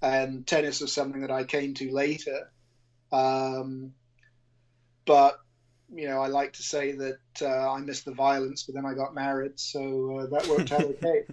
and 0.02 0.48
tennis 0.48 0.80
was 0.80 0.94
something 0.94 1.22
that 1.22 1.32
I 1.32 1.44
came 1.44 1.74
to 1.74 1.92
later. 1.92 2.50
Um, 3.16 3.94
but 5.06 5.40
you 5.94 6.08
know, 6.08 6.20
I 6.20 6.28
like 6.28 6.54
to 6.54 6.64
say 6.64 6.94
that 6.94 7.20
uh, 7.42 7.72
I 7.72 7.80
missed 7.80 8.06
the 8.06 8.14
violence, 8.14 8.64
but 8.64 8.76
then 8.76 8.86
I 8.86 8.94
got 8.94 9.14
married, 9.14 9.60
so 9.60 10.20
uh, 10.20 10.26
that 10.28 10.48
worked 10.48 10.72
out 10.72 10.82
okay. 10.82 11.26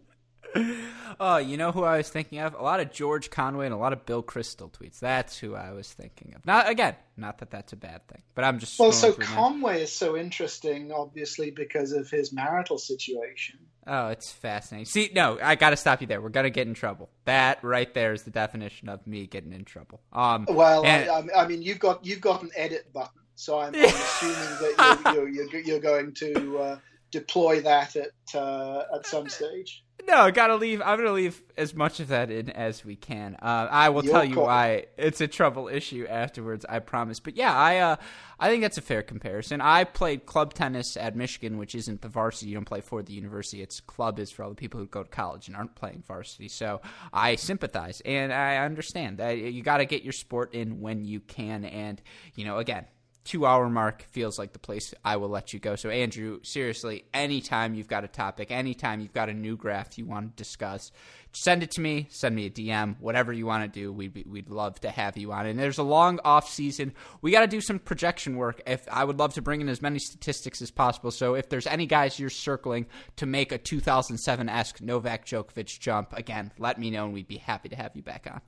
oh, 1.21 1.39
you 1.39 1.57
know 1.57 1.73
who 1.73 1.83
I 1.83 1.97
was 1.97 2.11
thinking 2.11 2.39
of? 2.39 2.55
A 2.55 2.63
lot 2.63 2.81
of 2.81 2.93
George 2.93 3.31
Conway 3.31 3.65
and 3.65 3.75
a 3.75 3.79
lot 3.79 3.95
of 3.95 4.05
Bill 4.05 4.23
Kristol 4.23 4.71
tweets. 4.71 4.99
That's 4.99 5.39
who 5.39 5.55
I 5.55 5.73
was 5.73 5.91
thinking 5.91 6.35
of. 6.37 6.45
Not 6.45 6.69
again, 6.69 6.95
not 7.17 7.39
that 7.39 7.51
that's 7.51 7.73
a 7.73 7.77
bad 7.77 8.07
thing, 8.09 8.23
but 8.35 8.45
I'm 8.45 8.59
just 8.59 8.79
well. 8.79 8.93
So 8.93 9.13
Conway 9.15 9.83
is 9.83 9.93
so 9.93 10.17
interesting, 10.17 10.93
obviously, 10.93 11.51
because 11.51 11.93
of 11.93 12.11
his 12.11 12.33
marital 12.33 12.79
situation. 12.79 13.59
Oh, 13.87 14.09
it's 14.09 14.31
fascinating. 14.31 14.87
See, 14.87 15.11
no, 15.13 15.39
I 15.43 15.57
got 15.57 15.71
to 15.71 15.77
stop 15.77 16.01
you 16.01 16.07
there. 16.07 16.21
We're 16.21 16.29
gonna 16.29 16.51
get 16.51 16.69
in 16.69 16.75
trouble. 16.75 17.11
That 17.25 17.63
right 17.63 17.93
there 17.93 18.13
is 18.13 18.23
the 18.23 18.31
definition 18.31 18.89
of 18.89 19.05
me 19.07 19.27
getting 19.27 19.53
in 19.53 19.65
trouble. 19.65 20.01
Um, 20.13 20.47
well, 20.49 20.85
and, 20.85 21.11
I, 21.11 21.43
I, 21.43 21.47
mean, 21.49 21.63
you've 21.63 21.81
got 21.81 22.05
you've 22.05 22.21
got 22.21 22.43
an 22.43 22.51
edit 22.55 22.93
button, 22.93 23.21
so 23.35 23.59
I'm, 23.59 23.75
I'm 23.75 23.85
assuming 23.85 24.37
that 24.37 25.13
you're, 25.15 25.29
you're, 25.29 25.47
you're, 25.47 25.61
you're 25.61 25.81
going 25.81 26.15
to 26.15 26.59
uh, 26.59 26.79
deploy 27.11 27.61
that 27.63 27.97
at 27.97 28.35
uh, 28.35 28.85
at 28.95 29.07
some 29.07 29.29
stage. 29.29 29.85
No, 30.07 30.31
gotta 30.31 30.57
leave. 30.57 30.83
I'm 30.83 30.99
gonna 30.99 31.13
leave 31.13 31.43
as 31.57 31.75
much 31.75 32.01
of 32.01 32.09
that 32.09 32.31
in 32.31 32.51
as 32.51 32.85
we 32.85 32.97
can. 32.97 33.37
Uh, 33.41 33.69
I 33.71 33.91
will 33.91 34.05
You're 34.05 34.13
tell 34.13 34.25
you 34.25 34.41
why 34.41 34.87
it's 34.97 35.21
a 35.21 35.29
trouble 35.29 35.69
issue 35.69 36.07
afterwards. 36.09 36.67
I 36.69 36.81
promise. 36.81 37.21
But 37.21 37.37
yeah, 37.37 37.55
I 37.55 37.79
uh, 37.79 37.97
I 38.41 38.49
think 38.49 38.63
that's 38.63 38.79
a 38.79 38.83
fair 38.83 39.03
comparison. 39.03 39.61
I 39.61 39.85
played 39.85 40.27
club 40.27 40.55
tennis 40.55 40.97
at 40.97 41.15
Michigan, 41.15 41.57
which 41.57 41.75
isn't 41.75 42.03
the 42.03 42.09
varsity. 42.09 42.51
You 42.51 42.55
don't 42.57 42.65
play 42.65 42.81
for 42.81 43.03
the 43.03 43.13
university. 43.13 43.63
It's 43.63 43.81
club 43.81 44.19
is 44.19 44.31
for 44.31 44.43
all 44.43 44.51
the 44.51 44.57
people 44.57 44.81
who 44.81 44.87
go 44.87 45.05
to 45.05 45.09
college 45.09 45.47
and 45.47 45.57
aren't 45.57 45.77
playing 45.77 46.03
varsity. 46.07 46.49
So 46.49 46.81
I 47.13 47.37
sympathize 47.37 48.03
and 48.05 48.33
I 48.33 48.57
understand 48.59 49.19
that 49.19 49.39
you 49.39 49.63
got 49.63 49.79
to 49.79 49.85
get 49.85 50.03
your 50.03 50.13
sport 50.13 50.55
in 50.55 50.81
when 50.81 51.05
you 51.05 51.21
can. 51.21 51.65
And 51.65 52.03
you 52.35 52.45
know, 52.45 52.59
again, 52.59 52.87
two 53.25 53.47
hour 53.47 53.69
mark 53.69 54.03
feels 54.03 54.39
like 54.39 54.53
the 54.53 54.59
place 54.59 54.93
I 55.05 55.17
will 55.17 55.29
let 55.29 55.53
you 55.53 55.61
go. 55.61 55.77
So, 55.77 55.91
Andrew, 55.91 56.41
seriously, 56.43 57.05
anytime 57.15 57.75
you've 57.75 57.89
got 57.89 58.05
a 58.05 58.09
topic, 58.09 58.51
anytime 58.51 59.01
you've 59.01 59.13
got 59.13 59.29
a 59.29 59.35
new 59.35 59.57
graph 59.57 59.97
you 59.97 60.07
want 60.07 60.37
to 60.37 60.43
discuss, 60.43 60.91
send 61.33 61.63
it 61.63 61.71
to 61.73 61.81
me, 61.81 62.09
send 62.11 62.35
me 62.35 62.47
a 62.47 62.51
DM, 62.51 62.97
whatever 63.01 63.33
you 63.33 63.47
want 63.47 63.65
to 63.73 63.81
do. 63.81 63.93
We'd, 63.93 64.25
we'd 64.27 64.51
love 64.51 64.81
to 64.81 64.91
have 64.91 65.17
you 65.17 65.33
on. 65.33 65.47
And 65.47 65.59
there's 65.59 65.79
a 65.79 65.83
long 65.83 66.19
off 66.25 66.49
season. 66.49 66.95
We 67.21 67.31
got 67.31 67.41
to 67.43 67.47
do 67.47 67.61
some 67.61 67.79
projection 67.79 68.37
work. 68.37 68.61
If 68.67 68.89
I 68.91 69.05
would 69.05 69.19
love 69.19 69.35
to 69.35 69.43
bring 69.43 69.61
in 69.61 69.69
as 69.69 69.83
many 69.83 69.99
statistics 69.99 70.61
as 70.61 70.71
possible. 70.71 71.11
So, 71.11 71.35
if 71.35 71.49
there's 71.49 71.67
any 71.67 71.87
guys 71.87 72.19
you're 72.19 72.31
circling 72.31 72.87
to 73.17 73.27
make 73.27 73.53
a 73.53 73.59
2007 73.59 74.49
esque 74.49 74.81
Novak 74.81 75.27
Djokovic 75.27 75.79
jump, 75.79 76.13
again, 76.13 76.53
let 76.59 76.79
me 76.79 76.91
know 76.91 77.05
and 77.05 77.15
we'd 77.15 77.29
be 77.29 77.39
happy 77.39 77.69
to 77.69 77.77
have 77.77 77.93
you 77.95 78.03
back 78.03 78.27
on. 78.31 78.41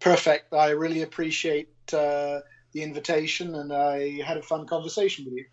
Perfect. 0.00 0.52
I 0.52 0.70
really 0.70 1.02
appreciate. 1.02 1.70
Uh 1.92 2.40
the 2.74 2.82
invitation, 2.82 3.54
and 3.54 3.72
I 3.72 4.20
had 4.22 4.36
a 4.36 4.42
fun 4.42 4.66
conversation 4.66 5.24
with 5.24 5.34
you. 5.34 5.44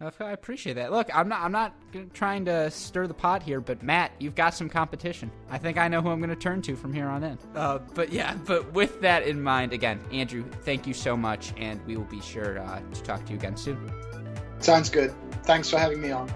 I 0.00 0.30
appreciate 0.30 0.74
that. 0.74 0.92
Look, 0.92 1.14
I'm 1.14 1.28
not 1.28 1.42
I'm 1.42 1.52
not 1.52 1.74
trying 2.14 2.46
to 2.46 2.70
stir 2.70 3.06
the 3.06 3.12
pot 3.12 3.42
here, 3.42 3.60
but 3.60 3.82
Matt, 3.82 4.12
you've 4.18 4.34
got 4.34 4.54
some 4.54 4.70
competition. 4.70 5.30
I 5.50 5.58
think 5.58 5.76
I 5.76 5.88
know 5.88 6.00
who 6.00 6.08
I'm 6.08 6.20
going 6.20 6.30
to 6.30 6.36
turn 6.36 6.62
to 6.62 6.74
from 6.74 6.94
here 6.94 7.06
on 7.06 7.22
in. 7.22 7.38
Uh, 7.54 7.80
but 7.94 8.10
yeah, 8.10 8.34
but 8.46 8.72
with 8.72 9.02
that 9.02 9.24
in 9.24 9.42
mind, 9.42 9.74
again, 9.74 10.00
Andrew, 10.10 10.44
thank 10.62 10.86
you 10.86 10.94
so 10.94 11.18
much, 11.18 11.52
and 11.58 11.84
we 11.86 11.98
will 11.98 12.04
be 12.04 12.22
sure 12.22 12.60
uh, 12.60 12.80
to 12.80 13.02
talk 13.02 13.26
to 13.26 13.32
you 13.32 13.38
again 13.38 13.58
soon. 13.58 13.92
Sounds 14.60 14.88
good. 14.88 15.12
Thanks 15.44 15.68
for 15.68 15.76
having 15.76 16.00
me 16.00 16.12
on. 16.12 16.30